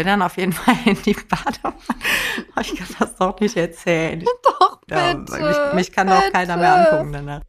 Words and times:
bin 0.00 0.06
dann 0.06 0.22
auf 0.22 0.36
jeden 0.38 0.52
Fall 0.54 0.76
in 0.86 0.96
die 1.02 1.12
Badewanne. 1.12 1.76
Ich 2.62 2.74
kann 2.74 2.88
das 2.98 3.16
doch 3.16 3.38
nicht 3.38 3.56
erzählen. 3.56 4.24
Doch, 4.42 4.80
bitte, 4.86 5.00
ja, 5.00 5.14
mich, 5.14 5.74
mich, 5.74 5.92
kann 5.92 6.06
doch 6.06 6.32
keiner 6.32 6.56
mehr 6.56 6.74
angucken 6.74 7.12
danach. 7.12 7.42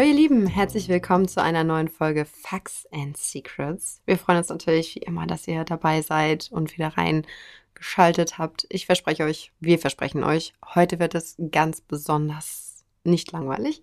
Hallo 0.00 0.12
ihr 0.12 0.16
Lieben, 0.16 0.46
herzlich 0.46 0.88
willkommen 0.88 1.28
zu 1.28 1.42
einer 1.42 1.62
neuen 1.62 1.88
Folge 1.88 2.24
Facts 2.24 2.88
and 2.90 3.18
Secrets. 3.18 4.00
Wir 4.06 4.16
freuen 4.16 4.38
uns 4.38 4.48
natürlich 4.48 4.94
wie 4.94 5.00
immer, 5.00 5.26
dass 5.26 5.46
ihr 5.46 5.62
dabei 5.64 6.00
seid 6.00 6.48
und 6.50 6.72
wieder 6.72 6.96
reingeschaltet 6.96 8.38
habt. 8.38 8.66
Ich 8.70 8.86
verspreche 8.86 9.24
euch, 9.24 9.52
wir 9.60 9.78
versprechen 9.78 10.24
euch, 10.24 10.54
heute 10.74 11.00
wird 11.00 11.14
es 11.14 11.36
ganz 11.50 11.82
besonders 11.82 12.86
nicht 13.04 13.30
langweilig, 13.32 13.82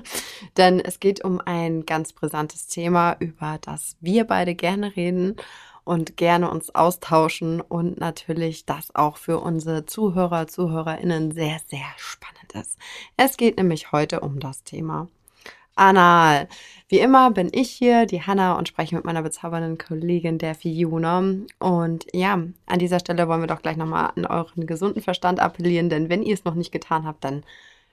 denn 0.58 0.80
es 0.80 1.00
geht 1.00 1.24
um 1.24 1.40
ein 1.40 1.86
ganz 1.86 2.12
brisantes 2.12 2.66
Thema, 2.66 3.16
über 3.18 3.56
das 3.62 3.96
wir 4.02 4.24
beide 4.24 4.54
gerne 4.54 4.94
reden 4.96 5.36
und 5.84 6.18
gerne 6.18 6.50
uns 6.50 6.74
austauschen 6.74 7.62
und 7.62 7.98
natürlich 7.98 8.66
das 8.66 8.94
auch 8.94 9.16
für 9.16 9.40
unsere 9.40 9.86
Zuhörer, 9.86 10.46
Zuhörerinnen 10.46 11.30
sehr, 11.30 11.58
sehr 11.68 11.86
spannend 11.96 12.52
ist. 12.52 12.78
Es 13.16 13.38
geht 13.38 13.56
nämlich 13.56 13.92
heute 13.92 14.20
um 14.20 14.40
das 14.40 14.62
Thema 14.62 15.08
Anal. 15.76 16.48
Wie 16.88 17.00
immer 17.00 17.30
bin 17.30 17.50
ich 17.52 17.70
hier, 17.70 18.06
die 18.06 18.22
Hanna, 18.22 18.56
und 18.56 18.68
spreche 18.68 18.94
mit 18.94 19.04
meiner 19.04 19.22
bezaubernden 19.22 19.78
Kollegin, 19.78 20.38
der 20.38 20.54
Fiona. 20.54 21.18
Und 21.58 22.06
ja, 22.12 22.34
an 22.66 22.78
dieser 22.78 23.00
Stelle 23.00 23.26
wollen 23.28 23.40
wir 23.40 23.48
doch 23.48 23.62
gleich 23.62 23.76
nochmal 23.76 24.12
an 24.14 24.26
euren 24.26 24.66
gesunden 24.66 25.02
Verstand 25.02 25.40
appellieren, 25.40 25.88
denn 25.88 26.08
wenn 26.08 26.22
ihr 26.22 26.34
es 26.34 26.44
noch 26.44 26.54
nicht 26.54 26.72
getan 26.72 27.06
habt, 27.06 27.24
dann 27.24 27.44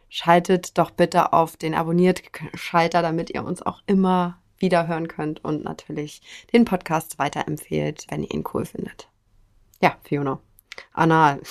schaltet 0.09 0.77
doch 0.77 0.91
bitte 0.91 1.33
auf 1.33 1.57
den 1.57 1.73
Abonniert-Schalter, 1.73 3.01
damit 3.01 3.29
ihr 3.29 3.43
uns 3.43 3.61
auch 3.61 3.81
immer 3.87 4.37
wieder 4.57 4.87
hören 4.87 5.07
könnt 5.07 5.43
und 5.43 5.63
natürlich 5.63 6.21
den 6.53 6.65
Podcast 6.65 7.17
weiterempfehlt, 7.17 8.05
wenn 8.09 8.23
ihr 8.23 8.31
ihn 8.31 8.43
cool 8.53 8.65
findet. 8.65 9.07
Ja, 9.81 9.97
Fiona. 10.03 10.39
Anal. 10.93 11.41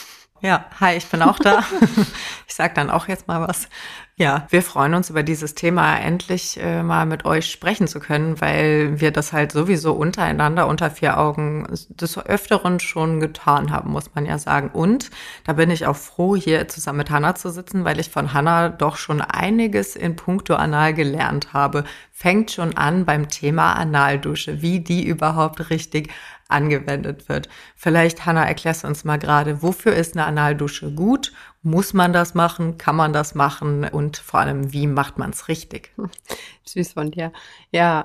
Ja, 0.43 0.65
hi, 0.81 0.97
ich 0.97 1.07
bin 1.07 1.21
auch 1.21 1.39
da. 1.39 1.63
ich 2.49 2.55
sag 2.55 2.75
dann 2.75 2.89
auch 2.89 3.09
jetzt 3.09 3.29
mal 3.29 3.47
was. 3.47 3.69
Ja, 4.17 4.47
wir 4.49 4.63
freuen 4.63 4.95
uns 4.95 5.11
über 5.11 5.23
dieses 5.23 5.55
Thema 5.55 5.99
endlich 5.99 6.59
äh, 6.59 6.83
mal 6.83 7.05
mit 7.05 7.27
euch 7.27 7.51
sprechen 7.51 7.87
zu 7.87 8.01
können, 8.01 8.41
weil 8.41 9.01
wir 9.01 9.11
das 9.13 9.35
halt 9.35 9.53
sowieso 9.53 9.93
untereinander 9.93 10.67
unter 10.67 10.91
vier 10.91 11.19
Augen 11.19 11.67
des 11.89 12.19
Öfteren 12.19 12.81
schon 12.81 13.21
getan 13.21 13.71
haben, 13.71 13.91
muss 13.91 14.15
man 14.15 14.25
ja 14.25 14.39
sagen. 14.39 14.71
Und 14.73 15.11
da 15.45 15.53
bin 15.53 15.71
ich 15.71 15.87
auch 15.87 15.97
froh, 15.97 16.37
hier 16.37 16.69
zusammen 16.69 16.99
mit 16.99 17.11
Hanna 17.11 17.35
zu 17.35 17.51
sitzen, 17.51 17.85
weil 17.85 18.01
ich 18.01 18.11
von 18.11 18.33
Hanna 18.33 18.71
doch 18.71 18.97
schon 18.97 19.21
einiges 19.21 19.95
in 19.95 20.17
puncto 20.17 20.55
Anal 20.55 20.95
gelernt 20.95 21.53
habe. 21.53 21.85
Fängt 22.13 22.51
schon 22.51 22.77
an 22.77 23.05
beim 23.05 23.29
Thema 23.29 23.75
Analdusche, 23.75 24.63
wie 24.63 24.81
die 24.81 25.07
überhaupt 25.07 25.69
richtig 25.71 26.11
angewendet 26.51 27.29
wird. 27.29 27.49
Vielleicht, 27.77 28.27
Hanna, 28.27 28.45
erklärst 28.45 28.85
du 28.85 28.89
uns 28.89 29.05
mal 29.05 29.19
gerade, 29.19 29.63
wofür 29.63 29.95
ist 29.95 30.17
eine 30.17 30.27
Analdusche 30.31 30.91
gut? 30.93 31.33
Muss 31.63 31.93
man 31.93 32.13
das 32.13 32.35
machen? 32.35 32.79
Kann 32.79 32.97
man 32.97 33.13
das 33.13 33.35
machen? 33.35 33.85
Und 33.85 34.17
vor 34.17 34.41
allem, 34.41 34.73
wie 34.73 34.87
macht 34.87 35.19
man 35.19 35.31
es 35.31 35.49
richtig? 35.49 35.93
Süß 36.65 36.93
von 36.93 37.11
dir. 37.11 37.33
Ja, 37.73 38.05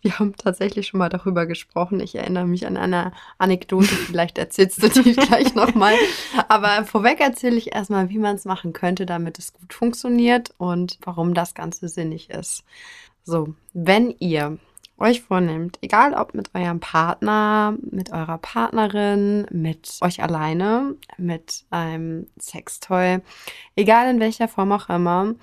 wir 0.00 0.18
haben 0.18 0.34
tatsächlich 0.36 0.86
schon 0.86 0.98
mal 0.98 1.08
darüber 1.08 1.46
gesprochen. 1.46 2.00
Ich 2.00 2.14
erinnere 2.14 2.46
mich 2.46 2.66
an 2.66 2.76
eine 2.76 3.12
Anekdote, 3.36 3.86
vielleicht 4.06 4.38
erzählst 4.38 4.82
du 4.82 4.88
die 4.88 5.12
gleich 5.14 5.54
nochmal. 5.54 5.94
Aber 6.48 6.84
vorweg 6.84 7.20
erzähle 7.20 7.56
ich 7.56 7.74
erstmal, 7.74 8.08
wie 8.08 8.18
man 8.18 8.36
es 8.36 8.44
machen 8.44 8.72
könnte, 8.72 9.06
damit 9.06 9.38
es 9.38 9.52
gut 9.52 9.72
funktioniert 9.74 10.52
und 10.58 10.98
warum 11.02 11.34
das 11.34 11.54
Ganze 11.54 11.88
sinnig 11.88 12.30
ist. 12.30 12.64
So, 13.24 13.54
wenn 13.74 14.14
ihr 14.20 14.58
euch 14.98 15.22
vornehmt, 15.22 15.78
egal 15.80 16.14
ob 16.14 16.34
mit 16.34 16.50
eurem 16.54 16.80
Partner, 16.80 17.76
mit 17.90 18.12
eurer 18.12 18.38
Partnerin, 18.38 19.46
mit 19.50 19.98
euch 20.00 20.22
alleine, 20.22 20.96
mit 21.16 21.64
einem 21.70 22.26
Sextoy, 22.38 23.20
egal 23.76 24.10
in 24.10 24.20
welcher 24.20 24.48
Form 24.48 24.72
auch 24.72 24.88
immer, 24.88 25.34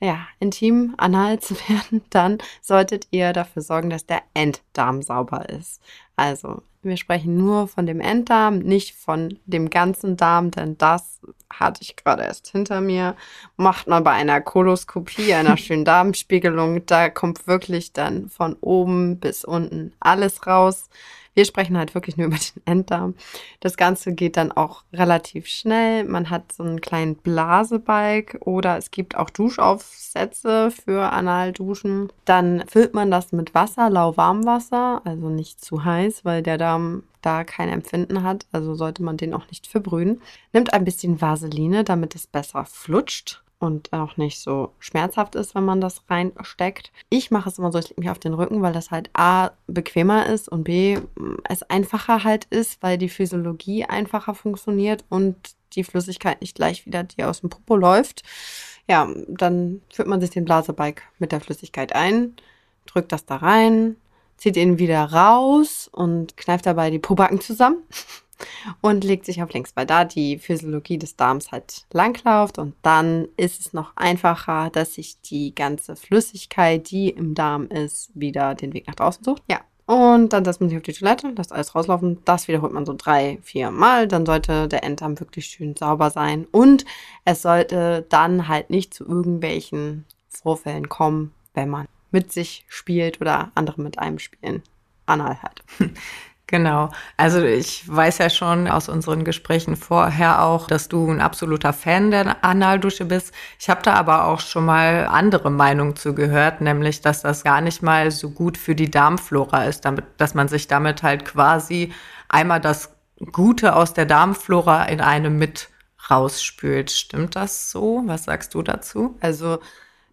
ja, 0.00 0.26
intim 0.40 0.94
anal 0.96 1.40
zu 1.40 1.54
werden, 1.68 2.02
dann 2.10 2.38
solltet 2.60 3.08
ihr 3.10 3.32
dafür 3.32 3.62
sorgen, 3.62 3.90
dass 3.90 4.06
der 4.06 4.22
Enddarm 4.34 5.02
sauber 5.02 5.48
ist. 5.48 5.82
Also, 6.16 6.62
wir 6.82 6.96
sprechen 6.96 7.36
nur 7.36 7.66
von 7.66 7.86
dem 7.86 8.00
Enddarm, 8.00 8.58
nicht 8.60 8.94
von 8.94 9.38
dem 9.46 9.68
ganzen 9.68 10.16
Darm, 10.16 10.50
denn 10.50 10.78
das 10.78 11.20
hatte 11.50 11.82
ich 11.82 11.96
gerade 11.96 12.22
erst 12.22 12.48
hinter 12.48 12.80
mir. 12.80 13.16
Macht 13.56 13.88
man 13.88 14.04
bei 14.04 14.12
einer 14.12 14.40
Koloskopie, 14.40 15.34
einer 15.34 15.56
schönen 15.58 15.84
Darmspiegelung, 15.84 16.86
da 16.86 17.10
kommt 17.10 17.46
wirklich 17.46 17.92
dann 17.92 18.28
von 18.28 18.54
oben 18.60 19.18
bis 19.18 19.44
unten 19.44 19.92
alles 20.00 20.46
raus. 20.46 20.88
Wir 21.38 21.44
sprechen 21.44 21.78
halt 21.78 21.94
wirklich 21.94 22.16
nur 22.16 22.26
über 22.26 22.36
den 22.36 22.66
Enddarm. 22.66 23.14
Das 23.60 23.76
Ganze 23.76 24.12
geht 24.12 24.36
dann 24.36 24.50
auch 24.50 24.82
relativ 24.92 25.46
schnell. 25.46 26.02
Man 26.02 26.30
hat 26.30 26.50
so 26.50 26.64
einen 26.64 26.80
kleinen 26.80 27.14
Blasebalg 27.14 28.38
oder 28.40 28.76
es 28.76 28.90
gibt 28.90 29.14
auch 29.16 29.30
Duschaufsätze 29.30 30.72
für 30.72 31.12
Analduschen. 31.12 32.12
Dann 32.24 32.64
füllt 32.66 32.92
man 32.92 33.12
das 33.12 33.30
mit 33.30 33.54
Wasser, 33.54 33.88
lauwarmwasser, 33.88 35.02
also 35.04 35.28
nicht 35.28 35.64
zu 35.64 35.84
heiß, 35.84 36.24
weil 36.24 36.42
der 36.42 36.58
Darm 36.58 37.04
da 37.22 37.44
kein 37.44 37.68
Empfinden 37.68 38.24
hat, 38.24 38.46
also 38.50 38.74
sollte 38.74 39.04
man 39.04 39.16
den 39.16 39.32
auch 39.32 39.46
nicht 39.46 39.68
verbrühen. 39.68 40.20
Nimmt 40.52 40.72
ein 40.72 40.84
bisschen 40.84 41.20
Vaseline, 41.20 41.84
damit 41.84 42.16
es 42.16 42.26
besser 42.26 42.64
flutscht 42.64 43.44
und 43.60 43.92
auch 43.92 44.16
nicht 44.16 44.40
so 44.40 44.72
schmerzhaft 44.78 45.34
ist, 45.34 45.54
wenn 45.54 45.64
man 45.64 45.80
das 45.80 46.02
reinsteckt. 46.08 46.92
Ich 47.10 47.30
mache 47.30 47.48
es 47.48 47.58
immer 47.58 47.72
so, 47.72 47.78
ich 47.78 47.88
lege 47.88 48.00
mich 48.00 48.10
auf 48.10 48.18
den 48.18 48.34
Rücken, 48.34 48.62
weil 48.62 48.72
das 48.72 48.90
halt 48.90 49.10
A 49.14 49.50
bequemer 49.66 50.26
ist 50.26 50.48
und 50.48 50.64
B 50.64 50.98
es 51.44 51.62
einfacher 51.64 52.24
halt 52.24 52.44
ist, 52.46 52.82
weil 52.82 52.98
die 52.98 53.08
Physiologie 53.08 53.84
einfacher 53.84 54.34
funktioniert 54.34 55.04
und 55.08 55.36
die 55.74 55.84
Flüssigkeit 55.84 56.40
nicht 56.40 56.54
gleich 56.54 56.86
wieder 56.86 57.02
dir 57.02 57.28
aus 57.28 57.40
dem 57.40 57.50
Popo 57.50 57.76
läuft. 57.76 58.22
Ja, 58.88 59.08
dann 59.28 59.82
führt 59.92 60.08
man 60.08 60.20
sich 60.20 60.30
den 60.30 60.44
Blasebalg 60.44 61.02
mit 61.18 61.32
der 61.32 61.40
Flüssigkeit 61.40 61.94
ein, 61.94 62.36
drückt 62.86 63.12
das 63.12 63.26
da 63.26 63.36
rein, 63.36 63.96
zieht 64.38 64.56
ihn 64.56 64.78
wieder 64.78 65.04
raus 65.04 65.90
und 65.92 66.36
kneift 66.36 66.64
dabei 66.64 66.90
die 66.90 66.98
Pobacken 66.98 67.40
zusammen 67.40 67.82
und 68.80 69.04
legt 69.04 69.26
sich 69.26 69.42
auf 69.42 69.52
links, 69.52 69.72
weil 69.74 69.86
da 69.86 70.04
die 70.04 70.38
Physiologie 70.38 70.98
des 70.98 71.16
Darms 71.16 71.52
halt 71.52 71.86
langläuft 71.92 72.58
und 72.58 72.74
dann 72.82 73.28
ist 73.36 73.60
es 73.60 73.72
noch 73.72 73.92
einfacher, 73.96 74.70
dass 74.70 74.94
sich 74.94 75.20
die 75.22 75.54
ganze 75.54 75.96
Flüssigkeit, 75.96 76.90
die 76.90 77.10
im 77.10 77.34
Darm 77.34 77.66
ist, 77.68 78.10
wieder 78.14 78.54
den 78.54 78.72
Weg 78.74 78.86
nach 78.86 78.94
draußen 78.94 79.24
sucht. 79.24 79.42
Ja. 79.48 79.60
Und 79.86 80.34
dann 80.34 80.44
setzt 80.44 80.60
man 80.60 80.68
sich 80.68 80.76
auf 80.76 80.84
die 80.84 80.92
Toilette, 80.92 81.28
lässt 81.28 81.50
alles 81.50 81.74
rauslaufen. 81.74 82.18
Das 82.26 82.46
wiederholt 82.46 82.74
man 82.74 82.84
so 82.84 82.94
drei, 82.94 83.38
vier 83.42 83.70
Mal. 83.70 84.06
Dann 84.06 84.26
sollte 84.26 84.68
der 84.68 84.84
Enddarm 84.84 85.18
wirklich 85.18 85.46
schön 85.46 85.74
sauber 85.76 86.10
sein. 86.10 86.46
Und 86.50 86.84
es 87.24 87.40
sollte 87.40 88.04
dann 88.10 88.48
halt 88.48 88.68
nicht 88.68 88.92
zu 88.92 89.06
irgendwelchen 89.06 90.04
Vorfällen 90.28 90.90
kommen, 90.90 91.32
wenn 91.54 91.70
man 91.70 91.88
mit 92.10 92.32
sich 92.34 92.66
spielt 92.68 93.22
oder 93.22 93.50
andere 93.54 93.80
mit 93.80 93.98
einem 93.98 94.18
spielen. 94.18 94.62
Anal 95.06 95.42
halt. 95.42 95.62
Genau. 96.50 96.88
Also 97.18 97.42
ich 97.44 97.84
weiß 97.86 98.18
ja 98.18 98.30
schon 98.30 98.68
aus 98.68 98.88
unseren 98.88 99.22
Gesprächen 99.22 99.76
vorher 99.76 100.42
auch, 100.42 100.66
dass 100.66 100.88
du 100.88 101.06
ein 101.10 101.20
absoluter 101.20 101.74
Fan 101.74 102.10
der 102.10 102.42
Analdusche 102.42 103.04
bist. 103.04 103.34
Ich 103.60 103.68
habe 103.68 103.82
da 103.82 103.92
aber 103.92 104.24
auch 104.24 104.40
schon 104.40 104.64
mal 104.64 105.06
andere 105.10 105.50
Meinungen 105.50 105.94
zu 105.94 106.14
gehört, 106.14 106.62
nämlich, 106.62 107.02
dass 107.02 107.20
das 107.20 107.44
gar 107.44 107.60
nicht 107.60 107.82
mal 107.82 108.10
so 108.10 108.30
gut 108.30 108.56
für 108.56 108.74
die 108.74 108.90
Darmflora 108.90 109.64
ist, 109.64 109.84
damit, 109.84 110.06
dass 110.16 110.32
man 110.32 110.48
sich 110.48 110.68
damit 110.68 111.02
halt 111.02 111.26
quasi 111.26 111.92
einmal 112.30 112.60
das 112.60 112.94
Gute 113.30 113.76
aus 113.76 113.92
der 113.92 114.06
Darmflora 114.06 114.84
in 114.84 115.02
einem 115.02 115.36
mit 115.36 115.68
rausspült. 116.10 116.90
Stimmt 116.90 117.36
das 117.36 117.70
so? 117.70 118.04
Was 118.06 118.24
sagst 118.24 118.54
du 118.54 118.62
dazu? 118.62 119.18
Also 119.20 119.58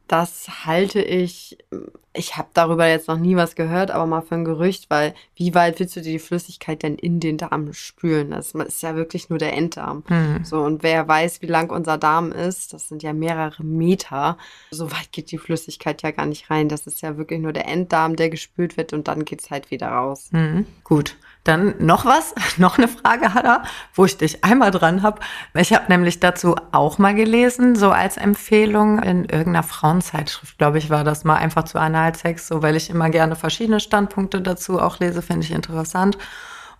das 0.07 0.65
halte 0.65 1.01
ich, 1.01 1.57
ich 2.13 2.37
habe 2.37 2.49
darüber 2.53 2.87
jetzt 2.87 3.07
noch 3.07 3.17
nie 3.17 3.35
was 3.35 3.55
gehört, 3.55 3.91
aber 3.91 4.05
mal 4.05 4.21
für 4.21 4.35
ein 4.35 4.45
Gerücht, 4.45 4.89
weil 4.89 5.13
wie 5.35 5.55
weit 5.55 5.79
willst 5.79 5.95
du 5.95 6.01
die 6.01 6.19
Flüssigkeit 6.19 6.83
denn 6.83 6.95
in 6.95 7.19
den 7.19 7.37
Darm 7.37 7.73
spülen? 7.73 8.31
Das 8.31 8.51
ist 8.51 8.83
ja 8.83 8.95
wirklich 8.95 9.29
nur 9.29 9.39
der 9.39 9.53
Enddarm. 9.53 10.03
Mhm. 10.07 10.45
So, 10.45 10.61
und 10.61 10.83
wer 10.83 11.07
weiß, 11.07 11.41
wie 11.41 11.47
lang 11.47 11.71
unser 11.71 11.97
Darm 11.97 12.31
ist, 12.31 12.73
das 12.73 12.87
sind 12.87 13.03
ja 13.03 13.13
mehrere 13.13 13.63
Meter. 13.63 14.37
So 14.71 14.91
weit 14.91 15.11
geht 15.11 15.31
die 15.31 15.39
Flüssigkeit 15.39 16.03
ja 16.03 16.11
gar 16.11 16.25
nicht 16.25 16.49
rein. 16.49 16.69
Das 16.69 16.85
ist 16.87 17.01
ja 17.01 17.17
wirklich 17.17 17.39
nur 17.39 17.53
der 17.53 17.67
Enddarm, 17.67 18.15
der 18.15 18.29
gespült 18.29 18.77
wird 18.77 18.93
und 18.93 19.07
dann 19.07 19.25
geht's 19.25 19.49
halt 19.49 19.71
wieder 19.71 19.87
raus. 19.87 20.29
Mhm. 20.31 20.65
Gut. 20.83 21.17
Dann 21.45 21.75
noch 21.79 22.05
was, 22.05 22.35
noch 22.57 22.77
eine 22.77 22.89
Frage, 22.89 23.33
Hanna, 23.33 23.63
wo 23.93 24.03
ich 24.03 24.17
dich 24.17 24.43
einmal 24.43 24.71
dran 24.71 25.01
habe. 25.03 25.21
Ich 25.53 25.71
habe 25.71 25.85
nämlich 25.87 26.19
dazu 26.19 26.55
auch 26.73 26.97
mal 26.97 27.15
gelesen, 27.15 27.75
so 27.75 27.91
als 27.91 28.17
Empfehlung 28.17 28.99
in 28.99 29.23
irgendeiner 29.25 29.63
Frauenzeitschrift, 29.63 30.57
glaube 30.57 30.79
ich, 30.79 30.89
war 30.89 31.05
das 31.05 31.23
mal 31.23 31.35
einfach 31.35 31.63
zu 31.63 31.79
Analsex, 31.79 32.47
so 32.47 32.61
weil 32.61 32.75
ich 32.75 32.89
immer 32.89 33.09
gerne 33.09 33.35
verschiedene 33.35 33.79
Standpunkte 33.79 34.41
dazu 34.41 34.81
auch 34.81 34.99
lese, 34.99 35.21
finde 35.21 35.45
ich 35.45 35.51
interessant. 35.51 36.17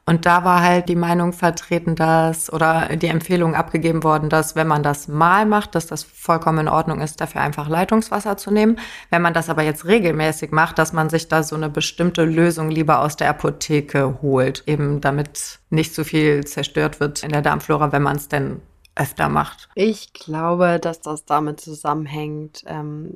Und 0.08 0.28
da 0.28 0.44
war 0.44 0.62
halt 0.62 0.88
die 0.88 0.96
Meinung 0.96 1.34
vertreten, 1.34 1.96
dass 1.96 2.54
oder 2.54 2.96
die 2.96 3.08
Empfehlung 3.08 3.56
abgegeben 3.56 4.04
worden, 4.04 4.30
dass 4.30 4.56
wenn 4.56 4.68
man 4.68 4.84
das 4.84 5.08
mal 5.08 5.48
macht, 5.48 5.74
dass 5.74 5.88
das 5.88 6.04
vollkommen 6.04 6.60
in 6.60 6.68
Ordnung 6.68 7.02
ist, 7.02 7.22
dafür 7.22 7.42
einfach 7.42 7.68
Leitungswasser 7.68 8.38
zu 8.38 8.52
nehmen. 8.52 8.78
Wenn 9.10 9.24
man 9.24 9.34
das 9.34 9.50
aber 9.50 9.64
jetzt 9.64 9.86
regelmäßig 9.86 10.52
macht, 10.52 10.78
dass 10.78 10.94
man 10.94 11.10
sich 11.10 11.28
da 11.28 11.42
so 11.42 11.56
eine 11.56 11.70
bestimmte 11.70 12.24
Lösung 12.24 12.70
lieber 12.70 13.00
aus 13.00 13.16
der 13.16 13.30
Apotheke 13.30 14.20
holt, 14.22 14.64
eben 14.68 15.02
damit 15.02 15.60
nicht 15.72 15.96
so 15.96 16.04
viel 16.04 16.46
zerstört 16.46 17.00
wird 17.00 17.24
in 17.24 17.32
der 17.32 17.42
Darmflora, 17.42 17.92
wenn 17.92 18.04
man 18.04 18.18
es 18.18 18.28
denn 18.28 18.62
öfter 18.96 19.28
macht. 19.28 19.70
Ich 19.74 20.14
glaube, 20.14 20.80
dass 20.80 21.02
das 21.02 21.26
damit 21.26 21.60
zusammenhängt, 21.60 22.64
ähm, 22.68 23.16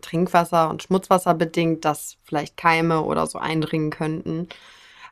Trinkwasser 0.00 0.70
und 0.70 0.84
Schmutzwasser 0.84 1.34
bedingt, 1.34 1.84
dass 1.84 2.16
vielleicht 2.22 2.56
Keime 2.56 3.02
oder 3.02 3.26
so 3.26 3.38
eindringen 3.38 3.90
könnten. 3.90 4.48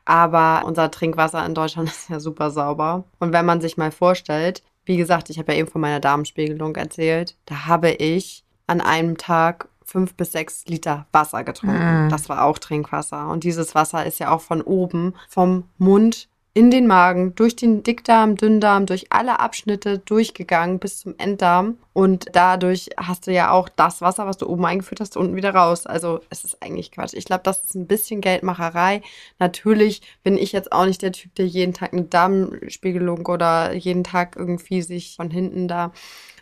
Aber 0.07 0.63
unser 0.65 0.89
Trinkwasser 0.89 1.45
in 1.45 1.53
Deutschland 1.53 1.89
ist 1.91 2.09
ja 2.09 2.21
super 2.21 2.49
sauber. 2.49 3.03
Und 3.19 3.33
wenn 3.33 3.45
man 3.45 3.59
sich 3.59 3.75
mal 3.75 3.91
vorstellt, 3.91 4.63
wie 4.85 4.95
gesagt, 4.95 5.29
ich 5.29 5.37
habe 5.37 5.51
ja 5.51 5.59
eben 5.59 5.67
von 5.67 5.81
meiner 5.81 5.99
Darmspiegelung 5.99 6.77
erzählt, 6.77 7.35
da 7.45 7.65
habe 7.65 7.91
ich 7.91 8.45
an 8.67 8.79
einem 8.79 9.17
Tag 9.17 9.67
fünf 9.83 10.15
bis 10.15 10.31
sechs 10.31 10.65
Liter 10.65 11.07
Wasser 11.11 11.43
getrunken. 11.43 12.07
Mm. 12.07 12.09
Das 12.09 12.29
war 12.29 12.45
auch 12.45 12.57
Trinkwasser. 12.57 13.27
Und 13.27 13.43
dieses 13.43 13.75
Wasser 13.75 14.05
ist 14.05 14.19
ja 14.19 14.31
auch 14.31 14.41
von 14.41 14.61
oben 14.61 15.13
vom 15.27 15.65
Mund 15.77 16.29
in 16.57 16.71
den 16.71 16.87
Magen, 16.87 17.35
durch 17.35 17.55
den 17.55 17.83
Dickdarm, 17.83 18.35
Dünndarm, 18.35 18.87
durch 18.87 19.11
alle 19.11 19.39
Abschnitte 19.39 19.99
durchgegangen 19.99 20.79
bis 20.79 20.97
zum 20.97 21.13
Enddarm. 21.19 21.77
Und 21.93 22.25
dadurch 22.33 22.89
hast 22.97 23.27
du 23.27 23.31
ja 23.31 23.51
auch 23.51 23.69
das 23.69 24.01
Wasser, 24.01 24.25
was 24.25 24.39
du 24.39 24.49
oben 24.49 24.65
eingeführt 24.65 24.99
hast, 24.99 25.17
unten 25.17 25.35
wieder 25.35 25.53
raus. 25.53 25.85
Also 25.85 26.19
es 26.31 26.43
ist 26.43 26.63
eigentlich 26.63 26.91
Quatsch. 26.91 27.13
Ich 27.13 27.25
glaube, 27.25 27.43
das 27.43 27.63
ist 27.63 27.75
ein 27.75 27.85
bisschen 27.85 28.21
Geldmacherei. 28.21 29.03
Natürlich 29.37 30.01
bin 30.23 30.35
ich 30.35 30.51
jetzt 30.51 30.71
auch 30.71 30.87
nicht 30.87 31.03
der 31.03 31.11
Typ, 31.11 31.35
der 31.35 31.45
jeden 31.45 31.75
Tag 31.75 31.93
eine 31.93 32.05
Darmspiegelung 32.05 33.27
oder 33.27 33.75
jeden 33.75 34.03
Tag 34.03 34.35
irgendwie 34.35 34.81
sich 34.81 35.15
von 35.15 35.29
hinten 35.29 35.67
da 35.67 35.91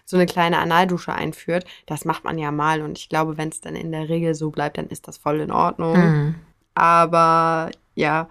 so 0.06 0.16
eine 0.16 0.28
kleine 0.28 0.60
Analdusche 0.60 1.12
einführt. 1.12 1.66
Das 1.88 2.06
macht 2.06 2.24
man 2.24 2.38
ja 2.38 2.52
mal. 2.52 2.82
Und 2.82 2.98
ich 2.98 3.10
glaube, 3.10 3.36
wenn 3.36 3.50
es 3.50 3.60
dann 3.60 3.76
in 3.76 3.92
der 3.92 4.08
Regel 4.08 4.34
so 4.34 4.50
bleibt, 4.50 4.78
dann 4.78 4.88
ist 4.88 5.10
das 5.10 5.18
voll 5.18 5.42
in 5.42 5.52
Ordnung. 5.52 5.98
Mhm. 5.98 6.36
Aber 6.74 7.70
ja, 7.96 8.30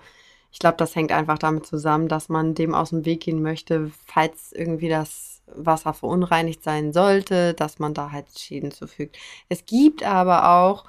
ich 0.55 0.61
glaube, 0.61 0.77
das 0.77 0.95
hängt 0.95 1.11
einfach 1.11 1.37
damit 1.37 1.67
zusammen, 1.67 2.07
dass 2.07 2.29
man 2.29 2.55
dem 2.55 2.75
aus 2.75 2.91
dem 2.91 3.05
Weg 3.05 3.23
gehen 3.23 3.43
möchte, 3.43 3.91
falls 4.07 4.53
irgendwie 4.53 4.89
das 4.89 5.43
Wasser 5.49 5.93
verunreinigt 5.93 6.63
sein 6.63 6.93
sollte, 6.93 7.55
dass 7.55 7.81
man 7.81 7.93
da 7.93 8.13
halt 8.13 8.27
Schäden 8.39 8.71
zufügt. 8.71 9.19
Es 9.49 9.67
gibt 9.67 10.05
aber 10.05 10.49
auch 10.49 10.85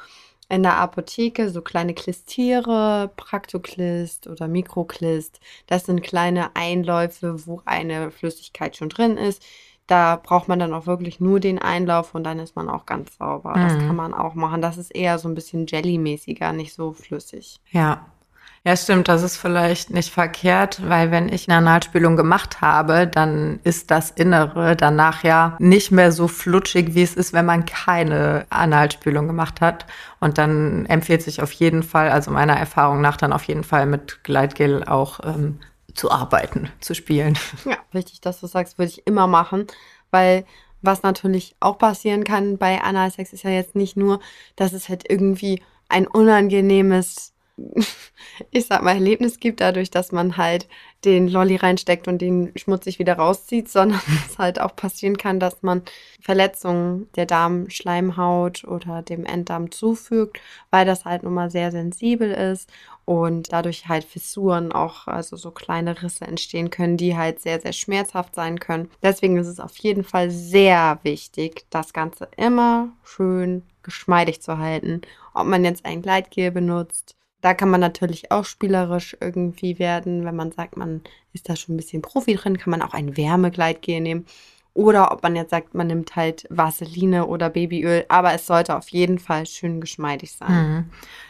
in 0.49 0.61
der 0.61 0.77
Apotheke 0.77 1.49
so 1.49 1.63
kleine 1.63 1.95
Klistiere, 1.95 3.11
Praktoclist 3.17 4.27
oder 4.27 4.47
Mikroclist. 4.47 5.39
Das 5.65 5.87
sind 5.87 6.03
kleine 6.03 6.55
Einläufe, 6.55 7.47
wo 7.47 7.63
eine 7.65 8.11
Flüssigkeit 8.11 8.77
schon 8.77 8.89
drin 8.89 9.17
ist. 9.17 9.43
Da 9.87 10.15
braucht 10.15 10.47
man 10.47 10.59
dann 10.59 10.75
auch 10.75 10.85
wirklich 10.85 11.19
nur 11.19 11.39
den 11.39 11.57
Einlauf 11.57 12.13
und 12.13 12.23
dann 12.23 12.37
ist 12.37 12.55
man 12.55 12.69
auch 12.69 12.85
ganz 12.85 13.17
sauber. 13.17 13.57
Mhm. 13.57 13.61
Das 13.63 13.79
kann 13.79 13.95
man 13.95 14.13
auch 14.13 14.35
machen. 14.35 14.61
Das 14.61 14.77
ist 14.77 14.91
eher 14.91 15.17
so 15.17 15.27
ein 15.27 15.33
bisschen 15.33 15.65
Jelly-mäßiger, 15.65 16.53
nicht 16.53 16.73
so 16.75 16.93
flüssig. 16.93 17.59
Ja, 17.71 18.05
ja, 18.65 18.75
stimmt, 18.75 19.07
das 19.07 19.21
ist 19.21 19.37
vielleicht 19.37 19.91
nicht 19.91 20.11
verkehrt, 20.11 20.81
weil 20.89 21.11
wenn 21.11 21.29
ich 21.29 21.47
eine 21.47 21.59
Analspülung 21.59 22.15
gemacht 22.15 22.61
habe, 22.61 23.05
dann 23.05 23.59
ist 23.63 23.91
das 23.91 24.09
Innere 24.09 24.75
danach 24.75 25.23
ja 25.23 25.55
nicht 25.59 25.91
mehr 25.91 26.11
so 26.11 26.27
flutschig, 26.27 26.95
wie 26.95 27.03
es 27.03 27.13
ist, 27.13 27.31
wenn 27.31 27.45
man 27.45 27.65
keine 27.65 28.47
Analspülung 28.49 29.27
gemacht 29.27 29.61
hat. 29.61 29.85
Und 30.19 30.39
dann 30.39 30.87
empfiehlt 30.87 31.21
sich 31.21 31.43
auf 31.43 31.51
jeden 31.51 31.83
Fall, 31.83 32.09
also 32.09 32.31
meiner 32.31 32.57
Erfahrung 32.57 33.01
nach, 33.01 33.17
dann 33.17 33.33
auf 33.33 33.43
jeden 33.43 33.63
Fall 33.63 33.85
mit 33.85 34.23
Gleitgel 34.23 34.83
auch 34.83 35.19
ähm, 35.23 35.59
zu 35.93 36.09
arbeiten, 36.09 36.71
zu 36.79 36.95
spielen. 36.95 37.37
Ja, 37.65 37.77
wichtig, 37.91 38.19
dass 38.21 38.39
du 38.39 38.47
sagst, 38.47 38.79
würde 38.79 38.89
ich 38.89 39.05
immer 39.05 39.27
machen, 39.27 39.67
weil 40.09 40.43
was 40.81 41.03
natürlich 41.03 41.55
auch 41.59 41.77
passieren 41.77 42.23
kann 42.23 42.57
bei 42.57 42.81
Analsex 42.81 43.31
ist 43.31 43.43
ja 43.43 43.51
jetzt 43.51 43.75
nicht 43.75 43.95
nur, 43.95 44.19
dass 44.55 44.73
es 44.73 44.89
halt 44.89 45.07
irgendwie 45.07 45.61
ein 45.87 46.07
unangenehmes 46.07 47.34
ich 48.51 48.65
sag 48.65 48.83
mal, 48.83 48.95
Erlebnis 48.95 49.39
gibt, 49.39 49.61
dadurch, 49.61 49.89
dass 49.89 50.11
man 50.11 50.35
halt 50.35 50.67
den 51.05 51.27
Lolli 51.27 51.55
reinsteckt 51.55 52.07
und 52.07 52.19
den 52.19 52.51
schmutzig 52.55 52.99
wieder 52.99 53.15
rauszieht, 53.15 53.69
sondern 53.69 54.01
es 54.27 54.37
halt 54.37 54.59
auch 54.59 54.75
passieren 54.75 55.17
kann, 55.17 55.39
dass 55.39 55.61
man 55.61 55.83
Verletzungen 56.19 57.07
der 57.15 57.25
Darmschleimhaut 57.25 58.65
oder 58.65 59.01
dem 59.01 59.25
Enddarm 59.25 59.71
zufügt, 59.71 60.39
weil 60.69 60.85
das 60.85 61.05
halt 61.05 61.23
nun 61.23 61.33
mal 61.33 61.49
sehr 61.49 61.71
sensibel 61.71 62.31
ist 62.31 62.69
und 63.05 63.53
dadurch 63.53 63.87
halt 63.87 64.03
Fissuren 64.03 64.71
auch, 64.71 65.07
also 65.07 65.37
so 65.37 65.51
kleine 65.51 66.01
Risse 66.01 66.25
entstehen 66.25 66.71
können, 66.71 66.97
die 66.97 67.15
halt 67.15 67.39
sehr, 67.39 67.61
sehr 67.61 67.73
schmerzhaft 67.73 68.35
sein 68.35 68.59
können. 68.59 68.89
Deswegen 69.03 69.37
ist 69.37 69.47
es 69.47 69.59
auf 69.59 69.77
jeden 69.77 70.03
Fall 70.03 70.31
sehr 70.31 70.99
wichtig, 71.03 71.65
das 71.69 71.93
Ganze 71.93 72.27
immer 72.35 72.89
schön 73.03 73.63
geschmeidig 73.83 74.41
zu 74.41 74.57
halten. 74.57 75.01
Ob 75.33 75.45
man 75.45 75.63
jetzt 75.63 75.85
ein 75.85 76.01
Gleitgel 76.01 76.49
benutzt, 76.49 77.15
da 77.45 77.53
kann 77.53 77.69
man 77.69 77.79
natürlich 77.79 78.31
auch 78.31 78.43
spielerisch 78.43 79.15
irgendwie 79.21 79.77
werden. 79.77 80.25
Wenn 80.25 80.35
man 80.35 80.51
sagt, 80.51 80.77
man 80.77 81.01
ist 81.31 81.47
da 81.47 81.55
schon 81.55 81.75
ein 81.75 81.77
bisschen 81.77 82.01
Profi 82.01 82.33
drin, 82.33 82.57
kann 82.57 82.71
man 82.71 82.81
auch 82.81 82.95
ein 82.95 83.17
Wärmegleitgel 83.17 84.01
nehmen. 84.01 84.25
Oder 84.73 85.11
ob 85.11 85.21
man 85.21 85.35
jetzt 85.35 85.51
sagt, 85.51 85.75
man 85.75 85.85
nimmt 85.85 86.15
halt 86.15 86.47
Vaseline 86.49 87.27
oder 87.27 87.51
Babyöl, 87.51 88.03
aber 88.09 88.33
es 88.33 88.47
sollte 88.47 88.75
auf 88.75 88.89
jeden 88.89 89.19
Fall 89.19 89.45
schön 89.45 89.79
geschmeidig 89.79 90.33
sein. 90.33 90.69
Mhm. 90.69 90.85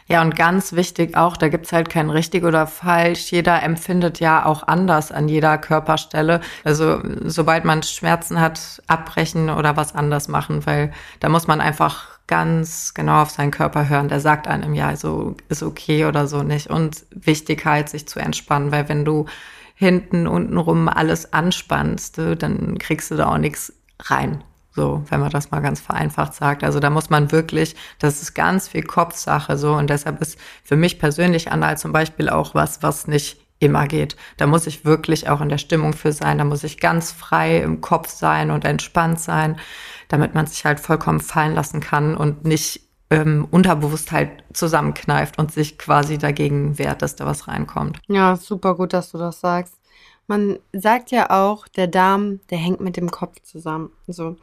Ja, 0.08 0.22
und 0.22 0.34
ganz 0.34 0.72
wichtig 0.72 1.18
auch, 1.18 1.36
da 1.36 1.48
gibt's 1.48 1.70
halt 1.70 1.90
kein 1.90 2.08
richtig 2.08 2.44
oder 2.44 2.66
falsch. 2.66 3.30
Jeder 3.30 3.62
empfindet 3.62 4.18
ja 4.18 4.46
auch 4.46 4.62
anders 4.66 5.12
an 5.12 5.28
jeder 5.28 5.58
Körperstelle. 5.58 6.40
Also 6.64 6.98
sobald 7.24 7.66
man 7.66 7.82
Schmerzen 7.82 8.40
hat, 8.40 8.82
abbrechen 8.86 9.50
oder 9.50 9.76
was 9.76 9.94
anders 9.94 10.28
machen, 10.28 10.64
weil 10.64 10.92
da 11.20 11.28
muss 11.28 11.46
man 11.46 11.60
einfach 11.60 12.15
ganz 12.26 12.92
genau 12.94 13.22
auf 13.22 13.30
seinen 13.30 13.50
Körper 13.50 13.88
hören. 13.88 14.08
Der 14.08 14.20
sagt 14.20 14.48
einem 14.48 14.74
ja, 14.74 14.96
so 14.96 15.36
ist 15.48 15.62
okay 15.62 16.06
oder 16.06 16.26
so 16.26 16.42
nicht. 16.42 16.68
Und 16.68 17.04
wichtig 17.10 17.64
halt, 17.64 17.88
sich 17.88 18.08
zu 18.08 18.18
entspannen, 18.18 18.72
weil 18.72 18.88
wenn 18.88 19.04
du 19.04 19.26
hinten, 19.74 20.26
unten 20.26 20.56
rum 20.56 20.88
alles 20.88 21.32
anspannst, 21.32 22.18
dann 22.18 22.78
kriegst 22.78 23.10
du 23.10 23.16
da 23.16 23.32
auch 23.32 23.38
nichts 23.38 23.72
rein. 24.00 24.42
So, 24.72 25.04
wenn 25.08 25.20
man 25.20 25.30
das 25.30 25.50
mal 25.50 25.60
ganz 25.60 25.80
vereinfacht 25.80 26.34
sagt. 26.34 26.62
Also 26.62 26.80
da 26.80 26.90
muss 26.90 27.08
man 27.08 27.32
wirklich, 27.32 27.76
das 27.98 28.20
ist 28.20 28.34
ganz 28.34 28.68
viel 28.68 28.82
Kopfsache 28.82 29.56
so 29.56 29.72
und 29.74 29.88
deshalb 29.88 30.20
ist 30.20 30.38
für 30.62 30.76
mich 30.76 30.98
persönlich 30.98 31.50
Anhalt 31.50 31.78
zum 31.78 31.92
Beispiel 31.92 32.28
auch 32.28 32.54
was, 32.54 32.82
was 32.82 33.06
nicht 33.06 33.45
immer 33.58 33.86
geht. 33.86 34.16
Da 34.36 34.46
muss 34.46 34.66
ich 34.66 34.84
wirklich 34.84 35.28
auch 35.28 35.40
in 35.40 35.48
der 35.48 35.58
Stimmung 35.58 35.92
für 35.92 36.12
sein. 36.12 36.38
Da 36.38 36.44
muss 36.44 36.64
ich 36.64 36.78
ganz 36.78 37.12
frei 37.12 37.58
im 37.58 37.80
Kopf 37.80 38.08
sein 38.08 38.50
und 38.50 38.64
entspannt 38.64 39.20
sein, 39.20 39.58
damit 40.08 40.34
man 40.34 40.46
sich 40.46 40.64
halt 40.64 40.80
vollkommen 40.80 41.20
fallen 41.20 41.54
lassen 41.54 41.80
kann 41.80 42.16
und 42.16 42.44
nicht 42.44 42.82
ähm, 43.10 43.46
unterbewusst 43.50 44.12
halt 44.12 44.30
zusammenkneift 44.52 45.38
und 45.38 45.52
sich 45.52 45.78
quasi 45.78 46.18
dagegen 46.18 46.78
wehrt, 46.78 47.02
dass 47.02 47.16
da 47.16 47.24
was 47.24 47.48
reinkommt. 47.48 47.98
Ja, 48.08 48.36
super 48.36 48.74
gut, 48.74 48.92
dass 48.92 49.12
du 49.12 49.18
das 49.18 49.40
sagst. 49.40 49.74
Man 50.26 50.58
sagt 50.72 51.12
ja 51.12 51.30
auch, 51.30 51.68
der 51.68 51.86
Darm, 51.86 52.40
der 52.50 52.58
hängt 52.58 52.80
mit 52.80 52.96
dem 52.96 53.10
Kopf 53.10 53.40
zusammen. 53.42 53.90
So. 54.08 54.36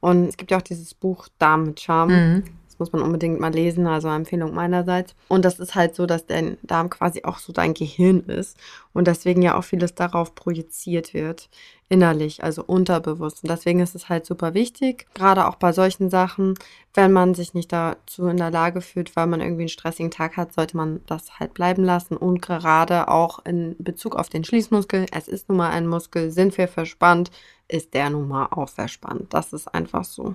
Und 0.00 0.28
es 0.28 0.36
gibt 0.36 0.50
ja 0.50 0.56
auch 0.56 0.62
dieses 0.62 0.94
Buch 0.94 1.28
Darm 1.38 1.64
mit 1.64 1.80
Charme. 1.80 2.12
Mhm. 2.12 2.44
Muss 2.78 2.92
man 2.92 3.02
unbedingt 3.02 3.40
mal 3.40 3.52
lesen, 3.52 3.86
also 3.86 4.08
Empfehlung 4.08 4.54
meinerseits. 4.54 5.14
Und 5.28 5.44
das 5.44 5.58
ist 5.58 5.74
halt 5.74 5.94
so, 5.94 6.06
dass 6.06 6.26
dein 6.26 6.58
Darm 6.62 6.90
quasi 6.90 7.24
auch 7.24 7.38
so 7.38 7.52
dein 7.52 7.74
Gehirn 7.74 8.20
ist 8.20 8.56
und 8.92 9.06
deswegen 9.06 9.42
ja 9.42 9.58
auch 9.58 9.64
vieles 9.64 9.94
darauf 9.94 10.34
projiziert 10.34 11.14
wird 11.14 11.48
innerlich, 11.88 12.42
also 12.42 12.64
unterbewusst. 12.64 13.44
Und 13.44 13.50
deswegen 13.50 13.80
ist 13.80 13.94
es 13.94 14.08
halt 14.08 14.26
super 14.26 14.54
wichtig, 14.54 15.06
gerade 15.14 15.46
auch 15.46 15.56
bei 15.56 15.72
solchen 15.72 16.10
Sachen, 16.10 16.54
wenn 16.94 17.12
man 17.12 17.34
sich 17.34 17.54
nicht 17.54 17.72
dazu 17.72 18.26
in 18.26 18.38
der 18.38 18.50
Lage 18.50 18.80
fühlt, 18.80 19.14
weil 19.14 19.26
man 19.26 19.40
irgendwie 19.40 19.62
einen 19.62 19.68
stressigen 19.68 20.10
Tag 20.10 20.36
hat, 20.36 20.52
sollte 20.52 20.76
man 20.76 21.00
das 21.06 21.38
halt 21.38 21.54
bleiben 21.54 21.84
lassen. 21.84 22.16
Und 22.16 22.42
gerade 22.42 23.08
auch 23.08 23.44
in 23.44 23.76
Bezug 23.78 24.16
auf 24.16 24.28
den 24.28 24.44
Schließmuskel, 24.44 25.06
es 25.12 25.28
ist 25.28 25.48
nun 25.48 25.58
mal 25.58 25.70
ein 25.70 25.86
Muskel, 25.86 26.30
sind 26.30 26.56
wir 26.58 26.66
verspannt, 26.66 27.30
ist 27.68 27.94
der 27.94 28.10
nun 28.10 28.28
mal 28.28 28.48
auch 28.50 28.68
verspannt. 28.68 29.32
Das 29.34 29.52
ist 29.52 29.68
einfach 29.68 30.04
so. 30.04 30.34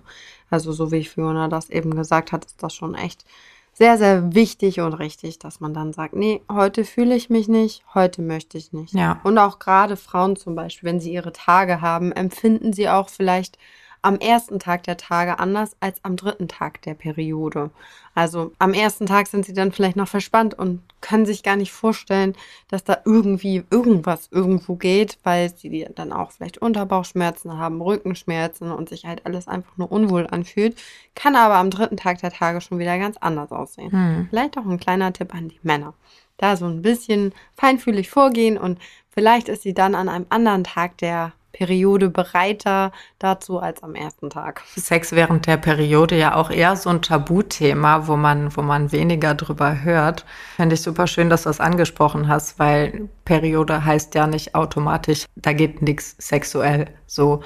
Also 0.50 0.72
so 0.72 0.92
wie 0.92 1.04
Fiona 1.04 1.48
das 1.48 1.70
eben 1.70 1.96
gesagt 1.96 2.32
hat, 2.32 2.46
ist 2.46 2.62
das 2.62 2.74
schon 2.74 2.96
echt 2.96 3.26
sehr, 3.74 3.98
sehr 3.98 4.34
wichtig 4.36 4.82
und 4.82 4.94
richtig, 4.94 5.40
dass 5.40 5.60
man 5.60 5.74
dann 5.74 5.94
sagt, 5.94 6.14
nee, 6.14 6.42
heute 6.52 6.84
fühle 6.84 7.16
ich 7.16 7.30
mich 7.30 7.48
nicht, 7.48 7.84
heute 7.94 8.22
möchte 8.22 8.58
ich 8.58 8.74
nicht. 8.74 8.94
Ja. 8.94 9.22
Und 9.24 9.38
auch 9.38 9.60
gerade 9.60 9.96
Frauen 9.96 10.36
zum 10.36 10.56
Beispiel, 10.56 10.90
wenn 10.90 11.00
sie 11.00 11.14
ihre 11.14 11.32
Tage 11.32 11.82
haben, 11.82 12.12
empfinden 12.12 12.74
sie 12.74 12.90
auch 12.90 13.10
vielleicht 13.10 13.58
am 14.04 14.18
ersten 14.18 14.60
Tag 14.60 14.84
der 14.84 14.98
Tage 14.98 15.40
anders 15.40 15.76
als 15.80 16.04
am 16.04 16.16
dritten 16.16 16.48
Tag 16.48 16.82
der 16.82 16.96
Periode. 16.96 17.70
Also 18.16 18.52
am 18.58 18.74
ersten 18.74 19.06
Tag 19.06 19.28
sind 19.28 19.46
sie 19.46 19.54
dann 19.54 19.72
vielleicht 19.72 19.96
noch 19.96 20.08
verspannt 20.08 20.58
und 20.58 20.82
können 21.02 21.26
sich 21.26 21.44
gar 21.44 21.56
nicht 21.56 21.72
vorstellen, 21.72 22.36
dass 22.68 22.84
da 22.84 22.98
irgendwie 23.06 23.64
irgendwas 23.70 24.30
irgendwo 24.32 24.76
geht, 24.76 25.18
weil 25.24 25.56
sie 25.56 25.88
dann 25.96 26.12
auch 26.12 26.32
vielleicht 26.32 26.58
Unterbauchschmerzen 26.58 27.58
haben, 27.58 27.82
Rückenschmerzen 27.82 28.72
und 28.72 28.90
sich 28.90 29.06
halt 29.06 29.26
alles 29.26 29.48
einfach 29.48 29.78
nur 29.78 29.92
unwohl 29.92 30.28
anfühlt. 30.28 30.78
Kann 31.16 31.36
aber 31.36 31.56
am 31.56 31.70
dritten 31.70 31.98
Tag 31.98 32.20
der 32.22 32.32
Tage 32.32 32.62
schon 32.62 32.80
wieder 32.80 32.98
ganz 32.98 33.18
anders 33.18 33.52
aussehen. 33.52 33.92
Hm. 33.92 34.28
Vielleicht 34.30 34.58
auch 34.58 34.66
ein 34.66 34.80
kleiner 34.80 35.14
Tipp 35.14 35.34
an 35.34 35.50
die 35.50 35.60
Männer 35.62 35.94
da 36.42 36.58
so 36.58 36.66
ein 36.66 36.82
bisschen 36.82 37.34
feinfühlig 37.54 38.10
vorgehen 38.10 38.58
und 38.58 38.80
vielleicht 39.10 39.48
ist 39.48 39.62
sie 39.62 39.74
dann 39.74 39.96
an 39.96 40.10
einem 40.10 40.26
anderen 40.30 40.64
Tag 40.64 40.98
der 40.98 41.34
Periode 41.52 42.10
bereiter 42.10 42.92
dazu 43.20 43.60
als 43.60 43.84
am 43.84 43.96
ersten 43.96 44.30
Tag. 44.30 44.62
Sex 44.76 45.12
während 45.12 45.48
der 45.48 45.58
Periode 45.58 46.18
ja 46.18 46.36
auch 46.36 46.50
eher 46.50 46.76
so 46.76 46.90
ein 46.90 47.02
Tabuthema, 47.02 48.08
wo 48.08 48.16
man, 48.16 48.56
wo 48.56 48.62
man 48.62 48.92
weniger 48.92 49.34
drüber 49.36 49.84
hört. 49.84 50.26
Finde 50.56 50.76
ich 50.76 50.82
super 50.82 51.08
schön, 51.08 51.30
dass 51.30 51.44
du 51.44 51.50
das 51.50 51.60
angesprochen 51.60 52.28
hast, 52.28 52.60
weil 52.60 53.10
Periode 53.26 53.84
heißt 53.84 54.16
ja 54.16 54.28
nicht 54.28 54.56
automatisch, 54.56 55.26
da 55.36 55.54
geht 55.54 55.82
nichts 55.82 56.16
sexuell. 56.20 56.88
So, 57.06 57.42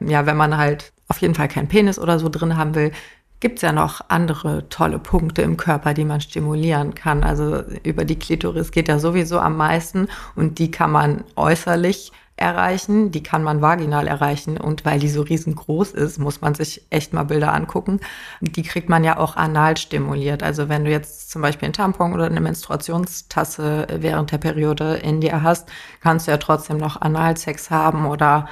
ja, 0.00 0.26
wenn 0.26 0.36
man 0.36 0.56
halt 0.56 0.92
auf 1.08 1.18
jeden 1.18 1.34
Fall 1.34 1.48
keinen 1.48 1.68
Penis 1.68 1.98
oder 1.98 2.18
so 2.18 2.28
drin 2.28 2.56
haben 2.56 2.74
will, 2.74 2.92
gibt 3.44 3.58
es 3.58 3.62
ja 3.62 3.72
noch 3.72 4.00
andere 4.08 4.70
tolle 4.70 4.98
Punkte 4.98 5.42
im 5.42 5.58
Körper, 5.58 5.92
die 5.92 6.06
man 6.06 6.22
stimulieren 6.22 6.94
kann. 6.94 7.22
Also 7.22 7.62
über 7.82 8.06
die 8.06 8.18
Klitoris 8.18 8.70
geht 8.70 8.88
ja 8.88 8.98
sowieso 8.98 9.38
am 9.38 9.58
meisten 9.58 10.08
und 10.34 10.58
die 10.58 10.70
kann 10.70 10.90
man 10.90 11.24
äußerlich 11.36 12.10
erreichen, 12.36 13.12
die 13.12 13.22
kann 13.22 13.42
man 13.44 13.62
vaginal 13.62 14.08
erreichen 14.08 14.56
und 14.56 14.84
weil 14.84 14.98
die 14.98 15.08
so 15.08 15.22
riesengroß 15.22 15.92
ist, 15.92 16.18
muss 16.18 16.40
man 16.40 16.54
sich 16.54 16.84
echt 16.90 17.12
mal 17.12 17.22
Bilder 17.22 17.54
angucken. 17.54 18.00
Die 18.40 18.62
kriegt 18.62 18.88
man 18.88 19.04
ja 19.04 19.18
auch 19.18 19.36
anal 19.36 19.76
stimuliert. 19.76 20.42
Also 20.42 20.68
wenn 20.68 20.84
du 20.84 20.90
jetzt 20.90 21.30
zum 21.30 21.42
Beispiel 21.42 21.66
einen 21.66 21.74
Tampon 21.74 22.12
oder 22.12 22.26
eine 22.26 22.40
Menstruationstasse 22.40 23.86
während 23.98 24.32
der 24.32 24.38
Periode 24.38 24.94
in 24.96 25.20
dir 25.20 25.42
hast, 25.42 25.68
kannst 26.00 26.26
du 26.26 26.32
ja 26.32 26.38
trotzdem 26.38 26.76
noch 26.76 27.00
Analsex 27.00 27.70
haben 27.70 28.06
oder 28.06 28.48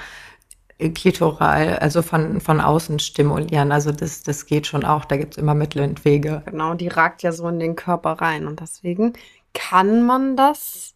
klitoral, 0.91 1.79
also 1.79 2.03
von, 2.03 2.41
von 2.41 2.61
außen 2.61 2.99
stimulieren. 2.99 3.73
Also 3.73 3.93
das, 3.93 4.23
das 4.23 4.47
geht 4.47 4.67
schon 4.67 4.85
auch, 4.85 5.05
da 5.05 5.17
gibt 5.17 5.35
es 5.35 5.39
immer 5.39 5.55
Mittel 5.55 5.83
und 5.83 6.05
Wege. 6.05 6.43
Genau, 6.47 6.75
die 6.75 6.89
ragt 6.89 7.23
ja 7.23 7.33
so 7.33 7.49
in 7.49 7.61
den 7.61 7.77
Körper 7.77 8.13
rein 8.13 8.47
und 8.47 8.61
deswegen 8.61 9.13
kann 9.55 10.05
man 10.05 10.37
das 10.37 10.95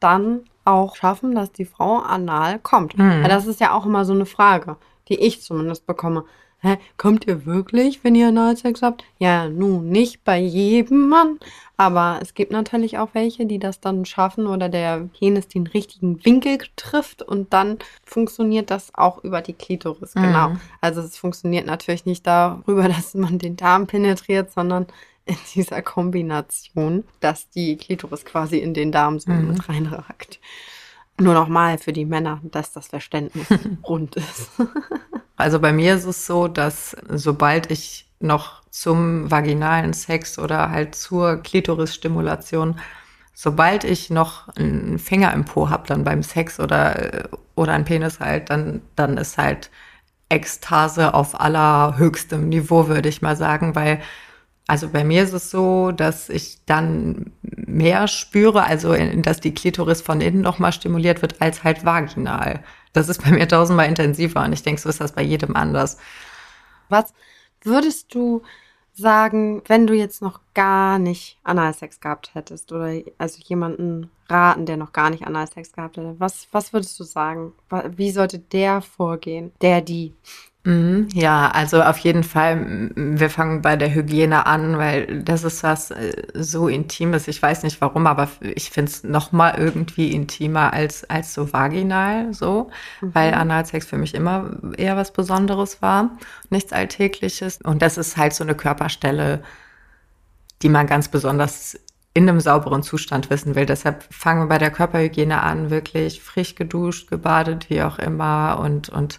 dann 0.00 0.44
auch 0.64 0.96
schaffen, 0.96 1.34
dass 1.34 1.52
die 1.52 1.64
Frau 1.64 1.98
anal 1.98 2.58
kommt. 2.58 2.96
Mhm. 2.98 3.22
Ja, 3.22 3.28
das 3.28 3.46
ist 3.46 3.60
ja 3.60 3.72
auch 3.72 3.86
immer 3.86 4.04
so 4.04 4.12
eine 4.12 4.26
Frage, 4.26 4.76
die 5.08 5.20
ich 5.20 5.42
zumindest 5.42 5.86
bekomme. 5.86 6.24
Hä, 6.64 6.78
kommt 6.96 7.26
ihr 7.26 7.44
wirklich, 7.44 8.02
wenn 8.04 8.14
ihr 8.14 8.28
Analsex 8.28 8.80
habt? 8.80 9.04
Ja, 9.18 9.50
nun 9.50 9.90
nicht 9.90 10.24
bei 10.24 10.38
jedem 10.38 11.10
Mann, 11.10 11.38
aber 11.76 12.20
es 12.22 12.32
gibt 12.32 12.52
natürlich 12.52 12.96
auch 12.96 13.10
welche, 13.12 13.44
die 13.44 13.58
das 13.58 13.80
dann 13.80 14.06
schaffen 14.06 14.46
oder 14.46 14.70
der 14.70 15.10
Penis 15.18 15.46
den 15.46 15.66
richtigen 15.66 16.24
Winkel 16.24 16.56
trifft 16.76 17.20
und 17.20 17.52
dann 17.52 17.80
funktioniert 18.06 18.70
das 18.70 18.94
auch 18.94 19.22
über 19.24 19.42
die 19.42 19.52
Klitoris. 19.52 20.14
Mhm. 20.14 20.22
Genau. 20.22 20.52
Also 20.80 21.02
es 21.02 21.18
funktioniert 21.18 21.66
natürlich 21.66 22.06
nicht 22.06 22.26
darüber, 22.26 22.88
dass 22.88 23.12
man 23.12 23.38
den 23.38 23.56
Darm 23.56 23.86
penetriert, 23.86 24.50
sondern 24.50 24.86
in 25.26 25.36
dieser 25.54 25.82
Kombination, 25.82 27.04
dass 27.20 27.48
die 27.50 27.76
Klitoris 27.76 28.24
quasi 28.24 28.58
in 28.58 28.74
den 28.74 28.92
Darm 28.92 29.18
so 29.18 29.30
mhm. 29.30 29.48
mit 29.48 29.68
reinragt. 29.68 30.40
Nur 31.18 31.34
nochmal 31.34 31.78
für 31.78 31.92
die 31.92 32.04
Männer, 32.04 32.40
dass 32.42 32.72
das 32.72 32.88
Verständnis 32.88 33.46
rund 33.88 34.16
ist. 34.16 34.50
Also 35.36 35.58
bei 35.58 35.72
mir 35.72 35.96
ist 35.96 36.04
es 36.04 36.26
so, 36.26 36.46
dass 36.46 36.96
sobald 37.08 37.68
ich 37.70 38.08
noch 38.20 38.62
zum 38.70 39.30
vaginalen 39.30 39.92
Sex 39.92 40.38
oder 40.38 40.70
halt 40.70 40.94
zur 40.94 41.38
Klitorisstimulation, 41.38 42.78
sobald 43.34 43.82
ich 43.82 44.10
noch 44.10 44.48
einen 44.56 45.00
Finger 45.00 45.32
im 45.32 45.44
Po 45.44 45.70
habe, 45.70 45.88
dann 45.88 46.04
beim 46.04 46.22
Sex 46.22 46.60
oder, 46.60 47.28
oder 47.56 47.72
einen 47.72 47.84
Penis 47.84 48.20
halt, 48.20 48.48
dann, 48.50 48.82
dann 48.94 49.18
ist 49.18 49.36
halt 49.36 49.70
Ekstase 50.28 51.14
auf 51.14 51.38
allerhöchstem 51.40 52.48
Niveau, 52.48 52.86
würde 52.86 53.08
ich 53.08 53.20
mal 53.20 53.36
sagen, 53.36 53.74
weil 53.74 54.00
also 54.66 54.88
bei 54.88 55.04
mir 55.04 55.22
ist 55.22 55.32
es 55.32 55.50
so, 55.50 55.92
dass 55.92 56.28
ich 56.28 56.58
dann 56.64 57.32
mehr 57.42 58.08
spüre, 58.08 58.64
also 58.64 58.94
dass 59.16 59.40
die 59.40 59.52
Klitoris 59.52 60.00
von 60.00 60.20
innen 60.20 60.40
nochmal 60.40 60.72
stimuliert 60.72 61.20
wird, 61.20 61.42
als 61.42 61.64
halt 61.64 61.84
vaginal. 61.84 62.64
Das 62.94 63.08
ist 63.08 63.22
bei 63.22 63.30
mir 63.30 63.46
tausendmal 63.46 63.88
intensiver 63.88 64.42
und 64.42 64.52
ich 64.52 64.62
denke, 64.62 64.80
so 64.80 64.88
ist 64.88 65.00
das 65.00 65.12
bei 65.12 65.22
jedem 65.22 65.54
anders. 65.54 65.98
Was 66.88 67.12
würdest 67.62 68.14
du 68.14 68.42
sagen, 68.94 69.62
wenn 69.66 69.86
du 69.86 69.94
jetzt 69.94 70.22
noch 70.22 70.40
gar 70.54 70.98
nicht 70.98 71.38
Analsex 71.42 72.00
gehabt 72.00 72.34
hättest 72.34 72.72
oder 72.72 73.02
also 73.18 73.42
jemanden 73.44 74.10
raten, 74.30 74.66
der 74.66 74.76
noch 74.76 74.92
gar 74.92 75.10
nicht 75.10 75.26
Analsex 75.26 75.72
gehabt 75.72 75.96
hätte? 75.96 76.14
Was, 76.18 76.48
was 76.52 76.72
würdest 76.72 76.98
du 77.00 77.04
sagen? 77.04 77.52
Wie 77.96 78.12
sollte 78.12 78.38
der 78.38 78.80
vorgehen? 78.80 79.52
Der, 79.60 79.80
die? 79.80 80.14
Mhm, 80.66 81.08
ja, 81.12 81.50
also 81.50 81.82
auf 81.82 81.98
jeden 81.98 82.22
Fall, 82.24 82.90
wir 82.94 83.28
fangen 83.28 83.60
bei 83.60 83.76
der 83.76 83.94
Hygiene 83.94 84.46
an, 84.46 84.78
weil 84.78 85.22
das 85.22 85.44
ist 85.44 85.62
was 85.62 85.90
äh, 85.90 86.14
so 86.32 86.68
Intimes. 86.68 87.28
Ich 87.28 87.42
weiß 87.42 87.64
nicht 87.64 87.82
warum, 87.82 88.06
aber 88.06 88.28
ich 88.40 88.70
finde 88.70 88.90
es 88.90 89.04
nochmal 89.04 89.56
irgendwie 89.58 90.12
intimer 90.12 90.72
als, 90.72 91.08
als 91.10 91.34
so 91.34 91.52
vaginal, 91.52 92.32
so, 92.32 92.70
mhm. 93.02 93.14
weil 93.14 93.34
Analsex 93.34 93.84
für 93.84 93.98
mich 93.98 94.14
immer 94.14 94.56
eher 94.78 94.96
was 94.96 95.12
Besonderes 95.12 95.82
war, 95.82 96.16
nichts 96.48 96.72
Alltägliches. 96.72 97.58
Und 97.62 97.82
das 97.82 97.98
ist 97.98 98.16
halt 98.16 98.32
so 98.32 98.42
eine 98.42 98.54
Körperstelle, 98.54 99.42
die 100.62 100.70
man 100.70 100.86
ganz 100.86 101.08
besonders 101.08 101.78
in 102.14 102.26
einem 102.26 102.40
sauberen 102.40 102.82
Zustand 102.82 103.28
wissen 103.28 103.54
will. 103.54 103.66
Deshalb 103.66 104.04
fangen 104.10 104.42
wir 104.42 104.48
bei 104.48 104.58
der 104.58 104.70
Körperhygiene 104.70 105.42
an, 105.42 105.68
wirklich 105.68 106.22
frisch 106.22 106.54
geduscht, 106.54 107.10
gebadet, 107.10 107.68
wie 107.68 107.82
auch 107.82 107.98
immer 107.98 108.58
und, 108.60 108.88
und 108.88 109.18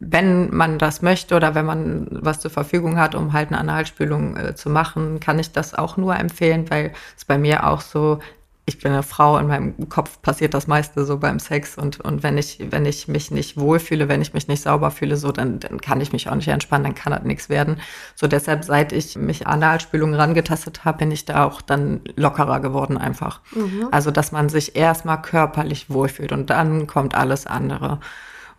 wenn 0.00 0.54
man 0.54 0.78
das 0.78 1.02
möchte 1.02 1.34
oder 1.34 1.54
wenn 1.54 1.66
man 1.66 2.06
was 2.10 2.40
zur 2.40 2.50
Verfügung 2.50 2.98
hat, 2.98 3.14
um 3.14 3.32
halt 3.32 3.48
eine 3.48 3.58
Analspülung 3.58 4.36
äh, 4.36 4.54
zu 4.54 4.68
machen, 4.70 5.20
kann 5.20 5.38
ich 5.38 5.52
das 5.52 5.74
auch 5.74 5.96
nur 5.96 6.16
empfehlen, 6.16 6.68
weil 6.70 6.92
es 7.16 7.24
bei 7.24 7.38
mir 7.38 7.66
auch 7.66 7.80
so, 7.80 8.18
ich 8.66 8.78
bin 8.78 8.92
eine 8.92 9.02
Frau, 9.02 9.36
in 9.36 9.46
meinem 9.46 9.88
Kopf 9.90 10.22
passiert 10.22 10.54
das 10.54 10.66
meiste 10.66 11.04
so 11.04 11.18
beim 11.18 11.38
Sex 11.38 11.76
und, 11.76 12.00
und 12.00 12.22
wenn 12.22 12.38
ich, 12.38 12.58
wenn 12.70 12.86
ich 12.86 13.08
mich 13.08 13.30
nicht 13.30 13.58
wohlfühle, 13.58 14.08
wenn 14.08 14.22
ich 14.22 14.32
mich 14.32 14.48
nicht 14.48 14.62
sauber 14.62 14.90
fühle, 14.90 15.16
so, 15.16 15.32
dann, 15.32 15.60
dann 15.60 15.80
kann 15.80 16.00
ich 16.00 16.12
mich 16.12 16.30
auch 16.30 16.34
nicht 16.34 16.48
entspannen, 16.48 16.84
dann 16.84 16.94
kann 16.94 17.12
das 17.12 17.24
nichts 17.24 17.50
werden. 17.50 17.76
So 18.14 18.26
deshalb, 18.26 18.64
seit 18.64 18.92
ich 18.92 19.16
mich 19.16 19.46
Analspülung 19.46 20.14
rangetastet 20.14 20.84
habe, 20.86 20.98
bin 20.98 21.10
ich 21.10 21.26
da 21.26 21.44
auch 21.44 21.60
dann 21.60 22.00
lockerer 22.16 22.60
geworden 22.60 22.96
einfach. 22.96 23.40
Mhm. 23.54 23.88
Also, 23.90 24.10
dass 24.10 24.32
man 24.32 24.48
sich 24.48 24.76
erstmal 24.76 25.20
körperlich 25.20 25.90
wohlfühlt 25.90 26.32
und 26.32 26.48
dann 26.48 26.86
kommt 26.86 27.14
alles 27.14 27.46
andere. 27.46 28.00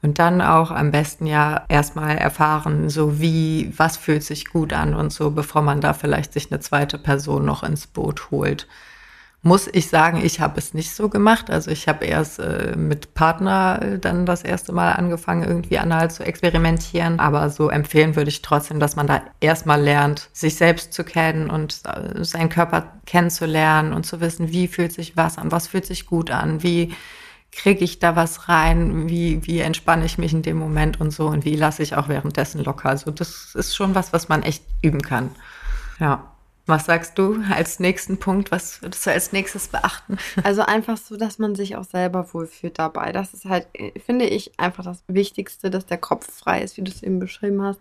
Und 0.05 0.19
dann 0.19 0.39
auch 0.39 0.69
am 0.69 0.91
besten 0.91 1.25
ja 1.25 1.65
erstmal 1.67 2.15
erfahren, 2.15 2.91
so 2.91 3.19
wie, 3.19 3.73
was 3.75 3.97
fühlt 3.97 4.21
sich 4.21 4.45
gut 4.45 4.71
an 4.71 4.93
und 4.93 5.11
so, 5.11 5.31
bevor 5.31 5.63
man 5.63 5.81
da 5.81 5.93
vielleicht 5.93 6.31
sich 6.31 6.51
eine 6.51 6.59
zweite 6.59 6.99
Person 6.99 7.43
noch 7.43 7.63
ins 7.63 7.87
Boot 7.87 8.29
holt. 8.29 8.67
Muss 9.41 9.65
ich 9.65 9.89
sagen, 9.89 10.21
ich 10.23 10.39
habe 10.41 10.59
es 10.59 10.75
nicht 10.75 10.93
so 10.93 11.09
gemacht. 11.09 11.49
Also 11.49 11.71
ich 11.71 11.87
habe 11.87 12.05
erst 12.05 12.37
äh, 12.37 12.75
mit 12.77 13.15
Partner 13.15 13.79
äh, 13.81 13.97
dann 13.97 14.27
das 14.27 14.43
erste 14.43 14.73
Mal 14.73 14.91
angefangen, 14.91 15.43
irgendwie 15.43 15.79
anal 15.79 16.11
zu 16.11 16.23
experimentieren. 16.23 17.19
Aber 17.19 17.49
so 17.49 17.69
empfehlen 17.69 18.15
würde 18.15 18.29
ich 18.29 18.43
trotzdem, 18.43 18.79
dass 18.79 18.95
man 18.95 19.07
da 19.07 19.23
erstmal 19.39 19.81
lernt, 19.81 20.29
sich 20.33 20.55
selbst 20.55 20.93
zu 20.93 21.03
kennen 21.03 21.49
und 21.49 21.81
äh, 21.85 22.23
seinen 22.23 22.49
Körper 22.49 22.91
kennenzulernen 23.07 23.91
und 23.91 24.05
zu 24.05 24.21
wissen, 24.21 24.51
wie 24.51 24.67
fühlt 24.67 24.93
sich 24.93 25.17
was 25.17 25.39
an, 25.39 25.51
was 25.51 25.65
fühlt 25.67 25.87
sich 25.87 26.05
gut 26.05 26.29
an, 26.29 26.61
wie 26.61 26.93
kriege 27.55 27.83
ich 27.83 27.99
da 27.99 28.15
was 28.15 28.49
rein, 28.49 29.09
wie, 29.09 29.45
wie 29.45 29.59
entspanne 29.59 30.05
ich 30.05 30.17
mich 30.17 30.33
in 30.33 30.41
dem 30.41 30.57
Moment 30.57 30.99
und 30.99 31.11
so 31.11 31.27
und 31.27 31.45
wie 31.45 31.55
lasse 31.55 31.83
ich 31.83 31.95
auch 31.95 32.09
währenddessen 32.09 32.63
locker. 32.63 32.89
Also 32.89 33.11
das 33.11 33.55
ist 33.55 33.75
schon 33.75 33.95
was, 33.95 34.13
was 34.13 34.29
man 34.29 34.43
echt 34.43 34.63
üben 34.81 35.01
kann. 35.01 35.31
Ja. 35.99 36.34
Was 36.67 36.85
sagst 36.85 37.19
du 37.19 37.43
als 37.51 37.79
nächsten 37.79 38.17
Punkt? 38.17 38.51
Was 38.51 38.81
würdest 38.81 39.05
du 39.05 39.11
als 39.11 39.31
nächstes 39.31 39.67
beachten? 39.67 40.17
Also 40.43 40.63
einfach 40.63 40.97
so, 40.97 41.15
dass 41.15 41.37
man 41.37 41.53
sich 41.55 41.75
auch 41.75 41.83
selber 41.83 42.33
wohlfühlt 42.33 42.79
dabei. 42.79 43.11
Das 43.11 43.33
ist 43.33 43.45
halt, 43.45 43.67
finde 44.03 44.25
ich, 44.25 44.59
einfach 44.59 44.83
das 44.83 45.03
Wichtigste, 45.07 45.69
dass 45.69 45.85
der 45.85 45.97
Kopf 45.97 46.31
frei 46.31 46.61
ist, 46.61 46.77
wie 46.77 46.81
du 46.81 46.91
es 46.91 47.03
eben 47.03 47.19
beschrieben 47.19 47.61
hast. 47.61 47.79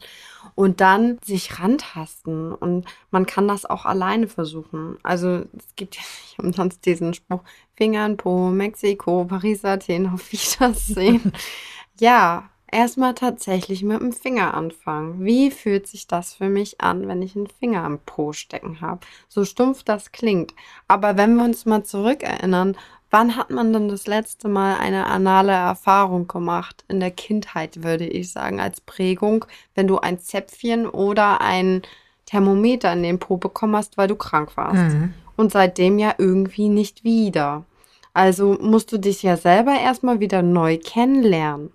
Und 0.55 0.81
dann 0.81 1.19
sich 1.25 1.61
rantasten. 1.61 2.53
Und 2.55 2.87
man 3.11 3.25
kann 3.25 3.49
das 3.49 3.65
auch 3.65 3.87
alleine 3.87 4.29
versuchen. 4.29 4.99
Also 5.03 5.45
es 5.57 5.77
gibt 5.77 5.97
ja 5.97 6.03
nicht 6.27 6.39
umsonst 6.39 6.85
diesen 6.85 7.15
Spruch, 7.15 7.43
Finger 7.77 8.05
in 8.05 8.17
Po, 8.19 8.51
Mexiko, 8.51 9.25
Paris, 9.25 9.65
Athen, 9.65 10.09
auf 10.09 10.31
Wiedersehen. 10.31 11.33
ja, 12.01 12.51
erstmal 12.75 13.15
tatsächlich 13.15 13.83
mit 13.83 14.01
dem 14.01 14.13
Finger 14.13 14.55
anfangen. 14.55 15.25
Wie 15.25 15.51
fühlt 15.51 15.87
sich 15.87 16.07
das 16.07 16.35
für 16.35 16.49
mich 16.49 16.81
an, 16.81 17.09
wenn 17.09 17.23
ich 17.23 17.37
einen 17.37 17.47
Finger 17.47 17.85
am 17.85 18.01
Po 18.05 18.33
stecken 18.33 18.81
habe? 18.81 19.01
So 19.29 19.45
stumpf 19.45 19.85
das 19.85 20.13
klingt. 20.13 20.53
Aber 20.89 21.17
wenn 21.17 21.37
wir 21.37 21.45
uns 21.45 21.65
mal 21.65 21.85
zurückerinnern, 21.85 22.77
wann 23.11 23.37
hat 23.37 23.51
man 23.51 23.73
denn 23.73 23.89
das 23.89 24.07
letzte 24.07 24.49
Mal 24.49 24.77
eine 24.77 25.07
anale 25.07 25.53
Erfahrung 25.53 26.27
gemacht? 26.27 26.85
In 26.89 27.01
der 27.01 27.13
Kindheit, 27.13 27.85
würde 27.85 28.07
ich 28.07 28.33
sagen, 28.33 28.61
als 28.61 28.81
Prägung, 28.81 29.45
wenn 29.75 29.87
du 29.87 29.99
ein 29.99 30.19
Zäpfchen 30.19 30.89
oder 30.89 31.41
ein 31.41 31.83
Thermometer 32.27 32.93
in 32.93 33.05
den 33.05 33.19
Po 33.21 33.37
bekommen 33.37 33.77
hast, 33.77 33.97
weil 33.97 34.09
du 34.09 34.17
krank 34.17 34.57
warst. 34.57 34.95
Mhm. 34.95 35.15
Und 35.37 35.53
seitdem 35.53 35.99
ja 35.99 36.15
irgendwie 36.19 36.69
nicht 36.69 37.05
wieder. 37.05 37.65
Also 38.13 38.57
musst 38.61 38.93
du 38.93 38.99
dich 38.99 39.23
ja 39.23 39.37
selber 39.37 39.79
erstmal 39.79 40.21
wieder 40.21 40.43
neu 40.43 40.79
kennenlernen. 40.79 41.73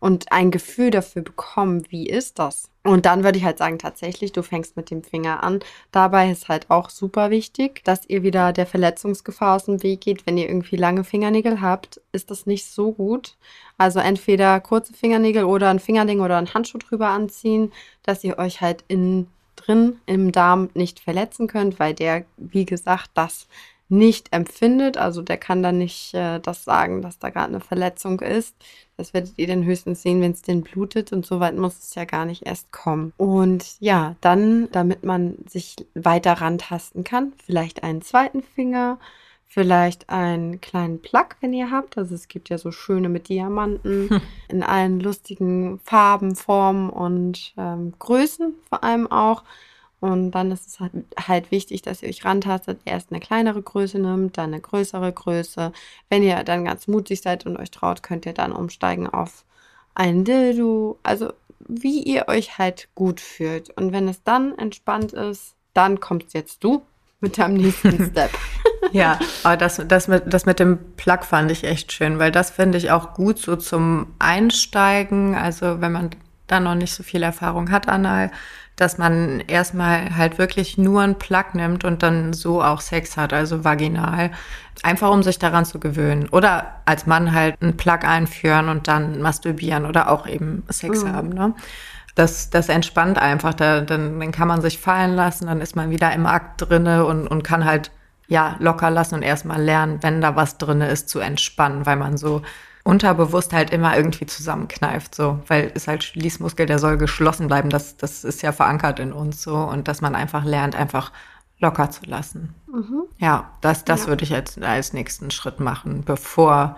Und 0.00 0.30
ein 0.30 0.50
Gefühl 0.50 0.90
dafür 0.90 1.22
bekommen, 1.22 1.84
wie 1.90 2.08
ist 2.08 2.38
das? 2.38 2.70
Und 2.84 3.04
dann 3.04 3.24
würde 3.24 3.38
ich 3.38 3.44
halt 3.44 3.58
sagen, 3.58 3.78
tatsächlich, 3.78 4.32
du 4.32 4.42
fängst 4.42 4.76
mit 4.76 4.90
dem 4.90 5.02
Finger 5.02 5.42
an. 5.42 5.60
Dabei 5.92 6.30
ist 6.30 6.48
halt 6.48 6.70
auch 6.70 6.88
super 6.88 7.30
wichtig, 7.30 7.84
dass 7.84 8.08
ihr 8.08 8.22
wieder 8.22 8.52
der 8.52 8.66
Verletzungsgefahr 8.66 9.56
aus 9.56 9.64
dem 9.64 9.82
Weg 9.82 10.00
geht. 10.00 10.26
Wenn 10.26 10.38
ihr 10.38 10.48
irgendwie 10.48 10.76
lange 10.76 11.04
Fingernägel 11.04 11.60
habt, 11.60 12.00
ist 12.12 12.30
das 12.30 12.46
nicht 12.46 12.66
so 12.66 12.92
gut. 12.92 13.36
Also 13.76 13.98
entweder 13.98 14.60
kurze 14.60 14.94
Fingernägel 14.94 15.44
oder 15.44 15.68
ein 15.68 15.80
Fingerding 15.80 16.20
oder 16.20 16.38
ein 16.38 16.54
Handschuh 16.54 16.78
drüber 16.78 17.08
anziehen, 17.08 17.72
dass 18.04 18.24
ihr 18.24 18.38
euch 18.38 18.60
halt 18.60 18.84
innen 18.88 19.28
drin 19.56 20.00
im 20.06 20.32
Darm 20.32 20.70
nicht 20.74 21.00
verletzen 21.00 21.48
könnt, 21.48 21.78
weil 21.78 21.92
der, 21.92 22.24
wie 22.36 22.64
gesagt, 22.64 23.10
das 23.14 23.48
nicht 23.88 24.32
empfindet. 24.32 24.96
Also 24.96 25.22
der 25.22 25.36
kann 25.38 25.62
dann 25.62 25.78
nicht 25.78 26.14
äh, 26.14 26.40
das 26.40 26.64
sagen, 26.64 27.02
dass 27.02 27.18
da 27.18 27.30
gerade 27.30 27.48
eine 27.48 27.60
Verletzung 27.60 28.20
ist. 28.20 28.54
Das 28.98 29.14
werdet 29.14 29.34
ihr 29.36 29.46
dann 29.46 29.64
höchstens 29.64 30.02
sehen, 30.02 30.20
wenn 30.20 30.32
es 30.32 30.42
denn 30.42 30.62
blutet 30.62 31.12
und 31.12 31.24
so 31.24 31.38
weit 31.38 31.56
muss 31.56 31.78
es 31.78 31.94
ja 31.94 32.04
gar 32.04 32.24
nicht 32.24 32.46
erst 32.46 32.72
kommen. 32.72 33.12
Und 33.16 33.76
ja, 33.78 34.16
dann, 34.20 34.68
damit 34.72 35.04
man 35.04 35.36
sich 35.48 35.76
weiter 35.94 36.32
rantasten 36.32 37.04
kann, 37.04 37.32
vielleicht 37.46 37.84
einen 37.84 38.02
zweiten 38.02 38.42
Finger, 38.42 38.98
vielleicht 39.46 40.10
einen 40.10 40.60
kleinen 40.60 41.00
Plug, 41.00 41.28
wenn 41.40 41.52
ihr 41.52 41.70
habt. 41.70 41.96
Also 41.96 42.16
es 42.16 42.26
gibt 42.26 42.48
ja 42.48 42.58
so 42.58 42.72
schöne 42.72 43.08
mit 43.08 43.28
Diamanten 43.28 44.10
hm. 44.10 44.20
in 44.48 44.64
allen 44.64 44.98
lustigen 44.98 45.78
Farben, 45.84 46.34
Formen 46.34 46.90
und 46.90 47.54
ähm, 47.56 47.94
Größen 48.00 48.54
vor 48.68 48.82
allem 48.82 49.06
auch. 49.10 49.44
Und 50.00 50.30
dann 50.30 50.52
ist 50.52 50.66
es 50.66 50.80
halt, 50.80 50.92
halt, 51.26 51.50
wichtig, 51.50 51.82
dass 51.82 52.02
ihr 52.02 52.08
euch 52.08 52.24
rantastet, 52.24 52.80
erst 52.84 53.10
eine 53.10 53.20
kleinere 53.20 53.60
Größe 53.60 53.98
nimmt, 53.98 54.38
dann 54.38 54.52
eine 54.52 54.60
größere 54.60 55.12
Größe. 55.12 55.72
Wenn 56.08 56.22
ihr 56.22 56.42
dann 56.44 56.64
ganz 56.64 56.86
mutig 56.86 57.20
seid 57.20 57.46
und 57.46 57.56
euch 57.56 57.70
traut, 57.70 58.02
könnt 58.02 58.24
ihr 58.24 58.32
dann 58.32 58.52
umsteigen 58.52 59.08
auf 59.08 59.44
ein 59.94 60.24
Dildo. 60.24 60.98
Also 61.02 61.32
wie 61.68 62.02
ihr 62.02 62.28
euch 62.28 62.58
halt 62.58 62.88
gut 62.94 63.20
fühlt. 63.20 63.70
Und 63.76 63.92
wenn 63.92 64.08
es 64.08 64.22
dann 64.22 64.56
entspannt 64.56 65.12
ist, 65.12 65.54
dann 65.74 66.00
kommst 66.00 66.34
jetzt 66.34 66.62
du 66.64 66.82
mit 67.20 67.38
deinem 67.38 67.56
nächsten 67.56 68.06
Step. 68.10 68.30
ja, 68.92 69.18
aber 69.42 69.56
das, 69.56 69.82
das, 69.86 70.08
mit, 70.08 70.32
das 70.32 70.46
mit 70.46 70.60
dem 70.60 70.78
Plug 70.96 71.22
fand 71.22 71.50
ich 71.50 71.64
echt 71.64 71.92
schön, 71.92 72.18
weil 72.18 72.32
das 72.32 72.50
finde 72.50 72.78
ich 72.78 72.90
auch 72.90 73.14
gut 73.14 73.38
so 73.38 73.56
zum 73.56 74.06
Einsteigen. 74.18 75.34
Also 75.34 75.80
wenn 75.80 75.92
man 75.92 76.10
da 76.46 76.60
noch 76.60 76.74
nicht 76.74 76.94
so 76.94 77.02
viel 77.02 77.22
Erfahrung 77.22 77.70
hat, 77.70 77.88
anal, 77.88 78.30
dass 78.78 78.96
man 78.96 79.40
erstmal 79.40 80.16
halt 80.16 80.38
wirklich 80.38 80.78
nur 80.78 81.02
einen 81.02 81.16
Plug 81.16 81.54
nimmt 81.54 81.84
und 81.84 82.04
dann 82.04 82.32
so 82.32 82.62
auch 82.62 82.80
Sex 82.80 83.16
hat, 83.16 83.32
also 83.32 83.64
vaginal. 83.64 84.30
Einfach 84.84 85.10
um 85.10 85.24
sich 85.24 85.40
daran 85.40 85.64
zu 85.64 85.80
gewöhnen. 85.80 86.28
Oder 86.28 86.76
als 86.84 87.04
Mann 87.04 87.34
halt 87.34 87.60
einen 87.60 87.76
Plug 87.76 88.04
einführen 88.04 88.68
und 88.68 88.86
dann 88.86 89.20
masturbieren 89.20 89.84
oder 89.84 90.08
auch 90.08 90.28
eben 90.28 90.62
Sex 90.68 91.02
mhm. 91.02 91.12
haben. 91.12 91.28
Ne? 91.30 91.54
Das, 92.14 92.50
das 92.50 92.68
entspannt 92.68 93.18
einfach. 93.18 93.52
Da, 93.52 93.80
dann, 93.80 94.20
dann 94.20 94.30
kann 94.30 94.46
man 94.46 94.62
sich 94.62 94.78
fallen 94.78 95.16
lassen, 95.16 95.48
dann 95.48 95.60
ist 95.60 95.74
man 95.74 95.90
wieder 95.90 96.12
im 96.12 96.26
Akt 96.26 96.62
drinne 96.62 97.04
und, 97.04 97.26
und 97.26 97.42
kann 97.42 97.64
halt 97.64 97.90
ja 98.28 98.54
locker 98.60 98.90
lassen 98.90 99.16
und 99.16 99.22
erstmal 99.22 99.60
lernen, 99.60 99.98
wenn 100.02 100.20
da 100.20 100.36
was 100.36 100.56
drinne 100.56 100.88
ist, 100.88 101.08
zu 101.08 101.18
entspannen, 101.18 101.84
weil 101.84 101.96
man 101.96 102.16
so 102.16 102.42
unterbewusst 102.84 103.52
halt 103.52 103.70
immer 103.70 103.96
irgendwie 103.96 104.26
zusammenkneift, 104.26 105.14
so, 105.14 105.40
weil 105.46 105.68
ist 105.74 105.88
halt 105.88 106.04
Schließmuskel, 106.04 106.66
der 106.66 106.78
soll 106.78 106.96
geschlossen 106.96 107.48
bleiben, 107.48 107.70
das, 107.70 107.96
das 107.96 108.24
ist 108.24 108.42
ja 108.42 108.52
verankert 108.52 108.98
in 108.98 109.12
uns 109.12 109.42
so 109.42 109.56
und 109.56 109.88
dass 109.88 110.00
man 110.00 110.14
einfach 110.14 110.44
lernt, 110.44 110.74
einfach 110.76 111.12
locker 111.58 111.90
zu 111.90 112.04
lassen. 112.06 112.54
Mhm. 112.72 113.02
Ja, 113.18 113.50
das, 113.60 113.84
das 113.84 114.02
ja. 114.02 114.06
würde 114.08 114.24
ich 114.24 114.30
jetzt 114.30 114.62
als 114.62 114.92
nächsten 114.92 115.30
Schritt 115.30 115.60
machen, 115.60 116.02
bevor 116.04 116.76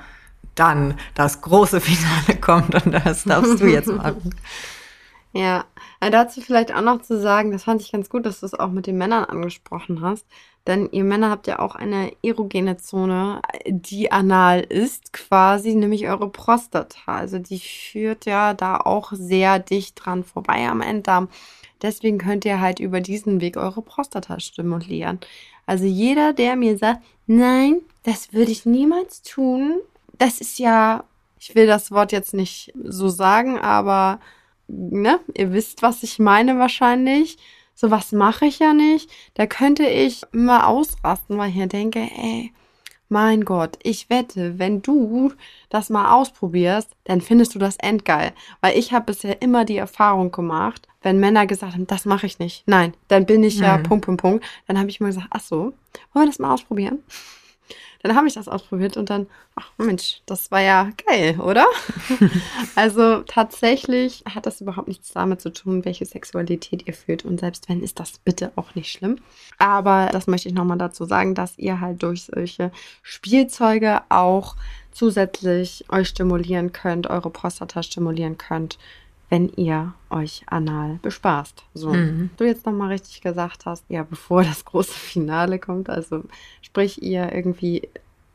dann 0.54 0.94
das 1.14 1.42
große 1.42 1.80
Finale 1.80 2.38
kommt 2.40 2.74
und 2.74 2.92
das 2.92 3.24
darfst 3.24 3.60
du 3.60 3.66
jetzt 3.66 3.88
machen. 3.92 4.34
Ja, 5.32 5.64
dazu 6.00 6.40
vielleicht 6.40 6.74
auch 6.74 6.80
noch 6.80 7.02
zu 7.02 7.20
sagen, 7.20 7.52
das 7.52 7.64
fand 7.64 7.82
ich 7.82 7.92
ganz 7.92 8.10
gut, 8.10 8.26
dass 8.26 8.40
du 8.40 8.46
es 8.46 8.54
auch 8.54 8.70
mit 8.70 8.86
den 8.86 8.98
Männern 8.98 9.24
angesprochen 9.24 10.00
hast. 10.00 10.26
Denn 10.66 10.88
ihr 10.92 11.04
Männer 11.04 11.30
habt 11.30 11.46
ja 11.46 11.58
auch 11.60 11.74
eine 11.74 12.12
erogene 12.22 12.76
Zone, 12.76 13.40
die 13.66 14.12
anal 14.12 14.60
ist 14.60 15.12
quasi, 15.12 15.74
nämlich 15.74 16.08
eure 16.08 16.28
Prostata. 16.28 16.98
Also 17.06 17.38
die 17.38 17.60
führt 17.60 18.26
ja 18.26 18.54
da 18.54 18.76
auch 18.76 19.12
sehr 19.12 19.58
dicht 19.58 20.04
dran 20.04 20.22
vorbei 20.22 20.68
am 20.68 20.82
Enddarm. 20.82 21.28
Deswegen 21.80 22.18
könnt 22.18 22.44
ihr 22.44 22.60
halt 22.60 22.78
über 22.78 23.00
diesen 23.00 23.40
Weg 23.40 23.56
eure 23.56 23.80
Prostata 23.80 24.38
stimulieren. 24.38 25.20
Also 25.64 25.86
jeder, 25.86 26.34
der 26.34 26.56
mir 26.56 26.76
sagt, 26.76 27.02
nein, 27.26 27.80
das 28.02 28.32
würde 28.32 28.50
ich 28.50 28.66
niemals 28.66 29.22
tun, 29.22 29.80
das 30.18 30.40
ist 30.40 30.58
ja, 30.58 31.04
ich 31.38 31.54
will 31.54 31.66
das 31.66 31.90
Wort 31.90 32.12
jetzt 32.12 32.34
nicht 32.34 32.72
so 32.84 33.08
sagen, 33.08 33.58
aber 33.58 34.20
ne, 34.70 35.20
ihr 35.34 35.52
wisst, 35.52 35.82
was 35.82 36.02
ich 36.02 36.18
meine 36.18 36.58
wahrscheinlich 36.58 37.38
Sowas 37.80 38.12
mache 38.12 38.44
ich 38.44 38.58
ja 38.58 38.74
nicht. 38.74 39.10
Da 39.32 39.46
könnte 39.46 39.86
ich 39.86 40.22
immer 40.34 40.68
ausrasten, 40.68 41.38
weil 41.38 41.48
ich 41.48 41.56
mir 41.56 41.66
denke, 41.66 42.00
ey, 42.00 42.52
mein 43.08 43.46
Gott, 43.46 43.78
ich 43.82 44.10
wette, 44.10 44.58
wenn 44.58 44.82
du 44.82 45.32
das 45.70 45.88
mal 45.88 46.12
ausprobierst, 46.12 46.90
dann 47.04 47.22
findest 47.22 47.54
du 47.54 47.58
das 47.58 47.76
endgeil. 47.78 48.32
Weil 48.60 48.76
ich 48.76 48.92
habe 48.92 49.06
bisher 49.06 49.40
immer 49.40 49.64
die 49.64 49.78
Erfahrung 49.78 50.30
gemacht, 50.30 50.88
wenn 51.00 51.20
Männer 51.20 51.46
gesagt 51.46 51.72
haben, 51.72 51.86
das 51.86 52.04
mache 52.04 52.26
ich 52.26 52.38
nicht. 52.38 52.64
Nein, 52.66 52.92
dann 53.08 53.24
bin 53.24 53.42
ich 53.42 53.60
ja 53.60 53.78
mhm. 53.78 53.84
Punkt, 53.84 54.04
Punkt, 54.04 54.20
Punkt. 54.20 54.44
Dann 54.66 54.78
habe 54.78 54.90
ich 54.90 55.00
immer 55.00 55.08
gesagt, 55.08 55.28
ach 55.30 55.40
so, 55.40 55.56
wollen 55.56 55.72
wir 56.12 56.26
das 56.26 56.38
mal 56.38 56.52
ausprobieren? 56.52 56.98
Dann 58.02 58.16
habe 58.16 58.26
ich 58.26 58.34
das 58.34 58.48
ausprobiert 58.48 58.96
und 58.96 59.10
dann, 59.10 59.26
ach 59.56 59.70
Mensch, 59.76 60.22
das 60.24 60.50
war 60.50 60.60
ja 60.60 60.90
geil, 61.06 61.38
oder? 61.38 61.66
also 62.74 63.20
tatsächlich 63.22 64.24
hat 64.26 64.46
das 64.46 64.60
überhaupt 64.62 64.88
nichts 64.88 65.12
damit 65.12 65.40
zu 65.42 65.52
tun, 65.52 65.84
welche 65.84 66.06
Sexualität 66.06 66.86
ihr 66.86 66.94
fühlt. 66.94 67.26
Und 67.26 67.40
selbst 67.40 67.68
wenn, 67.68 67.82
ist 67.82 68.00
das 68.00 68.18
bitte 68.18 68.52
auch 68.56 68.74
nicht 68.74 68.90
schlimm. 68.90 69.18
Aber 69.58 70.08
das 70.12 70.26
möchte 70.26 70.48
ich 70.48 70.54
nochmal 70.54 70.78
dazu 70.78 71.04
sagen, 71.04 71.34
dass 71.34 71.58
ihr 71.58 71.80
halt 71.80 72.02
durch 72.02 72.24
solche 72.24 72.72
Spielzeuge 73.02 74.00
auch 74.08 74.56
zusätzlich 74.92 75.84
euch 75.90 76.08
stimulieren 76.08 76.72
könnt, 76.72 77.08
eure 77.08 77.30
Prostata 77.30 77.82
stimulieren 77.82 78.38
könnt, 78.38 78.78
wenn 79.30 79.48
ihr 79.50 79.94
euch 80.10 80.42
anal 80.46 80.98
bespaßt. 81.02 81.64
So, 81.72 81.94
mhm. 81.94 82.30
du 82.36 82.44
jetzt 82.44 82.66
nochmal 82.66 82.88
richtig 82.88 83.22
gesagt 83.22 83.64
hast, 83.64 83.84
ja, 83.88 84.02
bevor 84.02 84.42
das 84.42 84.64
große 84.64 84.92
Finale 84.92 85.58
kommt, 85.58 85.88
also 85.88 86.24
sprich, 86.60 87.02
ihr 87.02 87.32
irgendwie 87.32 87.88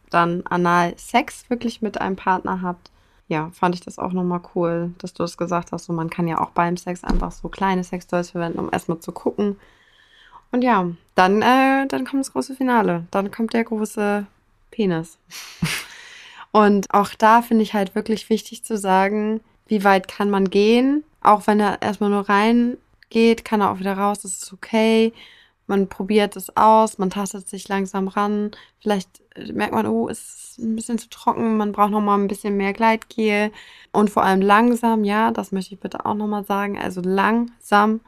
dann 0.10 0.43
anal 0.47 0.93
Sex 0.97 1.49
wirklich 1.49 1.81
mit 1.81 1.99
einem 1.99 2.15
Partner 2.15 2.62
habt, 2.62 2.91
ja, 3.27 3.49
fand 3.51 3.75
ich 3.75 3.81
das 3.81 3.99
auch 3.99 4.13
nochmal 4.13 4.41
cool, 4.55 4.93
dass 4.99 5.13
du 5.13 5.23
das 5.23 5.38
gesagt 5.38 5.71
hast. 5.71 5.86
So, 5.86 5.93
man 5.93 6.10
kann 6.10 6.27
ja 6.27 6.39
auch 6.39 6.51
beim 6.51 6.77
Sex 6.77 7.03
einfach 7.03 7.31
so 7.31 7.49
kleine 7.49 7.84
Sextoys 7.84 8.31
verwenden, 8.31 8.60
um 8.60 8.69
erstmal 8.71 8.99
zu 8.99 9.12
gucken. 9.12 9.58
Und 10.51 10.63
ja, 10.63 10.89
dann, 11.15 11.41
äh, 11.41 11.88
dann 11.88 12.05
kommt 12.05 12.21
das 12.21 12.34
große 12.34 12.55
Finale. 12.55 13.08
Dann 13.12 13.31
kommt 13.31 13.53
der 13.53 13.63
große 13.63 14.27
Penis. 14.71 15.17
Und 16.51 16.93
auch 16.93 17.10
da 17.15 17.41
finde 17.41 17.63
ich 17.63 17.73
halt 17.73 17.95
wirklich 17.95 18.29
wichtig 18.29 18.63
zu 18.63 18.77
sagen, 18.77 19.41
wie 19.67 19.84
weit 19.84 20.08
kann 20.08 20.30
man 20.30 20.49
gehen. 20.49 21.04
Auch 21.21 21.47
wenn 21.47 21.60
er 21.60 21.82
erstmal 21.82 22.10
nur 22.10 22.30
reingeht, 22.30 23.45
kann 23.45 23.62
er 23.62 23.71
auch 23.71 23.80
wieder 23.80 23.97
raus, 23.97 24.19
das 24.21 24.43
ist 24.43 24.54
okay. 24.54 25.13
Man 25.67 25.89
probiert 25.89 26.36
es 26.36 26.56
aus, 26.56 26.99
man 26.99 27.10
tastet 27.10 27.49
sich 27.49 27.67
langsam 27.67 28.08
ran. 28.08 28.51
Vielleicht 28.80 29.10
äh, 29.36 29.51
merkt 29.51 29.73
man, 29.73 29.88
oh, 29.88 30.08
es 30.10 30.19
ist 30.19 30.60
ein 30.60 30.75
bisschen 30.75 30.99
zu 30.99 31.10
trocken, 31.10 31.58
man 31.58 31.71
braucht 31.71 31.91
nochmal 31.91 32.19
ein 32.19 32.28
bisschen 32.28 32.56
mehr 32.58 32.73
Gleitgel. 32.73 33.51
Und 33.91 34.10
vor 34.12 34.23
allem 34.23 34.41
langsam, 34.41 35.04
ja, 35.04 35.32
das 35.32 35.51
möchte 35.51 35.73
ich 35.73 35.80
bitte 35.80 36.06
auch 36.06 36.13
nochmal 36.13 36.45
sagen. 36.45 36.78
Also 36.78 37.01
langsam 37.01 38.01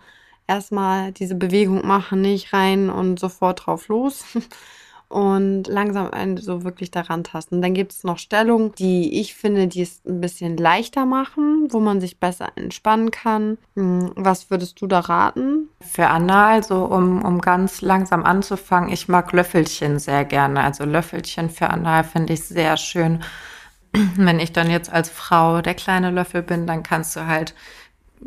erstmal 0.47 1.11
diese 1.11 1.35
Bewegung 1.35 1.85
machen, 1.85 2.21
nicht 2.21 2.53
rein 2.53 2.89
und 2.89 3.19
sofort 3.19 3.65
drauf 3.65 3.87
los. 3.87 4.23
und 5.09 5.67
langsam 5.67 6.11
einen 6.11 6.37
so 6.37 6.63
wirklich 6.63 6.91
daran 6.91 7.23
tasten. 7.23 7.61
Dann 7.61 7.73
gibt 7.73 7.93
es 7.93 8.03
noch 8.03 8.17
Stellungen, 8.17 8.73
die 8.73 9.19
ich 9.19 9.35
finde, 9.35 9.67
die 9.67 9.81
es 9.81 10.01
ein 10.05 10.19
bisschen 10.19 10.57
leichter 10.57 11.05
machen, 11.05 11.67
wo 11.69 11.79
man 11.79 12.01
sich 12.01 12.19
besser 12.19 12.49
entspannen 12.55 13.11
kann. 13.11 13.57
Hm, 13.75 14.11
was 14.15 14.49
würdest 14.49 14.81
du 14.81 14.87
da 14.87 14.99
raten? 14.99 15.69
Für 15.81 16.07
Anna, 16.07 16.49
also 16.49 16.85
um, 16.85 17.23
um 17.23 17.39
ganz 17.39 17.81
langsam 17.81 18.23
anzufangen, 18.23 18.91
ich 18.91 19.07
mag 19.07 19.31
Löffelchen 19.31 19.99
sehr 19.99 20.25
gerne. 20.25 20.63
Also 20.63 20.83
Löffelchen 20.83 21.49
für 21.49 21.69
Anna 21.69 22.03
finde 22.03 22.33
ich 22.33 22.43
sehr 22.43 22.75
schön. 22.77 23.23
Wenn 24.15 24.39
ich 24.39 24.51
dann 24.51 24.69
jetzt 24.69 24.91
als 24.91 25.09
Frau 25.09 25.61
der 25.61 25.73
kleine 25.73 26.11
Löffel 26.11 26.43
bin, 26.43 26.67
dann 26.67 26.83
kannst 26.83 27.15
du 27.15 27.25
halt 27.27 27.55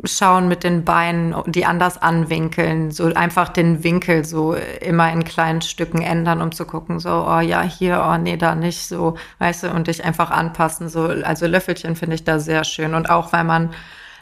schauen 0.03 0.47
mit 0.47 0.63
den 0.63 0.85
Beinen, 0.85 1.35
die 1.47 1.65
anders 1.65 2.01
anwinkeln, 2.01 2.91
so 2.91 3.13
einfach 3.13 3.49
den 3.49 3.83
Winkel 3.83 4.23
so 4.23 4.55
immer 4.79 5.11
in 5.11 5.23
kleinen 5.23 5.61
Stücken 5.61 6.01
ändern, 6.01 6.41
um 6.41 6.51
zu 6.51 6.65
gucken, 6.65 6.99
so, 6.99 7.25
oh 7.27 7.39
ja, 7.39 7.61
hier, 7.61 8.03
oh 8.07 8.17
nee, 8.17 8.37
da 8.37 8.55
nicht, 8.55 8.87
so, 8.87 9.17
weißt 9.39 9.63
du, 9.63 9.71
und 9.71 9.87
dich 9.87 10.03
einfach 10.03 10.31
anpassen, 10.31 10.89
so, 10.89 11.07
also 11.07 11.45
Löffelchen 11.45 11.95
finde 11.95 12.15
ich 12.15 12.23
da 12.23 12.39
sehr 12.39 12.63
schön. 12.63 12.93
Und 12.93 13.09
auch, 13.09 13.33
weil 13.33 13.43
man 13.43 13.71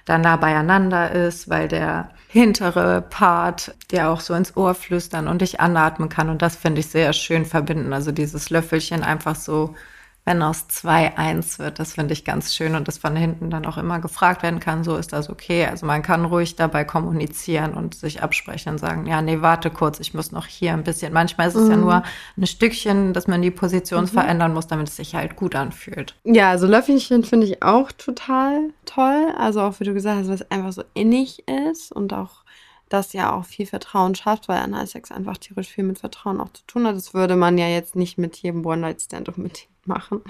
dann 0.05 0.23
da 0.23 0.37
beieinander 0.37 1.11
ist, 1.11 1.49
weil 1.49 1.67
der 1.67 2.09
hintere 2.27 3.01
Part 3.01 3.73
der 3.91 4.09
auch 4.09 4.21
so 4.21 4.33
ins 4.35 4.55
Ohr 4.55 4.75
flüstern 4.75 5.27
und 5.27 5.41
dich 5.41 5.59
anatmen 5.59 6.09
kann. 6.09 6.29
Und 6.29 6.41
das 6.41 6.55
finde 6.55 6.79
ich 6.79 6.87
sehr 6.87 7.13
schön 7.13 7.45
verbinden, 7.45 7.93
also 7.93 8.11
dieses 8.11 8.49
Löffelchen 8.49 9.03
einfach 9.03 9.35
so 9.35 9.75
wenn 10.29 10.43
aus 10.43 10.67
zwei 10.67 11.17
eins 11.17 11.57
wird. 11.57 11.79
Das 11.79 11.93
finde 11.93 12.13
ich 12.13 12.23
ganz 12.23 12.53
schön 12.53 12.75
und 12.75 12.87
das 12.87 12.99
von 12.99 13.15
hinten 13.15 13.49
dann 13.49 13.65
auch 13.65 13.77
immer 13.77 13.99
gefragt 13.99 14.43
werden 14.43 14.59
kann, 14.59 14.83
so 14.83 14.95
ist 14.95 15.11
das 15.11 15.27
okay. 15.27 15.65
Also 15.65 15.87
man 15.87 16.03
kann 16.03 16.23
ruhig 16.23 16.55
dabei 16.55 16.83
kommunizieren 16.83 17.73
und 17.73 17.95
sich 17.95 18.21
absprechen 18.21 18.73
und 18.73 18.77
sagen, 18.77 19.07
ja, 19.07 19.23
nee, 19.23 19.41
warte 19.41 19.71
kurz, 19.71 19.99
ich 19.99 20.13
muss 20.13 20.31
noch 20.31 20.45
hier 20.45 20.73
ein 20.73 20.83
bisschen. 20.83 21.13
Manchmal 21.13 21.47
ist 21.47 21.55
es 21.55 21.65
mhm. 21.65 21.71
ja 21.71 21.77
nur 21.77 22.03
ein 22.37 22.45
Stückchen, 22.45 23.13
dass 23.13 23.25
man 23.25 23.41
die 23.41 23.49
Position 23.49 24.03
mhm. 24.03 24.09
verändern 24.09 24.53
muss, 24.53 24.67
damit 24.67 24.89
es 24.89 24.97
sich 24.97 25.15
halt 25.15 25.35
gut 25.35 25.55
anfühlt. 25.55 26.13
Ja, 26.23 26.51
also 26.51 26.67
Löffelchen 26.67 27.23
finde 27.23 27.47
ich 27.47 27.63
auch 27.63 27.91
total 27.91 28.69
toll. 28.85 29.33
Also 29.35 29.61
auch 29.61 29.79
wie 29.79 29.85
du 29.85 29.95
gesagt 29.95 30.19
hast, 30.19 30.29
was 30.29 30.51
einfach 30.51 30.73
so 30.73 30.83
innig 30.93 31.43
ist 31.47 31.91
und 31.91 32.13
auch 32.13 32.38
das 32.89 33.13
ja 33.13 33.33
auch 33.33 33.45
viel 33.45 33.65
Vertrauen 33.65 34.15
schafft, 34.15 34.47
weil 34.49 34.57
Analsex 34.57 35.11
einfach 35.11 35.37
tierisch 35.37 35.69
viel 35.69 35.83
mit 35.83 35.99
Vertrauen 35.99 36.41
auch 36.41 36.51
zu 36.51 36.63
tun 36.65 36.87
hat. 36.87 36.95
Das 36.95 37.13
würde 37.13 37.35
man 37.35 37.57
ja 37.57 37.67
jetzt 37.67 37.95
nicht 37.95 38.17
mit 38.17 38.35
jedem 38.37 38.65
One-Night-Stand 38.65 39.29
unbedingt 39.29 39.67
machen. 39.85 40.21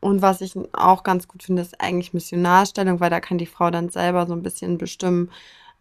Und 0.00 0.22
was 0.22 0.40
ich 0.40 0.54
auch 0.72 1.02
ganz 1.02 1.28
gut 1.28 1.42
finde, 1.42 1.62
ist 1.62 1.80
eigentlich 1.80 2.14
Missionarstellung, 2.14 3.00
weil 3.00 3.10
da 3.10 3.20
kann 3.20 3.38
die 3.38 3.46
Frau 3.46 3.70
dann 3.70 3.90
selber 3.90 4.26
so 4.26 4.32
ein 4.32 4.42
bisschen 4.42 4.78
bestimmen, 4.78 5.30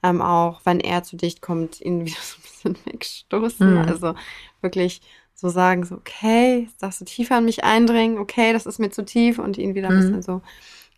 ähm, 0.04 0.22
auch 0.22 0.62
wenn 0.66 0.80
er 0.80 1.04
zu 1.04 1.16
dicht 1.16 1.42
kommt, 1.42 1.80
ihn 1.80 2.06
wieder 2.06 2.18
so 2.22 2.38
ein 2.38 2.42
bisschen 2.42 2.86
wegstoßen. 2.86 3.72
Mhm. 3.72 3.88
Also 3.88 4.16
wirklich 4.62 5.02
so 5.36 5.48
sagen, 5.48 5.86
so, 5.86 5.96
okay, 5.96 6.68
darfst 6.80 7.00
du 7.00 7.06
tiefer 7.06 7.38
an 7.38 7.46
mich 7.46 7.64
eindringen, 7.64 8.18
okay, 8.18 8.52
das 8.52 8.66
ist 8.66 8.80
mir 8.80 8.90
zu 8.90 9.06
tief 9.06 9.40
und 9.40 9.58
ihn 9.58 9.74
wieder 9.74 9.88
ein 9.88 9.96
mhm. 9.96 10.00
bisschen 10.00 10.22
so 10.22 10.42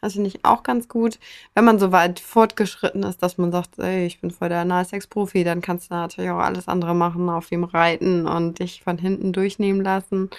das 0.02 0.14
finde 0.14 0.30
ich 0.30 0.44
auch 0.44 0.64
ganz 0.64 0.88
gut. 0.88 1.20
Wenn 1.54 1.64
man 1.64 1.80
so 1.80 1.92
weit 1.92 2.20
fortgeschritten 2.20 3.04
ist, 3.04 3.22
dass 3.22 3.38
man 3.38 3.52
sagt, 3.52 3.78
ey, 3.80 4.06
ich 4.06 4.20
bin 4.20 4.32
voll 4.32 4.50
der 4.50 4.62
Analsex-Profi, 4.62 5.44
dann 5.44 5.62
kannst 5.62 5.92
du 5.92 5.96
natürlich 5.96 6.32
auch 6.32 6.40
alles 6.40 6.68
andere 6.68 6.96
machen, 6.96 7.30
auf 7.30 7.52
ihm 7.52 7.64
reiten 7.64 8.28
und 8.28 8.60
dich 8.60 8.84
von 8.84 8.98
hinten 8.98 9.32
durchnehmen 9.32 9.82
lassen. 9.82 10.30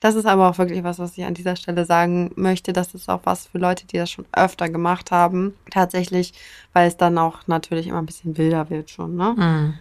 Das 0.00 0.16
ist 0.16 0.26
aber 0.26 0.50
auch 0.50 0.58
wirklich 0.58 0.84
was, 0.84 0.98
was 0.98 1.16
ich 1.16 1.24
an 1.24 1.32
dieser 1.32 1.56
Stelle 1.56 1.86
sagen 1.86 2.32
möchte. 2.34 2.74
Das 2.74 2.92
ist 2.92 3.08
auch 3.08 3.20
was 3.24 3.46
für 3.46 3.58
Leute, 3.58 3.86
die 3.86 3.96
das 3.96 4.10
schon 4.10 4.26
öfter 4.32 4.68
gemacht 4.68 5.10
haben. 5.12 5.54
Tatsächlich, 5.70 6.34
weil 6.74 6.88
es 6.88 6.96
dann 6.96 7.16
auch 7.16 7.46
natürlich 7.46 7.86
immer 7.86 8.02
ein 8.02 8.06
bisschen 8.06 8.36
wilder 8.36 8.68
wird 8.68 8.90
schon, 8.90 9.16
ne? 9.16 9.34
Mhm. 9.34 9.74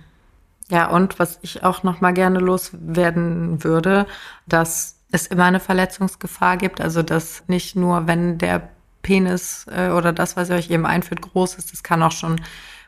Ja, 0.70 0.90
und 0.90 1.20
was 1.20 1.40
ich 1.42 1.64
auch 1.64 1.84
noch 1.84 2.00
mal 2.00 2.14
gerne 2.14 2.40
loswerden 2.40 3.64
würde, 3.64 4.06
dass 4.48 4.98
es 5.12 5.28
immer 5.28 5.44
eine 5.44 5.60
Verletzungsgefahr 5.60 6.56
gibt. 6.58 6.80
Also, 6.80 7.04
dass 7.04 7.44
nicht 7.48 7.76
nur, 7.76 8.08
wenn 8.08 8.38
der 8.38 8.70
Penis 9.04 9.68
äh, 9.70 9.90
oder 9.90 10.12
das, 10.12 10.36
was 10.36 10.50
ihr 10.50 10.56
euch 10.56 10.72
eben 10.72 10.88
einführt, 10.88 11.22
groß 11.22 11.56
ist. 11.56 11.72
Das 11.72 11.84
kann 11.84 12.02
auch 12.02 12.12
schon 12.12 12.42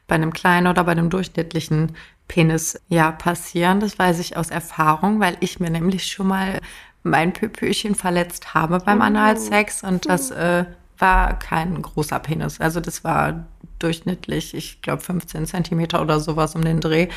bei 0.08 0.16
einem 0.16 0.34
kleinen 0.34 0.68
oder 0.68 0.84
bei 0.84 0.94
einem 0.94 1.12
durchschnittlichen 1.12 1.96
Penis 2.28 2.82
ja 2.88 3.12
passieren. 3.12 3.80
Das 3.80 4.00
weiß 4.00 4.20
ich 4.20 4.36
aus 4.36 4.50
Erfahrung, 4.50 5.20
weil 5.20 5.38
ich 5.42 5.60
mir 5.60 5.70
nämlich 5.70 6.08
schon 6.08 6.28
mal 6.28 6.60
mein 7.04 7.34
Pöpöchen 7.34 7.94
verletzt 7.94 8.56
habe 8.56 8.80
beim 8.80 9.00
oh. 9.00 9.04
Analsex 9.04 9.84
und 9.84 10.10
das 10.10 10.32
äh, 10.32 10.66
war 10.98 11.38
kein 11.38 11.80
großer 11.82 12.20
Penis. 12.20 12.60
Also 12.60 12.80
das 12.80 13.04
war 13.04 13.46
durchschnittlich, 13.78 14.56
ich 14.56 14.82
glaube 14.82 15.04
15 15.04 15.46
Zentimeter 15.46 16.02
oder 16.02 16.20
sowas 16.20 16.56
um 16.56 16.64
den 16.64 16.80
Dreh. 16.80 17.10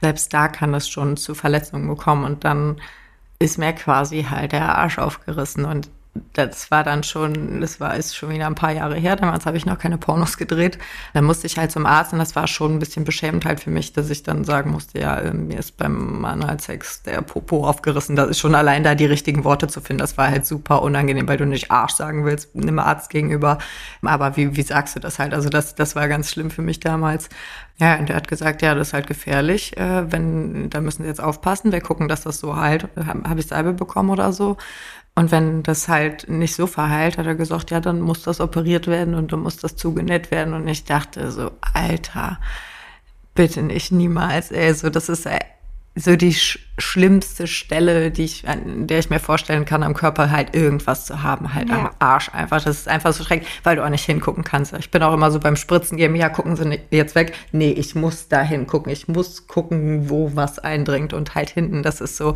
Selbst 0.00 0.32
da 0.32 0.48
kann 0.48 0.72
es 0.74 0.88
schon 0.88 1.16
zu 1.16 1.34
Verletzungen 1.34 1.94
kommen 1.96 2.24
und 2.24 2.44
dann 2.44 2.80
ist 3.38 3.58
mir 3.58 3.72
quasi 3.72 4.26
halt 4.30 4.52
der 4.52 4.76
Arsch 4.78 4.98
aufgerissen 4.98 5.64
und 5.64 5.90
das 6.34 6.70
war 6.70 6.84
dann 6.84 7.02
schon, 7.02 7.60
das 7.60 7.80
war 7.80 7.96
ist 7.96 8.16
schon 8.16 8.30
wieder 8.30 8.46
ein 8.46 8.54
paar 8.54 8.72
Jahre 8.72 8.96
her. 8.96 9.16
Damals 9.16 9.46
habe 9.46 9.56
ich 9.56 9.66
noch 9.66 9.78
keine 9.78 9.98
Pornos 9.98 10.36
gedreht. 10.36 10.78
Dann 11.14 11.24
musste 11.24 11.46
ich 11.46 11.58
halt 11.58 11.70
zum 11.72 11.86
Arzt 11.86 12.12
und 12.12 12.18
das 12.18 12.36
war 12.36 12.46
schon 12.46 12.74
ein 12.74 12.78
bisschen 12.78 13.04
beschämend 13.04 13.44
halt 13.44 13.60
für 13.60 13.70
mich, 13.70 13.92
dass 13.92 14.10
ich 14.10 14.22
dann 14.22 14.44
sagen 14.44 14.70
musste, 14.70 15.00
ja, 15.00 15.18
äh, 15.18 15.32
mir 15.32 15.58
ist 15.58 15.76
beim 15.76 16.24
Analsex 16.24 17.02
der 17.02 17.22
Popo 17.22 17.66
aufgerissen. 17.66 18.16
Das 18.16 18.28
ist 18.28 18.38
schon 18.38 18.54
allein 18.54 18.84
da 18.84 18.94
die 18.94 19.06
richtigen 19.06 19.44
Worte 19.44 19.68
zu 19.68 19.80
finden. 19.80 20.00
Das 20.00 20.18
war 20.18 20.28
halt 20.28 20.46
super 20.46 20.82
unangenehm, 20.82 21.28
weil 21.28 21.38
du 21.38 21.46
nicht 21.46 21.70
Arsch 21.70 21.94
sagen 21.94 22.24
willst 22.24 22.54
einem 22.54 22.78
Arzt 22.78 23.10
gegenüber. 23.10 23.58
Aber 24.02 24.36
wie, 24.36 24.56
wie 24.56 24.62
sagst 24.62 24.96
du 24.96 25.00
das 25.00 25.18
halt? 25.18 25.34
Also 25.34 25.48
das, 25.48 25.74
das 25.74 25.96
war 25.96 26.08
ganz 26.08 26.30
schlimm 26.30 26.50
für 26.50 26.62
mich 26.62 26.80
damals. 26.80 27.28
Ja, 27.78 27.96
und 27.98 28.08
er 28.08 28.16
hat 28.16 28.28
gesagt, 28.28 28.62
ja, 28.62 28.74
das 28.74 28.88
ist 28.88 28.94
halt 28.94 29.06
gefährlich. 29.06 29.76
Äh, 29.76 30.10
wenn, 30.10 30.70
da 30.70 30.80
müssen 30.80 31.02
Sie 31.02 31.08
jetzt 31.08 31.20
aufpassen. 31.22 31.72
Wir 31.72 31.80
gucken, 31.80 32.08
dass 32.08 32.22
das 32.22 32.38
so 32.38 32.56
heilt. 32.56 32.88
Habe 32.96 33.28
hab 33.28 33.38
ich 33.38 33.46
Salbe 33.46 33.72
bekommen 33.74 34.10
oder 34.10 34.32
so? 34.32 34.56
Und 35.18 35.32
wenn 35.32 35.62
das 35.62 35.88
halt 35.88 36.28
nicht 36.28 36.54
so 36.54 36.66
verheilt, 36.66 37.16
hat 37.16 37.26
er 37.26 37.34
gesagt, 37.34 37.70
ja, 37.70 37.80
dann 37.80 38.02
muss 38.02 38.22
das 38.22 38.38
operiert 38.38 38.86
werden 38.86 39.14
und 39.14 39.32
dann 39.32 39.40
muss 39.40 39.56
das 39.56 39.74
zugenäht 39.74 40.30
werden. 40.30 40.52
Und 40.52 40.68
ich 40.68 40.84
dachte 40.84 41.30
so, 41.32 41.52
Alter, 41.72 42.38
bitte 43.34 43.62
nicht, 43.62 43.92
niemals, 43.92 44.52
ey, 44.52 44.74
so, 44.74 44.90
das 44.90 45.08
ist 45.08 45.24
äh, 45.24 45.38
so 45.94 46.16
die 46.16 46.34
sch 46.34 46.58
schlimmste 46.78 47.46
Stelle, 47.46 48.10
die 48.10 48.24
ich, 48.24 48.46
an 48.46 48.86
der 48.86 48.98
ich 48.98 49.08
mir 49.08 49.18
vorstellen 49.18 49.64
kann, 49.64 49.82
am 49.82 49.94
Körper 49.94 50.30
halt 50.30 50.54
irgendwas 50.54 51.06
zu 51.06 51.22
haben, 51.22 51.54
halt 51.54 51.70
ja. 51.70 51.78
am 51.78 51.90
Arsch 51.98 52.28
einfach. 52.34 52.62
Das 52.62 52.80
ist 52.80 52.88
einfach 52.88 53.14
so 53.14 53.24
schrecklich, 53.24 53.48
weil 53.62 53.76
du 53.76 53.84
auch 53.84 53.88
nicht 53.88 54.04
hingucken 54.04 54.44
kannst. 54.44 54.74
Ich 54.74 54.90
bin 54.90 55.02
auch 55.02 55.14
immer 55.14 55.30
so 55.30 55.40
beim 55.40 55.56
Spritzen 55.56 55.96
geben, 55.96 56.14
ja, 56.14 56.28
gucken 56.28 56.54
Sie 56.56 56.78
jetzt 56.90 57.14
weg. 57.14 57.32
Nee, 57.52 57.70
ich 57.70 57.94
muss 57.94 58.28
da 58.28 58.42
hingucken. 58.42 58.92
Ich 58.92 59.08
muss 59.08 59.46
gucken, 59.46 60.10
wo 60.10 60.32
was 60.34 60.58
eindringt 60.58 61.14
und 61.14 61.34
halt 61.34 61.48
hinten, 61.48 61.82
das 61.82 62.02
ist 62.02 62.18
so, 62.18 62.34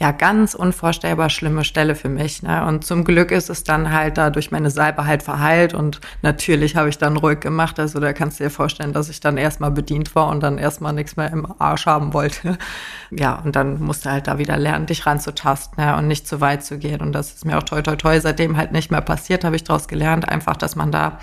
ja 0.00 0.12
ganz 0.12 0.54
unvorstellbar 0.54 1.28
schlimme 1.28 1.62
Stelle 1.62 1.94
für 1.94 2.08
mich. 2.08 2.42
Ne? 2.42 2.64
Und 2.66 2.86
zum 2.86 3.04
Glück 3.04 3.30
ist 3.30 3.50
es 3.50 3.64
dann 3.64 3.92
halt 3.92 4.16
da 4.16 4.30
durch 4.30 4.50
meine 4.50 4.70
Salbe 4.70 5.04
halt 5.04 5.22
verheilt 5.22 5.74
und 5.74 6.00
natürlich 6.22 6.74
habe 6.74 6.88
ich 6.88 6.96
dann 6.96 7.18
ruhig 7.18 7.40
gemacht. 7.40 7.78
Also 7.78 8.00
da 8.00 8.14
kannst 8.14 8.40
du 8.40 8.44
dir 8.44 8.50
vorstellen, 8.50 8.94
dass 8.94 9.10
ich 9.10 9.20
dann 9.20 9.36
erstmal 9.36 9.70
bedient 9.70 10.14
war 10.14 10.28
und 10.28 10.40
dann 10.40 10.56
erstmal 10.56 10.94
nichts 10.94 11.16
mehr 11.16 11.30
im 11.30 11.46
Arsch 11.60 11.86
haben 11.86 12.12
wollte. 12.14 12.58
Ja, 13.12 13.40
und 13.44 13.56
dann 13.56 13.80
musste 13.82 14.12
halt 14.12 14.28
da 14.28 14.38
wieder 14.38 14.56
lernen, 14.56 14.86
dich 14.86 15.04
ranzutasten 15.04 15.84
ne? 15.84 15.96
und 15.96 16.06
nicht 16.06 16.28
zu 16.28 16.40
weit 16.40 16.64
zu 16.64 16.78
gehen. 16.78 17.00
Und 17.00 17.12
das 17.12 17.34
ist 17.34 17.44
mir 17.44 17.58
auch 17.58 17.64
toi 17.64 17.82
toi 17.82 17.96
toi 17.96 18.20
seitdem 18.20 18.56
halt 18.56 18.70
nicht 18.70 18.92
mehr 18.92 19.00
passiert, 19.00 19.42
habe 19.42 19.56
ich 19.56 19.64
daraus 19.64 19.88
gelernt. 19.88 20.28
Einfach, 20.28 20.56
dass 20.56 20.76
man 20.76 20.92
da 20.92 21.18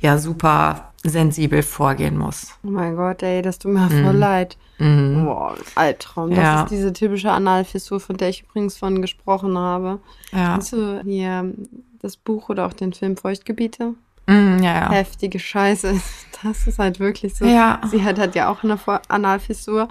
ja 0.00 0.18
super 0.18 0.92
sensibel 1.02 1.62
vorgehen 1.62 2.18
muss. 2.18 2.58
Oh 2.64 2.70
mein 2.70 2.96
Gott, 2.96 3.22
ey, 3.22 3.42
das 3.42 3.58
tut 3.58 3.72
mir 3.72 3.88
voll 3.88 4.14
mm. 4.14 4.18
leid. 4.18 4.56
Mm. 4.78 5.24
Boah, 5.24 5.54
Albtraum. 5.74 6.30
Das 6.30 6.38
ja. 6.38 6.62
ist 6.62 6.70
diese 6.70 6.92
typische 6.92 7.30
Analfissur, 7.30 8.00
von 8.00 8.16
der 8.16 8.28
ich 8.28 8.42
übrigens 8.42 8.76
von 8.76 9.00
gesprochen 9.00 9.56
habe. 9.56 10.00
Ja. 10.32 10.54
Kennst 10.54 10.72
du 10.72 11.02
hier 11.04 11.52
das 12.00 12.16
Buch 12.16 12.48
oder 12.48 12.66
auch 12.66 12.72
den 12.72 12.92
Film 12.92 13.16
Feuchtgebiete? 13.16 13.94
Mm, 14.26 14.62
ja, 14.62 14.74
ja. 14.74 14.90
Heftige 14.90 15.38
Scheiße. 15.38 16.00
Das 16.42 16.66
ist 16.66 16.78
halt 16.78 17.00
wirklich 17.00 17.34
so. 17.34 17.46
Ja. 17.46 17.80
Sie 17.90 18.04
hat, 18.04 18.18
hat 18.18 18.34
ja 18.34 18.50
auch 18.50 18.62
eine 18.62 18.78
Analfissur 19.08 19.88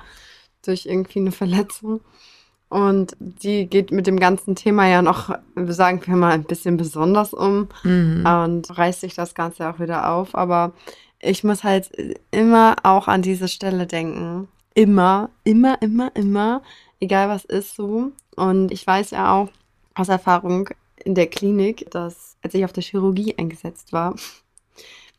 durch 0.63 0.85
irgendwie 0.85 1.17
eine 1.17 1.31
Verletzung. 1.31 2.01
Und 2.75 3.15
die 3.19 3.67
geht 3.67 3.91
mit 3.91 4.05
dem 4.05 4.19
ganzen 4.19 4.53
Thema 4.53 4.85
ja 4.85 5.01
noch, 5.01 5.33
sagen 5.55 6.01
wir 6.03 6.17
mal, 6.17 6.33
ein 6.33 6.43
bisschen 6.43 6.75
besonders 6.75 7.33
um 7.33 7.69
mhm. 7.83 8.25
und 8.25 8.77
reißt 8.77 8.99
sich 8.99 9.15
das 9.15 9.33
Ganze 9.33 9.69
auch 9.69 9.79
wieder 9.79 10.11
auf. 10.11 10.35
Aber 10.35 10.73
ich 11.21 11.45
muss 11.45 11.63
halt 11.63 11.89
immer 12.31 12.75
auch 12.83 13.07
an 13.07 13.21
diese 13.21 13.47
Stelle 13.47 13.87
denken. 13.87 14.49
Immer, 14.73 15.29
immer, 15.45 15.81
immer, 15.81 16.13
immer, 16.17 16.63
egal 16.99 17.29
was 17.29 17.45
ist 17.45 17.77
so. 17.77 18.11
Und 18.35 18.73
ich 18.73 18.85
weiß 18.85 19.11
ja 19.11 19.33
auch 19.33 19.47
aus 19.93 20.09
Erfahrung 20.09 20.67
in 20.97 21.15
der 21.15 21.27
Klinik, 21.27 21.89
dass 21.91 22.35
als 22.43 22.55
ich 22.55 22.65
auf 22.65 22.73
der 22.73 22.83
Chirurgie 22.83 23.37
eingesetzt 23.37 23.93
war, 23.93 24.15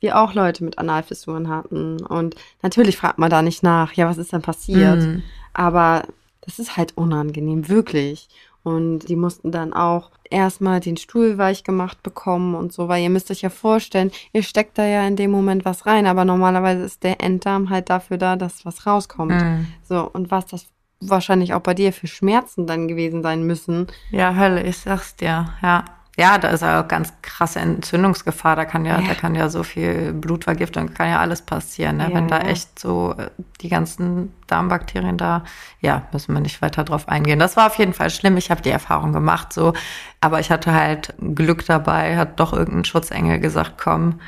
wir 0.00 0.20
auch 0.20 0.34
Leute 0.34 0.62
mit 0.62 0.76
Analfissuren 0.76 1.48
hatten. 1.48 2.04
Und 2.04 2.34
natürlich 2.60 2.98
fragt 2.98 3.18
man 3.18 3.30
da 3.30 3.40
nicht 3.40 3.62
nach, 3.62 3.94
ja, 3.94 4.06
was 4.06 4.18
ist 4.18 4.34
denn 4.34 4.42
passiert? 4.42 5.00
Mhm. 5.00 5.22
Aber 5.54 6.02
das 6.46 6.58
ist 6.58 6.76
halt 6.76 6.96
unangenehm, 6.96 7.68
wirklich. 7.68 8.28
Und 8.62 9.08
die 9.08 9.14
mussten 9.14 9.52
dann 9.52 9.72
auch 9.72 10.10
erstmal 10.28 10.80
den 10.80 10.96
Stuhl 10.96 11.38
weich 11.38 11.62
gemacht 11.62 12.02
bekommen 12.02 12.56
und 12.56 12.72
so, 12.72 12.88
weil 12.88 13.02
ihr 13.02 13.10
müsst 13.10 13.30
euch 13.30 13.42
ja 13.42 13.50
vorstellen, 13.50 14.10
ihr 14.32 14.42
steckt 14.42 14.76
da 14.78 14.84
ja 14.84 15.06
in 15.06 15.14
dem 15.14 15.30
Moment 15.30 15.64
was 15.64 15.86
rein, 15.86 16.06
aber 16.06 16.24
normalerweise 16.24 16.82
ist 16.82 17.04
der 17.04 17.20
Enddarm 17.20 17.70
halt 17.70 17.90
dafür 17.90 18.18
da, 18.18 18.34
dass 18.34 18.64
was 18.64 18.86
rauskommt. 18.86 19.40
Mm. 19.40 19.66
So, 19.88 20.10
und 20.12 20.32
was 20.32 20.46
das 20.46 20.66
wahrscheinlich 21.00 21.54
auch 21.54 21.60
bei 21.60 21.74
dir 21.74 21.92
für 21.92 22.06
Schmerzen 22.06 22.66
dann 22.66 22.88
gewesen 22.88 23.22
sein 23.22 23.44
müssen. 23.44 23.86
Ja, 24.10 24.34
Hölle, 24.34 24.62
ich 24.64 24.78
sag's 24.78 25.14
dir, 25.14 25.52
ja. 25.62 25.84
Ja, 26.18 26.38
da 26.38 26.48
ist 26.48 26.62
ja 26.62 26.82
auch 26.82 26.88
ganz 26.88 27.12
krasse 27.20 27.60
Entzündungsgefahr. 27.60 28.56
Da 28.56 28.64
kann 28.64 28.86
ja, 28.86 29.00
ja. 29.00 29.08
da 29.08 29.14
kann 29.14 29.34
ja 29.34 29.50
so 29.50 29.62
viel 29.62 30.14
Blutvergiftung, 30.14 30.94
kann 30.94 31.10
ja 31.10 31.20
alles 31.20 31.42
passieren. 31.42 31.98
Ne? 31.98 32.08
Ja, 32.08 32.14
Wenn 32.14 32.28
da 32.28 32.38
echt 32.40 32.78
so 32.78 33.14
äh, 33.18 33.28
die 33.60 33.68
ganzen 33.68 34.32
Darmbakterien 34.46 35.18
da, 35.18 35.44
ja, 35.80 36.06
müssen 36.12 36.32
wir 36.32 36.40
nicht 36.40 36.62
weiter 36.62 36.84
drauf 36.84 37.06
eingehen. 37.08 37.38
Das 37.38 37.58
war 37.58 37.66
auf 37.66 37.76
jeden 37.76 37.92
Fall 37.92 38.08
schlimm. 38.08 38.38
Ich 38.38 38.50
habe 38.50 38.62
die 38.62 38.70
Erfahrung 38.70 39.12
gemacht, 39.12 39.52
so. 39.52 39.74
Aber 40.22 40.40
ich 40.40 40.50
hatte 40.50 40.72
halt 40.72 41.12
Glück 41.34 41.66
dabei, 41.66 42.16
hat 42.16 42.40
doch 42.40 42.54
irgendein 42.54 42.86
Schutzengel 42.86 43.38
gesagt, 43.38 43.74
komm. 43.76 44.18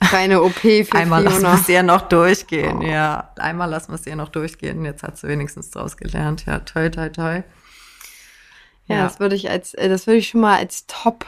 Keine 0.00 0.42
OP 0.42 0.60
für 0.60 0.86
Einmal 0.94 1.22
lassen 1.24 1.42
wir 1.42 1.54
es 1.54 1.68
ihr 1.68 1.82
noch 1.82 2.02
durchgehen, 2.02 2.78
oh. 2.78 2.82
ja. 2.82 3.30
Einmal 3.36 3.68
lassen 3.68 3.92
wir 3.92 3.96
es 3.96 4.06
ihr 4.06 4.16
noch 4.16 4.30
durchgehen. 4.30 4.82
Jetzt 4.86 5.02
hat 5.02 5.18
sie 5.18 5.28
wenigstens 5.28 5.70
draus 5.70 5.98
gelernt. 5.98 6.46
Ja, 6.46 6.60
toll, 6.60 6.90
toll, 6.90 7.10
toll. 7.10 7.44
Ja, 8.86 8.96
ja, 8.96 9.04
das 9.04 9.20
würde 9.20 9.34
ich 9.34 9.50
als, 9.50 9.74
äh, 9.74 9.88
das 9.88 10.06
würde 10.06 10.18
ich 10.18 10.28
schon 10.28 10.40
mal 10.40 10.58
als 10.58 10.86
Top, 10.86 11.26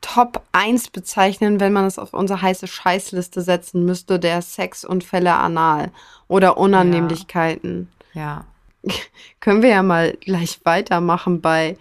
Top 0.00 0.42
1 0.52 0.90
bezeichnen, 0.90 1.60
wenn 1.60 1.72
man 1.72 1.84
es 1.84 1.98
auf 1.98 2.14
unsere 2.14 2.42
heiße 2.42 2.66
Scheißliste 2.66 3.42
setzen 3.42 3.84
müsste, 3.84 4.18
der 4.18 4.42
Sexunfälle 4.42 5.34
anal 5.34 5.90
oder 6.28 6.58
Unannehmlichkeiten. 6.58 7.88
Ja. 8.12 8.44
ja. 8.82 8.94
Können 9.40 9.62
wir 9.62 9.70
ja 9.70 9.82
mal 9.82 10.16
gleich 10.20 10.60
weitermachen 10.64 11.40
bei 11.40 11.76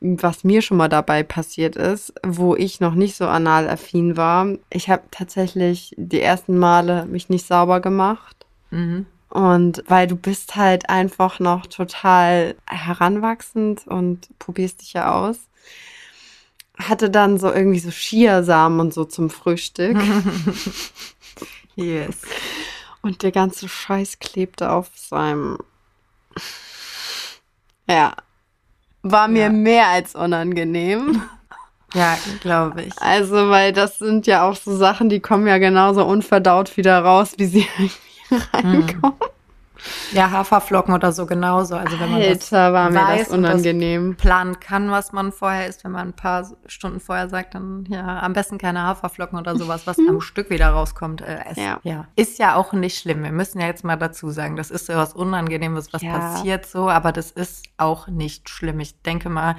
was 0.00 0.44
mir 0.44 0.62
schon 0.62 0.76
mal 0.76 0.88
dabei 0.88 1.22
passiert 1.22 1.76
ist, 1.76 2.12
wo 2.24 2.54
ich 2.54 2.80
noch 2.80 2.94
nicht 2.94 3.16
so 3.16 3.26
anal-affin 3.26 4.16
war. 4.16 4.46
Ich 4.70 4.90
habe 4.90 5.02
tatsächlich 5.10 5.94
die 5.96 6.20
ersten 6.20 6.58
Male 6.58 7.06
mich 7.06 7.28
nicht 7.28 7.46
sauber 7.46 7.80
gemacht. 7.80 8.46
Mhm. 8.70 9.06
Und 9.28 9.82
weil 9.88 10.06
du 10.06 10.16
bist 10.16 10.56
halt 10.56 10.88
einfach 10.88 11.40
noch 11.40 11.66
total 11.66 12.54
heranwachsend 12.66 13.86
und 13.86 14.28
probierst 14.38 14.80
dich 14.82 14.92
ja 14.94 15.12
aus. 15.12 15.38
Hatte 16.78 17.10
dann 17.10 17.38
so 17.38 17.52
irgendwie 17.52 17.78
so 17.80 17.90
Chiasamen 17.90 18.80
und 18.80 18.94
so 18.94 19.04
zum 19.04 19.30
Frühstück. 19.30 19.96
yes. 21.76 22.22
Und 23.02 23.22
der 23.22 23.32
ganze 23.32 23.68
Scheiß 23.68 24.18
klebte 24.18 24.70
auf 24.70 24.88
seinem. 24.94 25.58
Ja. 27.88 28.14
War 29.02 29.28
mir 29.28 29.44
Ja. 29.44 29.48
mehr 29.50 29.86
als 29.88 30.14
unangenehm. 30.14 31.22
Ja, 31.94 32.18
glaube 32.40 32.82
ich. 32.82 32.98
Also, 33.00 33.48
weil 33.48 33.72
das 33.72 33.98
sind 33.98 34.26
ja 34.26 34.42
auch 34.48 34.56
so 34.56 34.76
Sachen, 34.76 35.08
die 35.08 35.20
kommen 35.20 35.46
ja 35.46 35.58
genauso 35.58 36.04
unverdaut 36.04 36.76
wieder 36.76 36.98
raus, 37.00 37.34
wie 37.38 37.46
sie 37.46 37.66
reinkommen. 38.52 39.16
Ja, 40.12 40.30
Haferflocken 40.30 40.94
oder 40.94 41.12
so 41.12 41.26
genauso. 41.26 41.76
Also 41.76 42.00
wenn 42.00 42.10
man 42.10 42.20
das 42.20 42.52
Alter, 42.52 42.72
war 42.72 42.90
mir 42.90 42.98
weiß 42.98 43.28
das 43.28 43.36
und 43.36 43.42
das 43.42 43.52
unangenehm. 43.52 44.16
planen 44.16 44.58
kann, 44.58 44.90
was 44.90 45.12
man 45.12 45.32
vorher 45.32 45.68
isst, 45.68 45.84
wenn 45.84 45.92
man 45.92 46.08
ein 46.08 46.12
paar 46.12 46.48
Stunden 46.66 46.98
vorher 46.98 47.28
sagt, 47.28 47.54
dann 47.54 47.84
ja, 47.88 48.20
am 48.20 48.32
besten 48.32 48.58
keine 48.58 48.82
Haferflocken 48.82 49.38
oder 49.38 49.54
sowas, 49.56 49.86
was 49.86 49.98
am 49.98 50.20
Stück 50.22 50.50
wieder 50.50 50.70
rauskommt. 50.70 51.20
Äh, 51.20 51.40
essen. 51.50 51.62
Ja. 51.62 51.78
ja. 51.84 52.08
Ist 52.16 52.38
ja 52.38 52.56
auch 52.56 52.72
nicht 52.72 52.98
schlimm. 52.98 53.22
Wir 53.22 53.32
müssen 53.32 53.60
ja 53.60 53.66
jetzt 53.66 53.84
mal 53.84 53.96
dazu 53.96 54.30
sagen, 54.30 54.56
das 54.56 54.70
ist 54.70 54.86
so 54.86 54.94
was 54.94 55.12
Unangenehmes, 55.12 55.92
was 55.92 56.02
Ja. 56.02 56.18
passiert 56.18 56.66
so, 56.66 56.88
aber 56.88 57.12
das 57.12 57.30
ist 57.30 57.66
auch 57.76 58.08
nicht 58.08 58.48
schlimm. 58.48 58.80
Ich 58.80 59.00
denke 59.02 59.28
mal, 59.28 59.56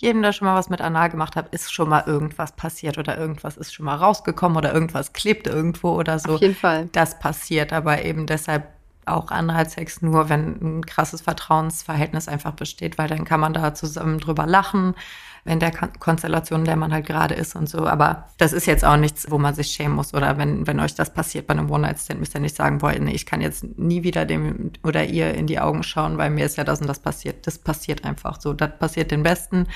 jedem, 0.00 0.22
der 0.22 0.32
schon 0.32 0.46
mal 0.46 0.54
was 0.54 0.70
mit 0.70 0.80
Anal 0.80 1.10
gemacht 1.10 1.36
hat, 1.36 1.52
ist 1.52 1.72
schon 1.72 1.88
mal 1.88 2.04
irgendwas 2.06 2.52
passiert 2.52 2.98
oder 2.98 3.18
irgendwas 3.18 3.56
ist 3.56 3.74
schon 3.74 3.86
mal 3.86 3.96
rausgekommen 3.96 4.56
oder 4.56 4.72
irgendwas 4.72 5.12
klebt 5.12 5.46
irgendwo 5.46 5.90
oder 5.90 6.18
so. 6.18 6.34
Auf 6.34 6.40
jeden 6.40 6.54
Fall. 6.54 6.88
Das 6.92 7.18
passiert, 7.18 7.72
aber 7.72 8.04
eben 8.04 8.26
deshalb 8.26 8.68
auch 9.06 9.30
Analsex 9.30 10.02
nur, 10.02 10.28
wenn 10.28 10.78
ein 10.78 10.86
krasses 10.86 11.20
Vertrauensverhältnis 11.20 12.28
einfach 12.28 12.52
besteht, 12.52 12.98
weil 12.98 13.08
dann 13.08 13.24
kann 13.24 13.40
man 13.40 13.52
da 13.52 13.74
zusammen 13.74 14.18
drüber 14.18 14.46
lachen, 14.46 14.94
in 15.44 15.60
der 15.60 15.70
Kon 15.70 15.90
Konstellation, 15.98 16.60
in 16.60 16.64
der 16.66 16.76
man 16.76 16.92
halt 16.92 17.06
gerade 17.06 17.34
ist 17.34 17.56
und 17.56 17.68
so. 17.68 17.86
Aber 17.86 18.28
das 18.38 18.52
ist 18.52 18.66
jetzt 18.66 18.84
auch 18.84 18.96
nichts, 18.96 19.30
wo 19.30 19.38
man 19.38 19.54
sich 19.54 19.68
schämen 19.68 19.96
muss. 19.96 20.14
Oder 20.14 20.38
wenn, 20.38 20.66
wenn 20.66 20.80
euch 20.80 20.94
das 20.94 21.12
passiert 21.12 21.46
bei 21.46 21.54
einem 21.54 21.70
One-Night-Stand, 21.70 22.20
müsst 22.20 22.34
ihr 22.34 22.40
nicht 22.40 22.56
sagen, 22.56 22.78
boah, 22.78 22.92
nee, 22.92 23.12
ich 23.12 23.26
kann 23.26 23.40
jetzt 23.40 23.64
nie 23.78 24.02
wieder 24.02 24.26
dem 24.26 24.72
oder 24.82 25.04
ihr 25.04 25.34
in 25.34 25.46
die 25.46 25.60
Augen 25.60 25.82
schauen, 25.82 26.18
weil 26.18 26.30
mir 26.30 26.46
ist 26.46 26.56
ja 26.56 26.64
das 26.64 26.80
und 26.80 26.86
das 26.86 26.98
passiert. 26.98 27.46
Das 27.46 27.58
passiert 27.58 28.04
einfach 28.04 28.40
so. 28.40 28.52
Das 28.52 28.78
passiert 28.78 29.10
den 29.10 29.22
Besten. 29.22 29.66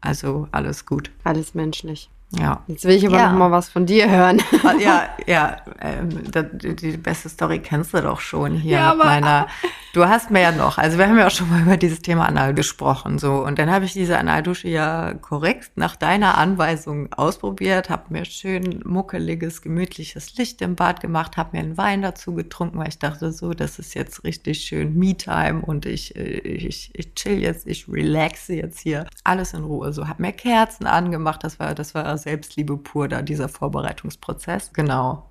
Also 0.00 0.48
alles 0.52 0.86
gut. 0.86 1.10
Alles 1.24 1.54
menschlich. 1.54 2.10
Ja. 2.38 2.62
Jetzt 2.66 2.84
will 2.84 2.94
ich 2.96 3.06
aber 3.06 3.16
Ja. 3.16 3.30
noch 3.30 3.38
mal 3.38 3.50
was 3.50 3.68
von 3.68 3.86
dir 3.86 4.10
hören. 4.10 4.40
Ah, 4.64 4.74
Ja, 4.78 5.02
ja, 5.26 5.56
ähm, 5.80 6.08
die, 6.54 6.74
die 6.76 6.96
beste 6.96 7.28
Story 7.28 7.58
kennst 7.60 7.94
du 7.94 8.00
doch 8.00 8.20
schon 8.20 8.52
hier 8.54 8.78
Ja, 8.78 8.94
mit 8.94 9.04
meiner. 9.04 9.46
Du 9.92 10.08
hast 10.08 10.30
mir 10.32 10.40
ja 10.40 10.50
noch, 10.50 10.78
also 10.78 10.98
wir 10.98 11.06
haben 11.06 11.16
ja 11.18 11.28
auch 11.28 11.30
schon 11.30 11.48
mal 11.48 11.62
über 11.62 11.76
dieses 11.76 12.00
Thema 12.02 12.26
Anal 12.26 12.52
gesprochen, 12.52 13.18
so 13.20 13.44
und 13.44 13.60
dann 13.60 13.70
habe 13.70 13.84
ich 13.84 13.92
diese 13.92 14.18
Analdusche 14.18 14.66
ja 14.68 15.14
korrekt 15.14 15.70
nach 15.76 15.94
deiner 15.94 16.36
Anweisung 16.36 17.12
ausprobiert, 17.12 17.90
habe 17.90 18.02
mir 18.08 18.24
schön 18.24 18.80
muckeliges, 18.84 19.62
gemütliches 19.62 20.36
Licht 20.36 20.60
im 20.62 20.74
Bad 20.74 21.00
gemacht, 21.00 21.36
habe 21.36 21.50
mir 21.56 21.62
einen 21.62 21.76
Wein 21.78 22.02
dazu 22.02 22.34
getrunken, 22.34 22.78
weil 22.80 22.88
ich 22.88 22.98
dachte 22.98 23.30
so, 23.30 23.54
das 23.54 23.78
ist 23.78 23.94
jetzt 23.94 24.24
richtig 24.24 24.62
schön 24.62 24.98
Me-Time 24.98 25.60
und 25.62 25.86
ich, 25.86 26.16
äh, 26.16 26.22
ich, 26.40 26.90
ich 26.94 27.14
chill 27.14 27.38
jetzt, 27.40 27.64
ich 27.68 27.86
relaxe 27.88 28.54
jetzt 28.54 28.80
hier, 28.80 29.06
alles 29.22 29.52
in 29.54 29.62
Ruhe. 29.62 29.92
So, 29.92 30.08
habe 30.08 30.22
mir 30.22 30.32
Kerzen 30.32 30.86
angemacht, 30.88 31.44
das 31.44 31.60
war, 31.60 31.72
das 31.76 31.94
war 31.94 32.18
Selbstliebe 32.24 32.76
pur 32.76 33.08
da 33.08 33.22
dieser 33.22 33.48
Vorbereitungsprozess. 33.48 34.72
Genau. 34.72 35.30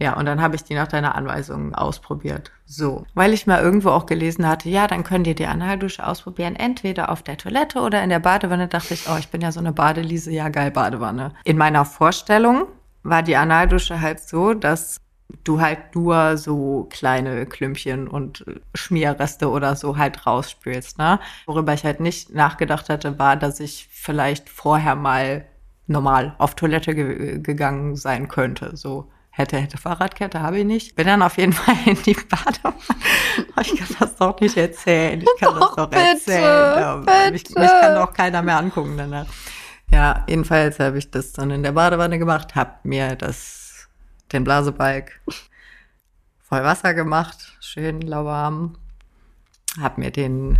Ja, 0.00 0.16
und 0.16 0.26
dann 0.26 0.40
habe 0.40 0.54
ich 0.54 0.62
die 0.62 0.74
nach 0.74 0.86
deiner 0.86 1.16
Anweisung 1.16 1.74
ausprobiert. 1.74 2.52
So, 2.66 3.04
weil 3.14 3.32
ich 3.32 3.48
mal 3.48 3.60
irgendwo 3.60 3.90
auch 3.90 4.06
gelesen 4.06 4.46
hatte, 4.46 4.68
ja, 4.68 4.86
dann 4.86 5.02
könnt 5.02 5.26
ihr 5.26 5.34
die 5.34 5.46
Analdusche 5.46 6.06
ausprobieren, 6.06 6.54
entweder 6.54 7.10
auf 7.10 7.22
der 7.22 7.36
Toilette 7.36 7.80
oder 7.80 8.02
in 8.04 8.10
der 8.10 8.20
Badewanne. 8.20 8.68
Dachte 8.68 8.94
ich, 8.94 9.08
oh, 9.08 9.16
ich 9.18 9.28
bin 9.28 9.40
ja 9.40 9.50
so 9.50 9.58
eine 9.58 9.72
Badeliese, 9.72 10.30
ja 10.30 10.50
geil, 10.50 10.70
Badewanne. 10.70 11.34
In 11.42 11.56
meiner 11.56 11.84
Vorstellung 11.84 12.68
war 13.02 13.24
die 13.24 13.36
Analdusche 13.36 14.00
halt 14.00 14.20
so, 14.20 14.54
dass 14.54 15.00
du 15.44 15.60
halt 15.60 15.94
nur 15.94 16.36
so 16.36 16.86
kleine 16.90 17.44
Klümpchen 17.46 18.06
und 18.06 18.44
Schmierreste 18.74 19.50
oder 19.50 19.74
so 19.76 19.96
halt 19.96 20.26
rausspülst, 20.26 20.98
ne? 20.98 21.18
Worüber 21.46 21.74
ich 21.74 21.84
halt 21.84 22.00
nicht 22.00 22.34
nachgedacht 22.34 22.88
hatte, 22.88 23.18
war, 23.18 23.36
dass 23.36 23.60
ich 23.60 23.88
vielleicht 23.90 24.48
vorher 24.48 24.94
mal 24.94 25.44
normal 25.88 26.34
auf 26.38 26.54
Toilette 26.54 26.94
ge 26.94 27.38
gegangen 27.40 27.96
sein 27.96 28.28
könnte, 28.28 28.76
so. 28.76 29.10
Hätte, 29.30 29.56
hätte 29.56 29.78
Fahrradkette, 29.78 30.42
habe 30.42 30.58
ich 30.58 30.64
nicht. 30.64 30.96
Bin 30.96 31.06
dann 31.06 31.22
auf 31.22 31.38
jeden 31.38 31.52
Fall 31.54 31.76
in 31.86 32.02
die 32.02 32.14
Badewanne. 32.14 32.74
Ich 33.62 33.76
kann 33.76 33.96
das 34.00 34.16
doch 34.16 34.40
nicht 34.40 34.56
erzählen. 34.56 35.20
Ich 35.20 35.40
kann 35.40 35.54
das 35.54 35.60
Doch, 35.60 35.76
doch 35.76 35.90
bitte, 35.90 36.02
erzählen. 36.02 37.04
Mich, 37.30 37.44
bitte. 37.44 37.60
mich 37.60 37.70
kann 37.70 37.94
doch 37.94 38.12
keiner 38.12 38.42
mehr 38.42 38.58
angucken 38.58 38.96
danach. 38.96 39.26
Ja, 39.92 40.24
jedenfalls 40.28 40.80
habe 40.80 40.98
ich 40.98 41.10
das 41.10 41.32
dann 41.32 41.50
in 41.52 41.62
der 41.62 41.72
Badewanne 41.72 42.18
gemacht, 42.18 42.56
habe 42.56 42.74
mir 42.82 43.14
das, 43.14 43.88
den 44.32 44.44
Blasebalg 44.44 45.20
voll 46.40 46.64
Wasser 46.64 46.94
gemacht, 46.94 47.56
schön 47.60 48.00
lauwarm, 48.00 48.76
habe 49.80 50.00
mir 50.00 50.10
den 50.10 50.58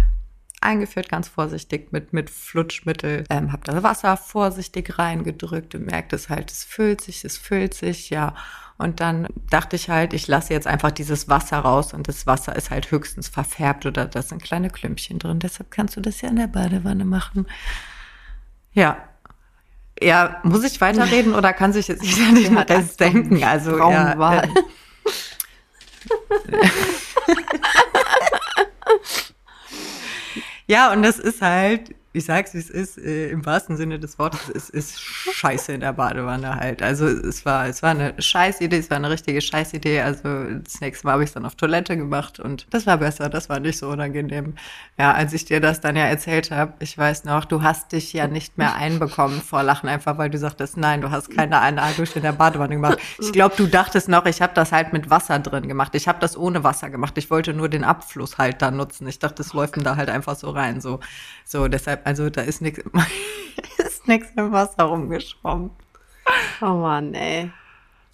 eingeführt, 0.61 1.09
ganz 1.09 1.29
vorsichtig 1.29 1.93
mit, 1.93 2.13
mit 2.13 2.31
Flutschmittel, 2.31 3.25
ähm, 3.31 3.53
habe 3.53 3.63
das 3.65 3.83
Wasser 3.83 4.17
vorsichtig 4.17 4.99
reingedrückt 4.99 5.75
und 5.75 5.87
merkte 5.87 6.17
es 6.17 6.29
halt, 6.29 6.51
es 6.51 6.65
füllt 6.65 7.01
sich, 7.01 7.25
es 7.25 7.37
füllt 7.37 7.75
sich, 7.75 8.11
ja. 8.11 8.35
Und 8.77 9.01
dann 9.01 9.27
dachte 9.51 9.75
ich 9.75 9.91
halt, 9.91 10.13
ich 10.13 10.29
lasse 10.29 10.53
jetzt 10.53 10.69
einfach 10.69 10.93
dieses 10.93 11.29
Wasser 11.29 11.59
raus 11.59 11.93
und 11.93 12.07
das 12.07 12.27
Wasser 12.29 12.55
ist 12.55 12.71
halt 12.71 12.93
höchstens 12.93 13.27
verfärbt 13.29 13.87
oder 13.87 14.07
da 14.07 14.23
sind 14.23 14.43
kleine 14.43 14.71
Klümpchen 14.71 15.19
drin. 15.19 15.41
Deshalb 15.41 15.73
kannst 15.73 15.97
du 15.97 16.01
das 16.01 16.21
ja 16.21 16.29
in 16.29 16.37
der 16.37 16.47
Badewanne 16.47 17.05
machen. 17.05 17.47
Ja. 18.73 18.97
Ja, 20.01 20.39
muss 20.45 20.63
ich 20.63 20.81
weiterreden 20.81 21.35
oder 21.35 21.53
kann 21.53 21.73
sich 21.73 21.89
jetzt 21.89 22.05
jeder 22.05 22.31
nicht 22.31 22.53
hat 22.53 22.71
Angst 22.71 22.91
das 22.91 22.97
denken? 22.99 23.43
Also, 23.43 23.77
ja. 23.79 24.43
Ja, 30.69 30.93
und 30.93 31.03
das 31.03 31.19
ist 31.19 31.41
halt, 31.43 31.95
ich 32.13 32.25
sag's 32.25 32.55
wie 32.55 32.59
es 32.59 32.71
ist, 32.71 32.99
äh, 32.99 33.29
im 33.31 33.45
wahrsten 33.45 33.77
Sinne 33.77 33.99
des 33.99 34.19
Wortes, 34.19 34.49
es 34.55 34.71
ist 34.71 35.01
scheiße 35.01 35.73
in 35.73 35.81
der 35.81 35.93
Badewanne 35.93 36.57
halt. 36.57 36.83
Also 36.83 37.07
es 37.07 37.45
war, 37.45 37.67
es 37.67 37.83
war 37.83 37.91
eine 37.91 38.15
Scheißidee, 38.21 38.79
es 38.79 38.91
war 38.91 38.97
eine 38.97 39.11
richtige 39.11 39.41
Scheißidee. 39.41 40.01
Also 40.01 40.45
das 40.63 40.81
nächste 40.81 41.07
Mal 41.07 41.15
habe 41.15 41.25
ich 41.25 41.31
es 41.31 41.35
dann 41.35 41.45
auf 41.45 41.55
Toilette 41.55 41.97
gemacht 41.97 42.41
und 42.41 42.67
das 42.71 42.87
war 42.87 42.99
besser, 42.99 43.29
das 43.29 43.49
war 43.49 43.61
nicht 43.61 43.79
so 43.79 43.89
unangenehm. 43.89 44.55
Ja, 44.99 45.13
als 45.13 45.33
ich 45.33 45.45
dir 45.45 45.61
das 45.61 45.81
dann 45.81 45.97
ja 45.97 46.05
erzählt 46.05 46.51
habe, 46.51 46.75
ich 46.81 46.97
weiß 46.97 47.25
noch, 47.25 47.45
du 47.45 47.63
hast 47.63 47.93
dich 47.93 48.13
ja 48.13 48.27
nicht 48.27 48.57
mehr 48.57 48.75
einbekommen 48.75 49.41
vor 49.43 49.63
Lachen, 49.63 49.89
einfach 49.89 50.17
weil 50.19 50.31
du 50.31 50.39
sagtest, 50.39 50.77
nein, 50.77 51.03
du 51.03 51.11
hast 51.11 51.31
keine 51.31 51.61
Analdusche 51.61 52.17
in 52.17 52.23
der 52.23 52.33
Badewanne 52.33 52.75
gemacht. 52.75 52.99
Ich 53.19 53.33
glaube, 53.33 53.55
du 53.57 53.67
dachtest 53.67 54.09
noch, 54.09 54.25
ich 54.27 54.41
habe 54.41 54.55
das 54.55 54.73
halt 54.73 54.93
mit 54.93 55.11
Wasser 55.11 55.39
drin 55.39 55.69
gemacht. 55.69 55.95
Ich 55.95 56.09
habe 56.09 56.19
das 56.21 56.37
ohne 56.37 56.65
Wasser 56.65 56.91
gemacht. 56.91 57.19
Ich 57.19 57.31
wollte 57.31 57.53
nur 57.53 57.69
den 57.69 57.85
Abfluss 57.85 58.39
halt 58.39 58.63
da 58.63 58.71
nutzen. 58.71 59.07
Ich 59.07 59.19
dachte, 59.19 59.43
es 59.43 59.53
läuft 59.53 59.77
da 59.85 59.97
halt 59.97 60.09
einfach 60.09 60.35
so 60.35 60.51
rein. 60.51 60.81
So, 60.81 61.01
so 61.45 61.69
deshalb, 61.69 61.98
also 62.05 62.31
da 62.31 62.43
ist 62.43 62.61
nichts 62.63 62.83
ist 63.79 64.09
nichts 64.09 64.29
im 64.37 64.53
Wasser 64.53 64.85
rumgeschwommen. 64.85 65.71
Oh 66.61 66.67
Mann, 66.67 67.15
ey. 67.15 67.51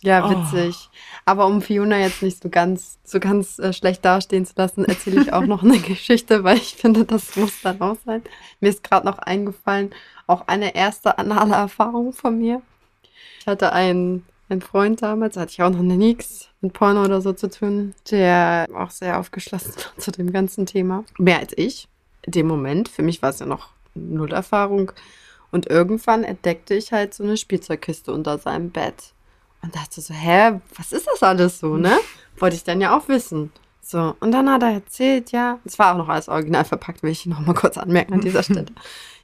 Ja, 0.03 0.27
Oh. 0.27 0.31
witzig. 0.31 0.91
Aber 1.25 1.47
um 1.47 1.63
Fiona 1.63 1.99
jetzt 1.99 2.23
nicht 2.23 2.43
so 2.43 2.51
ganz, 2.51 2.99
so 3.05 3.19
ganz 3.21 3.59
äh, 3.59 3.73
schlecht 3.73 4.05
dastehen 4.05 4.45
zu 4.45 4.53
lassen, 4.57 4.85
erzähle 4.85 5.23
ich 5.23 5.33
auch 5.33 5.47
noch 5.47 5.63
eine 5.63 5.79
Geschichte, 5.81 6.45
weil 6.45 6.59
ich 6.59 6.75
finde, 6.77 7.05
das 7.07 7.35
muss 7.37 7.63
dann 7.63 7.81
auch 7.81 7.97
sein. 8.05 8.23
Mir 8.61 8.69
ist 8.69 8.85
gerade 8.85 9.07
noch 9.07 9.19
eingefallen, 9.19 9.91
auch 10.27 10.47
eine 10.47 10.75
erste 10.75 11.17
anale 11.19 11.55
Erfahrung 11.55 12.13
von 12.13 12.39
mir. 12.39 12.61
Ich 13.41 13.47
hatte 13.47 13.73
einen, 13.73 14.27
einen 14.51 14.61
Freund 14.61 15.01
damals, 15.01 15.35
da 15.35 15.41
hatte 15.43 15.53
ich 15.53 15.63
auch 15.63 15.71
noch 15.71 15.81
nichts 15.83 16.49
mit 16.61 16.75
Porno 16.75 17.03
oder 17.03 17.21
so 17.23 17.33
zu 17.33 17.49
tun, 17.49 17.95
der 18.11 18.67
auch 18.77 18.91
sehr 18.91 19.19
aufgeschlossen 19.19 19.75
war 19.77 19.97
zu 19.99 20.11
dem 20.13 20.33
ganzen 20.33 20.67
Thema. 20.67 21.05
Mehr 21.19 21.39
als 21.39 21.53
ich. 21.57 21.89
In 22.23 22.33
dem 22.33 22.47
Moment, 22.47 22.89
für 22.91 23.03
mich 23.03 23.23
war 23.23 23.31
es 23.31 23.39
ja 23.39 23.47
noch 23.47 23.71
null 23.95 24.33
Erfahrung. 24.33 24.93
Und 25.51 25.71
irgendwann 25.71 26.25
entdeckte 26.25 26.75
ich 26.75 26.93
halt 26.93 27.15
so 27.15 27.23
eine 27.23 27.37
Spielzeugkiste 27.37 28.13
unter 28.13 28.39
seinem 28.39 28.71
Bett. 28.71 29.13
Und 29.63 29.75
dachte 29.75 30.01
so, 30.01 30.13
hä, 30.13 30.61
was 30.77 30.93
ist 30.93 31.07
das 31.07 31.23
alles 31.23 31.61
so, 31.61 31.77
ne? 31.77 31.97
Wollte 32.39 32.57
ich 32.57 32.65
dann 32.65 32.81
ja 32.81 32.97
auch 32.97 33.09
wissen. 33.09 33.53
So, 33.81 34.17
und 34.21 34.33
dann 34.33 34.51
hat 34.51 34.63
er 34.63 34.73
erzählt, 34.73 35.31
ja, 35.31 35.59
es 35.65 35.79
war 35.79 35.93
auch 35.93 35.99
noch 35.99 36.09
alles 36.09 36.29
original 36.29 36.65
verpackt, 36.65 37.03
will 37.03 37.11
ich 37.11 37.27
noch 37.27 37.41
mal 37.41 37.55
kurz 37.55 37.77
anmerken 37.77 38.15
an 38.15 38.21
dieser 38.21 38.43
Stelle. 38.43 38.67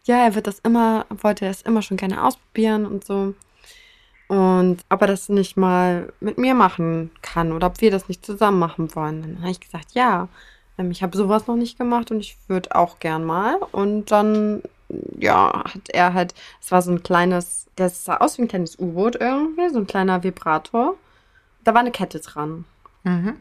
Ja, 0.04 0.18
er 0.24 0.34
wird 0.34 0.46
das 0.46 0.58
immer, 0.60 1.06
wollte 1.08 1.46
das 1.46 1.62
immer 1.62 1.82
schon 1.82 1.96
gerne 1.96 2.22
ausprobieren 2.24 2.86
und 2.86 3.04
so. 3.04 3.34
Und 4.28 4.84
ob 4.88 5.00
er 5.00 5.08
das 5.08 5.28
nicht 5.28 5.56
mal 5.56 6.12
mit 6.20 6.38
mir 6.38 6.54
machen 6.54 7.10
kann 7.22 7.52
oder 7.52 7.66
ob 7.66 7.80
wir 7.80 7.90
das 7.90 8.08
nicht 8.08 8.24
zusammen 8.24 8.58
machen 8.60 8.94
wollen. 8.94 9.22
Dann 9.22 9.38
habe 9.40 9.50
ich 9.50 9.60
gesagt, 9.60 9.92
ja, 9.94 10.28
ich 10.90 11.02
habe 11.02 11.16
sowas 11.16 11.46
noch 11.46 11.56
nicht 11.56 11.78
gemacht 11.78 12.10
und 12.10 12.20
ich 12.20 12.36
würde 12.48 12.74
auch 12.74 12.98
gern 12.98 13.24
mal. 13.24 13.56
Und 13.72 14.10
dann 14.10 14.62
ja, 15.18 15.64
hat 15.64 15.88
er 15.90 16.14
halt, 16.14 16.34
es 16.60 16.72
war 16.72 16.82
so 16.82 16.90
ein 16.90 17.02
kleines, 17.02 17.66
das 17.76 18.04
sah 18.04 18.16
aus 18.18 18.38
wie 18.38 18.42
ein 18.42 18.48
kleines 18.48 18.78
U-Boot 18.78 19.16
irgendwie, 19.16 19.68
so 19.70 19.78
ein 19.78 19.86
kleiner 19.86 20.22
Vibrator. 20.22 20.96
Da 21.64 21.74
war 21.74 21.80
eine 21.80 21.90
Kette 21.90 22.20
dran. 22.20 22.64
Mhm. 23.04 23.36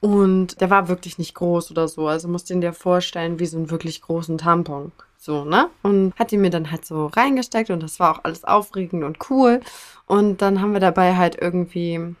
Und 0.00 0.60
der 0.60 0.70
war 0.70 0.88
wirklich 0.88 1.18
nicht 1.18 1.34
groß 1.34 1.70
oder 1.70 1.88
so. 1.88 2.08
Also 2.08 2.28
musst 2.28 2.50
du 2.50 2.54
ihn 2.54 2.60
dir 2.60 2.72
vorstellen 2.72 3.38
wie 3.38 3.46
so 3.46 3.56
einen 3.56 3.70
wirklich 3.70 4.02
großen 4.02 4.38
Tampon. 4.38 4.92
So, 5.16 5.44
ne? 5.44 5.70
Und 5.82 6.12
hat 6.18 6.32
ihn 6.32 6.42
mir 6.42 6.50
dann 6.50 6.70
halt 6.70 6.84
so 6.84 7.06
reingesteckt 7.06 7.70
und 7.70 7.82
das 7.82 7.98
war 7.98 8.14
auch 8.14 8.24
alles 8.24 8.44
aufregend 8.44 9.04
und 9.04 9.30
cool. 9.30 9.60
Und 10.06 10.42
dann 10.42 10.60
haben 10.60 10.72
wir 10.74 10.80
dabei 10.80 11.16
halt 11.16 11.40
irgendwie 11.40 12.14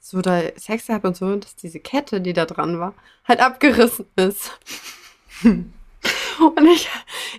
so 0.00 0.20
da 0.22 0.40
Sex 0.56 0.86
gehabt 0.86 1.04
und 1.04 1.16
so, 1.16 1.36
dass 1.36 1.54
diese 1.56 1.78
Kette, 1.78 2.20
die 2.20 2.32
da 2.32 2.46
dran 2.46 2.80
war, 2.80 2.94
halt 3.26 3.40
abgerissen 3.40 4.06
ist. 4.16 4.58
Und 6.40 6.66
ich, 6.66 6.88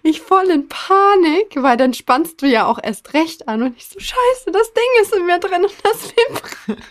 ich 0.03 0.21
voll 0.21 0.47
in 0.51 0.67
Panik, 0.69 1.55
weil 1.55 1.75
dann 1.75 1.93
spannst 1.93 2.41
du 2.41 2.45
ja 2.45 2.65
auch 2.67 2.77
erst 2.81 3.13
recht 3.15 3.47
an. 3.47 3.63
Und 3.63 3.75
ich 3.75 3.87
so, 3.87 3.99
scheiße, 3.99 4.51
das 4.51 4.71
Ding 4.73 5.01
ist 5.01 5.15
in 5.15 5.25
mir 5.25 5.39
drin 5.39 5.63
und 5.63 5.73
das 5.83 6.11
vibriert. 6.11 6.83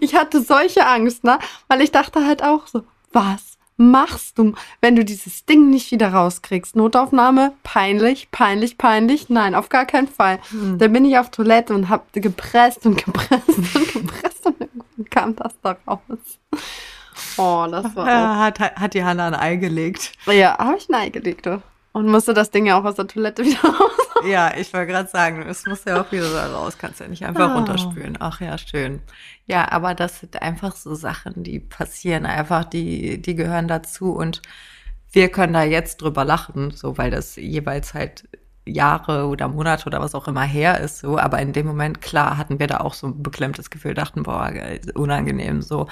Ich 0.00 0.14
hatte 0.14 0.42
solche 0.42 0.86
Angst, 0.86 1.24
ne? 1.24 1.38
Weil 1.68 1.80
ich 1.80 1.92
dachte 1.92 2.26
halt 2.26 2.42
auch 2.42 2.66
so, 2.66 2.84
was 3.12 3.58
machst 3.76 4.38
du, 4.38 4.52
wenn 4.82 4.94
du 4.94 5.04
dieses 5.04 5.46
Ding 5.46 5.70
nicht 5.70 5.90
wieder 5.90 6.12
rauskriegst? 6.12 6.76
Notaufnahme, 6.76 7.54
peinlich, 7.62 8.30
peinlich, 8.30 8.76
peinlich. 8.76 9.30
Nein, 9.30 9.54
auf 9.54 9.70
gar 9.70 9.86
keinen 9.86 10.08
Fall. 10.08 10.38
Hm. 10.50 10.78
Dann 10.78 10.92
bin 10.92 11.04
ich 11.06 11.18
auf 11.18 11.30
Toilette 11.30 11.74
und 11.74 11.88
hab 11.88 12.12
gepresst 12.12 12.84
und 12.84 13.02
gepresst 13.02 13.48
und 13.48 13.72
gepresst 13.92 14.29
kam 15.08 15.36
das 15.36 15.54
da 15.62 15.76
raus. 15.86 16.00
Oh, 17.36 17.66
das 17.70 17.94
war 17.94 18.06
auch. 18.06 18.36
Hat, 18.38 18.60
hat 18.60 18.94
die 18.94 19.04
Hanna 19.04 19.28
ein 19.28 19.34
Ei 19.34 19.56
gelegt. 19.56 20.12
Ja, 20.26 20.58
habe 20.58 20.76
ich 20.76 20.88
ein 20.88 20.94
Ei 20.94 21.08
gelegt. 21.10 21.46
Du. 21.46 21.62
Und 21.92 22.06
musste 22.06 22.34
das 22.34 22.50
Ding 22.50 22.66
ja 22.66 22.78
auch 22.78 22.84
aus 22.84 22.94
der 22.94 23.06
Toilette 23.06 23.44
wieder 23.44 23.60
raus. 23.64 23.90
Ja, 24.24 24.54
ich 24.56 24.72
wollte 24.72 24.92
gerade 24.92 25.08
sagen, 25.08 25.42
es 25.48 25.66
muss 25.66 25.84
ja 25.84 26.00
auch 26.00 26.12
wieder 26.12 26.52
raus, 26.52 26.78
kannst 26.78 27.00
ja 27.00 27.08
nicht 27.08 27.24
einfach 27.24 27.50
oh. 27.50 27.54
runterspülen. 27.54 28.16
Ach 28.20 28.40
ja, 28.40 28.56
schön. 28.58 29.00
Ja, 29.46 29.70
aber 29.72 29.94
das 29.94 30.20
sind 30.20 30.40
einfach 30.40 30.76
so 30.76 30.94
Sachen, 30.94 31.42
die 31.42 31.58
passieren 31.58 32.26
einfach, 32.26 32.64
die, 32.64 33.20
die 33.20 33.34
gehören 33.34 33.66
dazu 33.66 34.12
und 34.12 34.42
wir 35.10 35.30
können 35.30 35.54
da 35.54 35.64
jetzt 35.64 36.02
drüber 36.02 36.24
lachen, 36.24 36.70
so 36.70 36.96
weil 36.96 37.10
das 37.10 37.34
jeweils 37.34 37.94
halt 37.94 38.28
Jahre 38.70 39.26
oder 39.26 39.48
Monate 39.48 39.86
oder 39.86 40.00
was 40.00 40.14
auch 40.14 40.28
immer 40.28 40.42
her 40.42 40.80
ist, 40.80 41.00
so. 41.00 41.18
Aber 41.18 41.40
in 41.40 41.52
dem 41.52 41.66
Moment, 41.66 42.00
klar, 42.00 42.36
hatten 42.36 42.58
wir 42.58 42.66
da 42.66 42.78
auch 42.78 42.94
so 42.94 43.08
ein 43.08 43.22
beklemmtes 43.22 43.70
Gefühl, 43.70 43.94
dachten, 43.94 44.22
boah, 44.22 44.52
unangenehm, 44.94 45.62
so. 45.62 45.86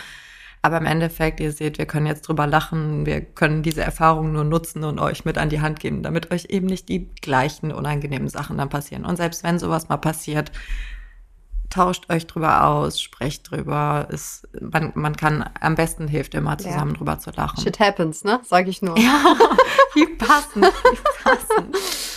Aber 0.60 0.78
im 0.78 0.86
Endeffekt, 0.86 1.40
ihr 1.40 1.52
seht, 1.52 1.78
wir 1.78 1.86
können 1.86 2.06
jetzt 2.06 2.22
drüber 2.22 2.46
lachen, 2.46 3.06
wir 3.06 3.20
können 3.20 3.62
diese 3.62 3.82
Erfahrung 3.82 4.32
nur 4.32 4.44
nutzen 4.44 4.82
und 4.84 4.98
euch 4.98 5.24
mit 5.24 5.38
an 5.38 5.50
die 5.50 5.60
Hand 5.60 5.78
geben, 5.78 6.02
damit 6.02 6.32
euch 6.32 6.46
eben 6.46 6.66
nicht 6.66 6.88
die 6.88 7.08
gleichen 7.22 7.72
unangenehmen 7.72 8.28
Sachen 8.28 8.58
dann 8.58 8.68
passieren. 8.68 9.04
Und 9.04 9.16
selbst 9.16 9.44
wenn 9.44 9.58
sowas 9.58 9.88
mal 9.88 9.98
passiert, 9.98 10.50
tauscht 11.70 12.10
euch 12.10 12.26
drüber 12.26 12.64
aus, 12.64 13.00
sprecht 13.00 13.50
drüber. 13.50 14.08
Es, 14.10 14.48
man, 14.60 14.92
man 14.94 15.16
kann, 15.16 15.48
am 15.60 15.74
besten 15.74 16.08
hilft 16.08 16.34
immer 16.34 16.58
zusammen 16.58 16.92
ja. 16.92 16.96
drüber 16.96 17.18
zu 17.18 17.30
lachen. 17.30 17.62
Shit 17.62 17.78
happens, 17.78 18.24
ne? 18.24 18.40
Sag 18.44 18.68
ich 18.68 18.82
nur. 18.82 18.98
Ja, 18.98 19.36
wie 19.94 20.06
passend, 20.16 20.64
wie 20.64 20.98
passend. 21.22 21.76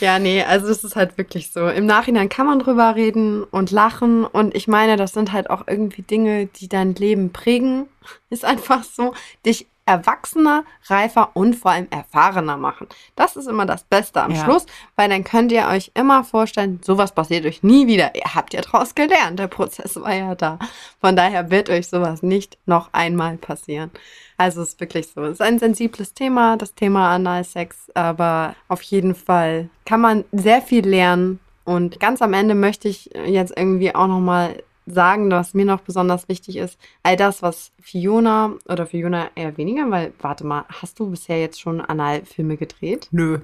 Ja, 0.00 0.18
nee, 0.18 0.42
also 0.42 0.68
es 0.68 0.84
ist 0.84 0.96
halt 0.96 1.18
wirklich 1.18 1.52
so. 1.52 1.68
Im 1.68 1.86
Nachhinein 1.86 2.28
kann 2.28 2.46
man 2.46 2.58
drüber 2.58 2.94
reden 2.94 3.44
und 3.44 3.70
lachen. 3.70 4.24
Und 4.24 4.54
ich 4.54 4.68
meine, 4.68 4.96
das 4.96 5.12
sind 5.12 5.32
halt 5.32 5.50
auch 5.50 5.66
irgendwie 5.66 6.02
Dinge, 6.02 6.46
die 6.46 6.68
dein 6.68 6.94
Leben 6.94 7.32
prägen. 7.32 7.86
Ist 8.30 8.44
einfach 8.44 8.84
so, 8.84 9.14
dich 9.44 9.66
erwachsener, 9.88 10.64
reifer 10.86 11.30
und 11.32 11.56
vor 11.56 11.70
allem 11.70 11.88
erfahrener 11.90 12.58
machen. 12.58 12.86
Das 13.16 13.36
ist 13.36 13.48
immer 13.48 13.64
das 13.64 13.84
Beste 13.84 14.22
am 14.22 14.32
ja. 14.32 14.44
Schluss, 14.44 14.66
weil 14.96 15.08
dann 15.08 15.24
könnt 15.24 15.50
ihr 15.50 15.66
euch 15.66 15.90
immer 15.94 16.24
vorstellen, 16.24 16.78
sowas 16.84 17.12
passiert 17.12 17.46
euch 17.46 17.62
nie 17.62 17.86
wieder. 17.86 18.14
Ihr 18.14 18.34
habt 18.34 18.52
ja 18.52 18.60
draus 18.60 18.94
gelernt, 18.94 19.38
der 19.38 19.46
Prozess 19.46 19.96
war 19.96 20.12
ja 20.12 20.34
da. 20.34 20.58
Von 21.00 21.16
daher 21.16 21.50
wird 21.50 21.70
euch 21.70 21.88
sowas 21.88 22.22
nicht 22.22 22.58
noch 22.66 22.90
einmal 22.92 23.38
passieren. 23.38 23.90
Also 24.36 24.60
es 24.60 24.68
ist 24.70 24.80
wirklich 24.80 25.08
so. 25.08 25.22
Es 25.22 25.32
ist 25.32 25.42
ein 25.42 25.58
sensibles 25.58 26.12
Thema, 26.12 26.58
das 26.58 26.74
Thema 26.74 27.10
Analsex, 27.14 27.90
aber 27.94 28.54
auf 28.68 28.82
jeden 28.82 29.14
Fall 29.14 29.70
kann 29.86 30.02
man 30.02 30.24
sehr 30.32 30.60
viel 30.60 30.86
lernen. 30.86 31.40
Und 31.64 31.98
ganz 31.98 32.20
am 32.20 32.34
Ende 32.34 32.54
möchte 32.54 32.88
ich 32.88 33.10
jetzt 33.26 33.56
irgendwie 33.56 33.94
auch 33.94 34.06
nochmal 34.06 34.62
sagen, 34.90 35.30
was 35.30 35.54
mir 35.54 35.64
noch 35.64 35.80
besonders 35.80 36.28
wichtig 36.28 36.56
ist, 36.56 36.78
all 37.02 37.16
das, 37.16 37.42
was 37.42 37.72
Fiona 37.80 38.54
oder 38.66 38.86
Fiona 38.86 39.30
eher 39.34 39.56
weniger, 39.56 39.90
weil, 39.90 40.12
warte 40.20 40.46
mal, 40.46 40.64
hast 40.68 40.98
du 40.98 41.10
bisher 41.10 41.40
jetzt 41.40 41.60
schon 41.60 41.80
Analfilme 41.80 42.56
gedreht? 42.56 43.08
Nö. 43.10 43.40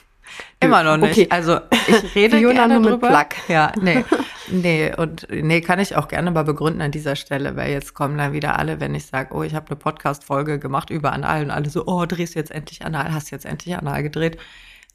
Immer 0.60 0.82
noch 0.82 0.96
nicht. 0.96 1.18
Okay. 1.18 1.26
Also 1.30 1.60
ich 1.86 2.14
rede 2.14 2.38
Fiona 2.38 2.54
gerne 2.54 2.80
nur 2.80 2.92
drüber. 2.92 3.10
Mit 3.10 3.28
Plug. 3.28 3.52
Ja, 3.52 3.72
nee. 3.80 4.04
Nee, 4.50 4.94
und 4.96 5.26
nee, 5.30 5.60
kann 5.60 5.78
ich 5.78 5.94
auch 5.94 6.08
gerne 6.08 6.30
mal 6.30 6.42
begründen 6.42 6.80
an 6.80 6.90
dieser 6.90 7.16
Stelle, 7.16 7.56
weil 7.56 7.70
jetzt 7.70 7.94
kommen 7.94 8.16
dann 8.16 8.32
wieder 8.32 8.58
alle, 8.58 8.80
wenn 8.80 8.94
ich 8.94 9.06
sage, 9.06 9.34
oh, 9.34 9.42
ich 9.42 9.54
habe 9.54 9.66
eine 9.66 9.76
Podcast-Folge 9.76 10.58
gemacht 10.58 10.90
über 10.90 11.12
Anal 11.12 11.42
und 11.44 11.50
alle 11.50 11.68
so, 11.68 11.86
oh, 11.86 12.06
drehst 12.06 12.34
jetzt 12.34 12.50
endlich 12.50 12.84
Anal, 12.84 13.12
hast 13.12 13.30
jetzt 13.30 13.44
endlich 13.44 13.76
Anal 13.76 14.02
gedreht. 14.02 14.38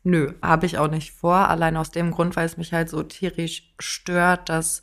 Nö, 0.04 0.34
habe 0.42 0.66
ich 0.66 0.78
auch 0.78 0.90
nicht 0.90 1.12
vor, 1.12 1.50
allein 1.50 1.78
aus 1.78 1.92
dem 1.92 2.12
Grund, 2.12 2.36
weil 2.36 2.46
es 2.46 2.58
mich 2.58 2.74
halt 2.74 2.90
so 2.90 3.04
tierisch 3.04 3.74
stört, 3.80 4.50
dass 4.50 4.82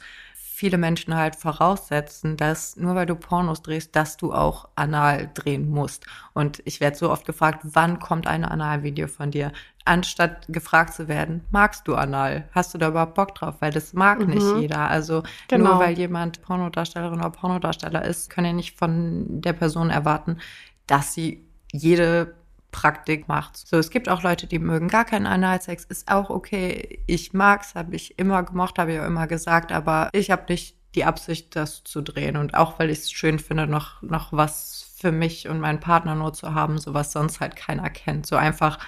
viele 0.61 0.77
Menschen 0.77 1.17
halt 1.17 1.37
voraussetzen, 1.37 2.37
dass 2.37 2.77
nur 2.77 2.95
weil 2.95 3.07
du 3.07 3.15
Pornos 3.15 3.63
drehst, 3.63 3.97
dass 3.97 4.19
du 4.19 4.35
auch 4.35 4.69
anal 4.77 5.31
drehen 5.33 5.71
musst. 5.71 6.05
Und 6.35 6.61
ich 6.67 6.81
werde 6.81 6.99
so 6.99 7.11
oft 7.11 7.25
gefragt, 7.25 7.61
wann 7.63 7.99
kommt 7.99 8.27
ein 8.27 8.45
Analvideo 8.45 9.09
von 9.09 9.31
dir? 9.31 9.53
Anstatt 9.87 10.45
gefragt 10.49 10.93
zu 10.93 11.09
werden, 11.09 11.47
magst 11.51 11.89
du 11.89 11.95
anal? 11.95 12.47
Hast 12.53 12.75
du 12.75 12.79
da 12.79 12.89
überhaupt 12.89 13.15
Bock 13.15 13.35
drauf? 13.35 13.55
Weil 13.61 13.73
das 13.73 13.95
mag 13.95 14.21
mhm. 14.21 14.35
nicht 14.35 14.57
jeder. 14.61 14.91
Also 14.91 15.23
genau. 15.49 15.71
nur 15.71 15.79
weil 15.79 15.97
jemand 15.97 16.43
Pornodarstellerin 16.43 17.21
oder 17.21 17.31
Pornodarsteller 17.31 18.05
ist, 18.05 18.29
können 18.29 18.49
ja 18.49 18.53
nicht 18.53 18.77
von 18.77 19.41
der 19.41 19.55
Person 19.55 19.89
erwarten, 19.89 20.41
dass 20.87 21.15
sie 21.15 21.43
jede 21.73 22.35
Praktik 22.71 23.29
macht. 23.29 23.57
So, 23.57 23.77
es 23.79 23.91
gibt 23.91 24.09
auch 24.09 24.23
Leute, 24.23 24.47
die 24.47 24.59
mögen 24.59 24.89
gar 24.89 25.05
keinen 25.05 25.27
Analsex, 25.27 25.85
ist 25.85 26.11
auch 26.11 26.31
okay. 26.31 27.03
Ich 27.07 27.33
mag's, 27.33 27.75
habe 27.75 27.97
ich 27.97 28.19
immer 28.19 28.43
gemocht, 28.43 28.79
habe 28.79 28.93
ich 28.93 29.01
auch 29.01 29.07
immer 29.07 29.27
gesagt, 29.27 29.73
aber 29.73 30.09
ich 30.13 30.31
habe 30.31 30.45
nicht 30.49 30.77
die 30.95 31.05
Absicht, 31.05 31.57
das 31.57 31.85
zu 31.85 32.03
drehen. 32.03 32.37
Und 32.37 32.55
auch 32.55 32.79
weil 32.79 32.91
ich 32.91 32.99
es 33.01 33.13
schön 33.13 33.39
finde, 33.39 33.67
noch, 33.67 34.03
noch 34.03 34.33
was 34.33 34.95
für 34.97 35.13
mich 35.13 35.49
und 35.49 35.61
meinen 35.61 35.81
Partner 35.81 36.15
nur 36.15 36.33
zu 36.33 36.55
haben, 36.55 36.79
so 36.79 36.95
was 36.95 37.13
sonst 37.13 37.41
halt 37.41 37.57
keiner 37.57 37.91
kennt. 37.91 38.27
So 38.27 38.37
einfach 38.37 38.79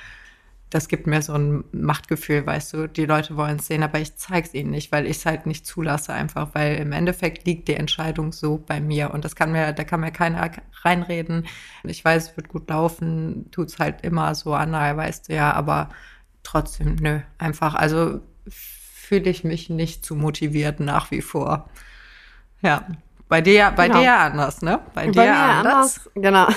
das 0.73 0.89
gibt 0.89 1.07
mir 1.07 1.21
so 1.21 1.35
ein 1.35 1.65
Machtgefühl, 1.73 2.47
weißt 2.47 2.73
du, 2.73 2.89
die 2.89 3.05
Leute 3.05 3.37
wollen 3.37 3.59
es 3.59 3.67
sehen, 3.67 3.83
aber 3.83 3.99
ich 4.01 4.17
zeige 4.17 4.47
es 4.47 4.55
ihnen 4.55 4.71
nicht, 4.71 4.91
weil 4.91 5.05
ich 5.05 5.19
es 5.19 5.27
halt 5.27 5.45
nicht 5.45 5.67
zulasse 5.67 6.15
einfach, 6.15 6.49
weil 6.55 6.77
im 6.77 6.93
Endeffekt 6.93 7.47
liegt 7.47 7.69
die 7.69 7.75
Entscheidung 7.75 8.33
so 8.33 8.57
bei 8.57 8.81
mir 8.81 9.13
und 9.13 9.23
das 9.23 9.37
kann 9.37 9.53
mir, 9.53 9.75
da 9.75 9.85
kann 9.85 10.01
mir 10.01 10.13
keiner 10.13 10.51
reinreden. 10.81 11.47
Ich 11.85 12.03
weiß, 12.03 12.31
es 12.31 12.37
wird 12.39 12.49
gut 12.49 12.71
laufen, 12.71 13.51
tut 13.51 13.69
es 13.69 13.79
halt 13.79 14.01
immer 14.01 14.35
so 14.35 14.55
an, 14.55 14.73
weißt 14.73 15.29
du 15.29 15.35
ja, 15.35 15.53
aber 15.53 15.91
trotzdem, 16.43 16.97
nö, 16.97 17.21
einfach, 17.37 17.75
also 17.75 18.21
fühle 18.49 19.29
ich 19.29 19.45
mich 19.45 19.69
nicht 19.69 20.07
zu 20.07 20.17
motiviert 20.17 20.81
nach 20.81 21.11
wie 21.11 21.21
vor. 21.21 21.69
Ja. 22.63 22.87
Bei 23.29 23.41
dir, 23.41 23.73
bei 23.75 23.89
genau. 23.89 24.01
dir 24.01 24.15
anders, 24.15 24.61
ne? 24.63 24.81
Bei, 24.95 25.07
bei 25.07 25.13
dir 25.13 25.35
anders. 25.35 26.07
anders. 26.07 26.11
Genau. 26.15 26.49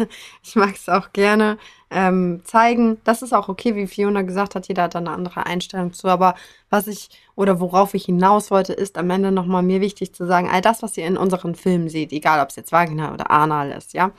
ich 0.42 0.56
mag 0.56 0.74
es 0.74 0.88
auch 0.88 1.12
gerne 1.12 1.58
ähm, 1.94 2.42
zeigen. 2.44 2.98
Das 3.04 3.22
ist 3.22 3.32
auch 3.32 3.48
okay, 3.48 3.74
wie 3.74 3.86
Fiona 3.86 4.22
gesagt 4.22 4.54
hat, 4.54 4.68
jeder 4.68 4.84
hat 4.84 4.96
eine 4.96 5.10
andere 5.10 5.46
Einstellung 5.46 5.92
zu. 5.92 6.08
Aber 6.08 6.34
was 6.70 6.86
ich 6.86 7.08
oder 7.36 7.60
worauf 7.60 7.94
ich 7.94 8.04
hinaus 8.04 8.50
wollte, 8.50 8.72
ist 8.72 8.98
am 8.98 9.10
Ende 9.10 9.32
nochmal 9.32 9.62
mir 9.62 9.80
wichtig 9.80 10.12
zu 10.14 10.26
sagen, 10.26 10.50
all 10.50 10.60
das, 10.60 10.82
was 10.82 10.96
ihr 10.96 11.06
in 11.06 11.16
unseren 11.16 11.54
Filmen 11.54 11.88
seht, 11.88 12.12
egal 12.12 12.40
ob 12.40 12.50
es 12.50 12.56
jetzt 12.56 12.72
Vagina 12.72 13.12
oder 13.14 13.30
Anal 13.30 13.70
ist, 13.70 13.94
ja, 13.94 14.12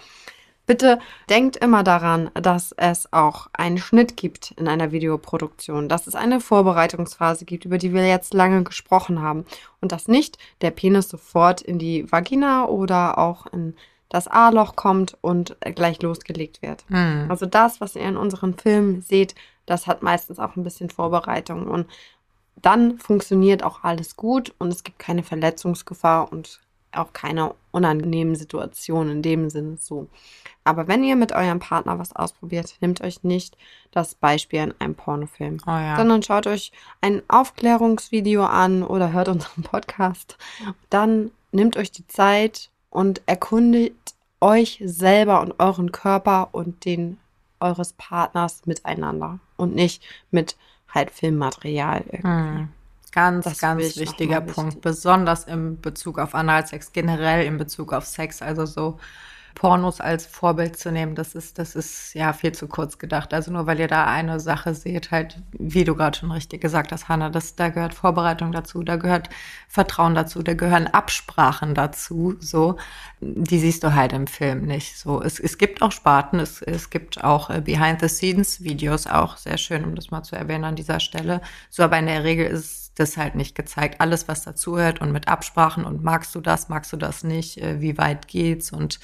Bitte 0.66 0.98
denkt 1.30 1.58
immer 1.58 1.84
daran, 1.84 2.32
dass 2.34 2.72
es 2.72 3.14
auch 3.14 3.48
einen 3.54 3.78
Schnitt 3.78 4.18
gibt 4.18 4.52
in 4.58 4.68
einer 4.68 4.92
Videoproduktion, 4.92 5.90
dass 5.90 6.08
es 6.08 6.16
eine 6.16 6.40
Vorbereitungsphase 6.40 7.46
gibt, 7.46 7.66
über 7.66 7.78
die 7.78 7.94
wir 7.94 8.08
jetzt 8.08 8.34
lange 8.34 8.64
gesprochen 8.64 9.22
haben 9.22 9.46
und 9.80 9.92
dass 9.92 10.08
nicht 10.08 10.40
der 10.62 10.72
Penis 10.72 11.08
sofort 11.08 11.62
in 11.62 11.78
die 11.78 12.12
Vagina 12.12 12.66
oder 12.66 13.20
auch 13.20 13.46
in 13.48 13.76
das 14.10 14.28
A-Loch 14.28 14.76
kommt 14.76 15.18
und 15.22 15.58
gleich 15.76 16.02
losgelegt 16.02 16.62
wird. 16.62 16.86
Mhm. 16.90 17.26
Also 17.30 17.46
das, 17.46 17.82
was 17.82 17.96
ihr 17.96 18.04
in 18.04 18.18
unseren 18.18 18.58
Filmen 18.58 19.02
seht, 19.02 19.36
das 19.66 19.88
hat 19.88 20.04
meistens 20.04 20.40
auch 20.40 20.56
ein 20.56 20.64
bisschen 20.64 20.90
Vorbereitung 20.90 21.68
und 21.68 21.88
dann 22.62 22.98
funktioniert 23.00 23.64
auch 23.64 23.84
alles 23.84 24.16
gut 24.16 24.54
und 24.60 24.72
es 24.72 24.84
gibt 24.84 25.00
keine 25.00 25.24
Verletzungsgefahr 25.24 26.32
und 26.32 26.62
auch 26.94 27.12
keine 27.14 27.54
unangenehmen 27.72 28.36
Situationen 28.36 29.18
in 29.18 29.22
dem 29.22 29.50
Sinne 29.50 29.78
so. 29.78 30.08
Aber 30.64 30.88
wenn 30.88 31.04
ihr 31.04 31.16
mit 31.16 31.34
eurem 31.34 31.60
Partner 31.60 32.00
was 32.00 32.16
ausprobiert, 32.16 32.78
nehmt 32.80 33.02
euch 33.02 33.24
nicht 33.24 33.58
das 33.92 34.16
Beispiel 34.16 34.62
in 34.62 34.74
einem 34.80 34.96
Pornofilm, 34.96 35.58
oh 35.68 35.72
ja. 35.72 35.98
sondern 35.98 36.24
schaut 36.24 36.48
euch 36.48 36.72
ein 37.02 37.22
Aufklärungsvideo 37.28 38.46
an 38.46 38.84
oder 38.84 39.12
hört 39.12 39.28
unseren 39.28 39.64
Podcast. 39.64 40.38
Dann 40.90 41.32
nehmt 41.52 41.78
euch 41.78 41.92
die 41.92 42.08
Zeit 42.08 42.70
und 42.96 43.22
erkundigt 43.26 44.16
euch 44.40 44.82
selber 44.84 45.42
und 45.42 45.60
euren 45.60 45.92
Körper 45.92 46.50
und 46.54 46.86
den 46.86 47.18
eures 47.60 47.94
Partners 47.94 48.62
miteinander 48.66 49.40
und 49.58 49.76
nicht 49.76 50.02
mit 50.32 50.56
halt 50.88 51.12
Filmmaterial. 51.12 52.06
Hm. 52.22 52.70
Ganz, 53.12 53.46
Das 53.46 53.60
ganz 53.60 53.98
wichtiger 53.98 54.42
Punkt, 54.42 54.76
wichtig. 54.76 54.82
besonders 54.82 55.46
im 55.46 55.80
Bezug 55.80 56.20
auf 56.20 56.36
Analsex, 56.36 56.92
generell 56.94 57.46
in 57.46 57.58
Bezug 57.58 57.94
auf 57.94 58.06
Sex, 58.06 58.42
also 58.42 58.66
so 58.66 59.00
Pornos 59.56 60.02
als 60.02 60.26
Vorbild 60.26 60.78
zu 60.78 60.92
nehmen, 60.92 61.16
das 61.16 61.34
ist, 61.34 61.58
das 61.58 61.76
ist 61.76 62.14
ja 62.14 62.34
viel 62.34 62.52
zu 62.52 62.68
kurz 62.68 63.00
gedacht. 63.00 63.34
Also 63.34 63.52
nur 63.52 63.66
weil 63.66 63.80
ihr 63.80 63.88
da 63.88 64.06
eine 64.06 64.40
Sache 64.40 64.76
seht, 64.76 65.12
halt, 65.12 65.42
wie 65.54 65.86
du 65.86 65.96
gerade 65.96 66.18
schon 66.18 66.32
richtig 66.32 66.62
gesagt 66.62 66.92
hast, 66.92 67.10
Hanna, 67.10 67.30
das, 67.30 67.56
da 67.56 67.70
gehört 67.70 67.94
Vorbereitung 67.94 68.52
dazu, 68.52 68.84
da 68.84 68.98
gehört 68.98 69.30
Vertrauen 69.68 70.14
dazu, 70.14 70.44
da 70.44 70.54
gehören 70.54 70.88
Absprachen 70.88 71.74
dazu, 71.74 72.36
so, 72.40 72.78
die 73.22 73.60
siehst 73.60 73.84
du 73.84 73.96
halt 73.96 74.14
im 74.14 74.28
Film 74.28 74.66
nicht. 74.66 74.98
So, 74.98 75.22
es, 75.22 75.40
es 75.40 75.58
gibt 75.58 75.82
auch 75.82 75.92
Sparten, 75.92 76.40
es, 76.40 76.62
es 76.62 76.90
gibt 76.90 77.24
auch 77.24 77.50
äh, 77.50 77.62
Behind-the-Scenes-Videos 77.62 79.08
auch, 79.08 79.38
sehr 79.38 79.58
schön, 79.58 79.86
um 79.86 79.96
das 79.96 80.12
mal 80.12 80.24
zu 80.24 80.36
erwähnen 80.36 80.66
an 80.66 80.76
dieser 80.76 81.00
Stelle. 81.00 81.42
So, 81.70 81.84
aber 81.84 81.98
in 81.98 82.08
der 82.08 82.24
Regel 82.24 82.46
ist 82.46 83.00
das 83.00 83.18
halt 83.18 83.36
nicht 83.36 83.56
gezeigt. 83.56 84.02
Alles, 84.02 84.28
was 84.28 84.44
dazugehört 84.44 85.02
und 85.02 85.12
mit 85.12 85.28
Absprachen 85.28 85.86
und 85.86 86.04
magst 86.04 86.34
du 86.36 86.42
das, 86.42 86.70
magst 86.70 86.92
du 86.94 86.98
das 86.98 87.24
nicht, 87.24 87.58
äh, 87.62 87.82
wie 87.82 87.98
weit 87.98 88.28
geht's 88.28 88.72
und 88.72 89.00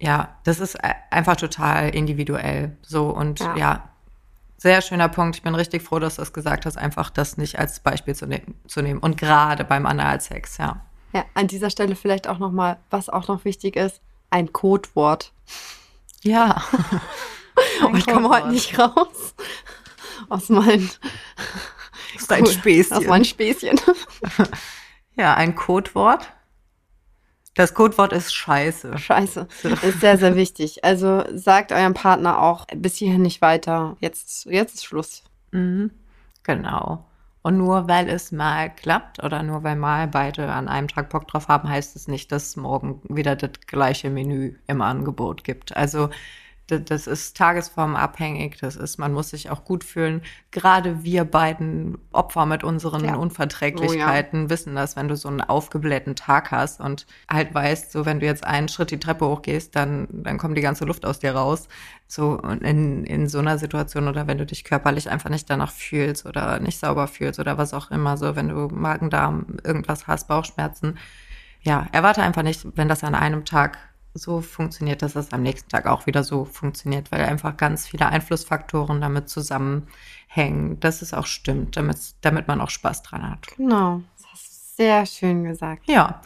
ja, 0.00 0.36
das 0.44 0.60
ist 0.60 0.74
e- 0.76 0.94
einfach 1.10 1.36
total 1.36 1.94
individuell. 1.94 2.76
So 2.82 3.08
und 3.10 3.40
Ja. 3.40 3.56
ja. 3.56 3.88
sehr 4.56 4.82
schöner 4.82 5.08
Punkt. 5.08 5.36
Ich 5.36 5.42
bin 5.42 5.54
richtig 5.54 5.82
froh, 5.82 5.98
dass 6.00 6.16
du 6.16 6.22
das 6.22 6.32
gesagt 6.32 6.66
hast, 6.66 6.76
einfach 6.76 7.10
das 7.10 7.36
nicht 7.36 7.58
als 7.58 7.80
Beispiel 7.80 8.14
zu, 8.16 8.26
ne 8.26 8.42
zu 8.66 8.82
nehmen. 8.82 8.98
Und 9.00 9.16
gerade 9.16 9.64
beim 9.64 9.86
Analsex, 9.86 10.56
ja. 10.58 10.84
Ja, 11.12 11.24
an 11.34 11.46
dieser 11.46 11.70
Stelle 11.70 11.94
vielleicht 11.96 12.26
auch 12.28 12.38
nochmal, 12.38 12.78
was 12.90 13.08
auch 13.08 13.28
noch 13.28 13.44
wichtig 13.44 13.76
ist, 13.76 14.00
ein 14.30 14.52
Codewort. 14.52 15.32
Ja. 16.22 16.62
Oh, 17.84 17.92
ich 17.92 18.06
komme 18.06 18.28
heute 18.28 18.50
nicht 18.50 18.78
raus 18.78 19.34
aus 20.28 20.48
ist 20.48 22.32
ein 22.32 22.44
Cool. 22.44 22.52
Späßchen. 22.52 22.96
aus 22.96 23.04
meinen 23.06 23.24
Späßchen. 23.24 23.80
Ja, 25.16 25.34
ein 25.34 25.56
Codewort. 25.56 26.32
Das 27.58 27.74
Codewort 27.74 28.12
ist 28.12 28.32
Scheiße. 28.32 28.96
Scheiße. 28.98 29.48
Ist 29.82 30.00
sehr, 30.00 30.16
sehr 30.16 30.36
wichtig. 30.36 30.84
Also 30.84 31.24
sagt 31.34 31.72
eurem 31.72 31.92
Partner 31.92 32.40
auch 32.40 32.66
bis 32.72 32.94
hierhin 32.94 33.22
nicht 33.22 33.42
weiter. 33.42 33.96
Jetzt, 33.98 34.46
jetzt 34.46 34.76
ist 34.76 34.84
Schluss. 34.84 35.24
Mhm. 35.50 35.90
Genau. 36.44 37.04
Und 37.42 37.58
nur 37.58 37.88
weil 37.88 38.08
es 38.08 38.30
mal 38.30 38.70
klappt 38.70 39.24
oder 39.24 39.42
nur 39.42 39.64
weil 39.64 39.74
mal 39.74 40.06
beide 40.06 40.52
an 40.52 40.68
einem 40.68 40.86
Tag 40.86 41.10
Bock 41.10 41.26
drauf 41.26 41.48
haben, 41.48 41.68
heißt 41.68 41.96
es 41.96 42.06
nicht, 42.06 42.30
dass 42.30 42.50
es 42.50 42.56
morgen 42.56 43.02
wieder 43.08 43.34
das 43.34 43.50
gleiche 43.66 44.08
Menü 44.08 44.54
im 44.68 44.80
Angebot 44.80 45.42
gibt. 45.42 45.76
Also 45.76 46.10
das 46.68 47.06
ist 47.06 47.36
tagesformabhängig, 47.36 48.58
das 48.60 48.76
ist, 48.76 48.98
man 48.98 49.12
muss 49.14 49.30
sich 49.30 49.48
auch 49.48 49.64
gut 49.64 49.84
fühlen. 49.84 50.22
Gerade 50.50 51.02
wir 51.02 51.24
beiden 51.24 51.96
Opfer 52.12 52.44
mit 52.44 52.62
unseren 52.62 53.04
Ja. 53.04 53.16
Unverträglichkeiten 53.16 54.50
wissen 54.50 54.74
das, 54.74 54.94
wenn 54.94 55.08
du 55.08 55.16
so 55.16 55.28
einen 55.28 55.40
aufgeblähten 55.40 56.14
Tag 56.14 56.50
hast 56.50 56.80
und 56.80 57.06
halt 57.30 57.54
weißt, 57.54 57.90
so 57.90 58.04
wenn 58.04 58.20
du 58.20 58.26
jetzt 58.26 58.44
einen 58.44 58.68
Schritt 58.68 58.90
die 58.90 59.00
Treppe 59.00 59.26
hochgehst, 59.26 59.74
dann, 59.74 60.08
dann 60.10 60.36
kommt 60.36 60.58
die 60.58 60.62
ganze 60.62 60.84
Luft 60.84 61.06
aus 61.06 61.18
dir 61.18 61.34
raus. 61.34 61.68
So 62.06 62.38
in, 62.38 63.04
in 63.04 63.28
so 63.28 63.38
einer 63.38 63.58
Situation 63.58 64.06
oder 64.06 64.26
wenn 64.26 64.38
du 64.38 64.46
dich 64.46 64.64
körperlich 64.64 65.10
einfach 65.10 65.30
nicht 65.30 65.48
danach 65.48 65.72
fühlst 65.72 66.26
oder 66.26 66.60
nicht 66.60 66.78
sauber 66.78 67.08
fühlst 67.08 67.40
oder 67.40 67.56
was 67.56 67.72
auch 67.72 67.90
immer, 67.90 68.16
so 68.18 68.36
wenn 68.36 68.48
du 68.48 68.68
Magen-Darm 68.68 69.58
irgendwas 69.64 70.06
hast, 70.06 70.28
Bauchschmerzen, 70.28 70.98
ja, 71.62 71.86
erwarte 71.92 72.22
einfach 72.22 72.42
nicht, 72.42 72.66
wenn 72.76 72.88
das 72.88 73.04
an 73.04 73.14
einem 73.14 73.44
Tag 73.44 73.78
so 74.18 74.40
funktioniert, 74.40 75.02
dass 75.02 75.14
das 75.14 75.32
am 75.32 75.42
nächsten 75.42 75.68
Tag 75.68 75.86
auch 75.86 76.06
wieder 76.06 76.24
so 76.24 76.44
funktioniert, 76.44 77.10
weil 77.12 77.24
einfach 77.24 77.56
ganz 77.56 77.86
viele 77.86 78.06
Einflussfaktoren 78.06 79.00
damit 79.00 79.28
zusammenhängen, 79.28 80.80
dass 80.80 81.02
es 81.02 81.14
auch 81.14 81.26
stimmt, 81.26 81.76
damit, 81.76 81.98
damit 82.20 82.48
man 82.48 82.60
auch 82.60 82.70
Spaß 82.70 83.02
dran 83.02 83.28
hat. 83.30 83.46
Genau. 83.56 84.02
Das 84.16 84.26
hast 84.32 84.46
du 84.46 84.82
sehr 84.82 85.06
schön 85.06 85.44
gesagt. 85.44 85.88
Ja. 85.88 86.20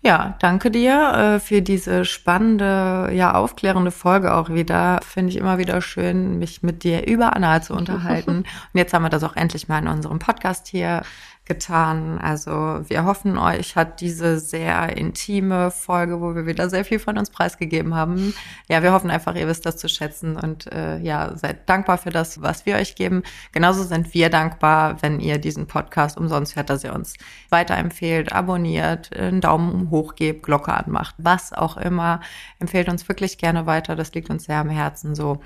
Ja, 0.00 0.36
danke 0.38 0.70
dir 0.70 1.12
äh, 1.12 1.40
für 1.40 1.60
diese 1.60 2.04
spannende, 2.04 3.10
ja, 3.12 3.34
aufklärende 3.34 3.90
Folge 3.90 4.32
auch 4.32 4.48
wieder. 4.48 5.00
Finde 5.02 5.30
ich 5.30 5.36
immer 5.36 5.58
wieder 5.58 5.80
schön, 5.80 6.38
mich 6.38 6.62
mit 6.62 6.84
dir 6.84 7.08
über 7.08 7.34
Anal 7.34 7.64
zu 7.64 7.74
unterhalten. 7.74 8.30
Und 8.38 8.46
jetzt 8.74 8.94
haben 8.94 9.02
wir 9.02 9.08
das 9.08 9.24
auch 9.24 9.34
endlich 9.34 9.66
mal 9.66 9.80
in 9.80 9.88
unserem 9.88 10.20
Podcast 10.20 10.68
hier 10.68 11.02
getan. 11.48 12.18
Also 12.18 12.80
wir 12.86 13.04
hoffen, 13.04 13.38
euch 13.38 13.74
hat 13.74 14.00
diese 14.00 14.38
sehr 14.38 14.96
intime 14.96 15.70
Folge, 15.70 16.20
wo 16.20 16.34
wir 16.34 16.46
wieder 16.46 16.68
sehr 16.68 16.84
viel 16.84 16.98
von 16.98 17.18
uns 17.18 17.30
preisgegeben 17.30 17.94
haben. 17.94 18.34
Ja, 18.68 18.82
wir 18.82 18.92
hoffen 18.92 19.10
einfach, 19.10 19.34
ihr 19.34 19.48
wisst 19.48 19.66
das 19.66 19.78
zu 19.78 19.88
schätzen 19.88 20.36
und 20.36 20.70
äh, 20.72 20.98
ja, 20.98 21.36
seid 21.36 21.68
dankbar 21.68 21.98
für 21.98 22.10
das, 22.10 22.42
was 22.42 22.66
wir 22.66 22.76
euch 22.76 22.94
geben. 22.94 23.22
Genauso 23.52 23.82
sind 23.82 24.14
wir 24.14 24.28
dankbar, 24.28 25.02
wenn 25.02 25.18
ihr 25.18 25.38
diesen 25.38 25.66
Podcast 25.66 26.18
umsonst 26.18 26.54
hört, 26.54 26.70
dass 26.70 26.84
ihr 26.84 26.94
uns 26.94 27.14
weiterempfehlt, 27.48 28.32
abonniert, 28.32 29.16
einen 29.16 29.40
Daumen 29.40 29.90
hoch 29.90 30.14
gebt, 30.14 30.44
Glocke 30.44 30.72
anmacht, 30.72 31.14
was 31.18 31.52
auch 31.52 31.78
immer. 31.78 32.20
Empfehlt 32.58 32.88
uns 32.88 33.08
wirklich 33.08 33.38
gerne 33.38 33.66
weiter. 33.66 33.96
Das 33.96 34.12
liegt 34.12 34.30
uns 34.30 34.44
sehr 34.44 34.58
am 34.58 34.68
Herzen. 34.68 35.14
So, 35.14 35.40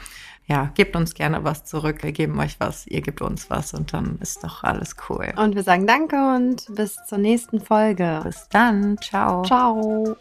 ja, 0.47 0.70
gebt 0.74 0.97
uns 0.97 1.14
gerne 1.14 1.45
was 1.45 1.64
zurück. 1.64 2.03
Wir 2.03 2.12
geben 2.12 2.38
euch 2.40 2.59
was, 2.59 2.86
ihr 2.86 3.01
gebt 3.01 3.22
uns 3.22 3.49
was 3.51 3.74
und 3.74 3.93
dann 3.93 4.18
ist 4.20 4.43
doch 4.43 4.64
alles 4.64 4.97
cool. 5.09 5.32
Und 5.36 5.55
wir 5.55 5.62
sagen 5.62 5.86
Danke 5.86 6.16
und 6.36 6.66
bis 6.74 6.97
zur 7.07 7.18
nächsten 7.18 7.61
Folge. 7.61 8.20
Bis 8.24 8.49
dann. 8.49 8.99
Ciao. 8.99 9.43
Ciao. 9.45 10.16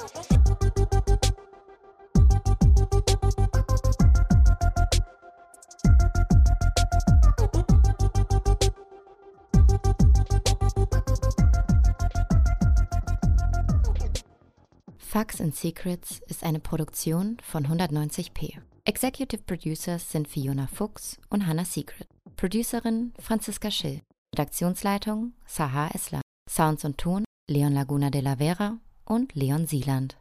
Facts 14.97 15.41
and 15.41 15.53
Secrets 15.53 16.21
ist 16.27 16.43
eine 16.43 16.59
Produktion 16.61 17.35
von 17.43 17.67
190p. 17.67 18.61
Executive 18.83 19.43
Producers 19.43 20.11
sind 20.11 20.27
Fiona 20.27 20.65
Fuchs 20.65 21.19
und 21.29 21.45
Hannah 21.45 21.65
Secret. 21.65 22.07
Producerin 22.35 23.13
Franziska 23.19 23.69
Schill. 23.69 24.01
Redaktionsleitung 24.33 25.33
Sahar 25.45 25.93
Esler. 25.93 26.21
Sounds 26.49 26.83
und 26.83 26.97
Ton 26.97 27.23
Leon 27.47 27.73
Laguna 27.73 28.09
de 28.09 28.21
la 28.21 28.37
Vera 28.37 28.79
und 29.05 29.35
Leon 29.35 29.67
Sieland. 29.67 30.17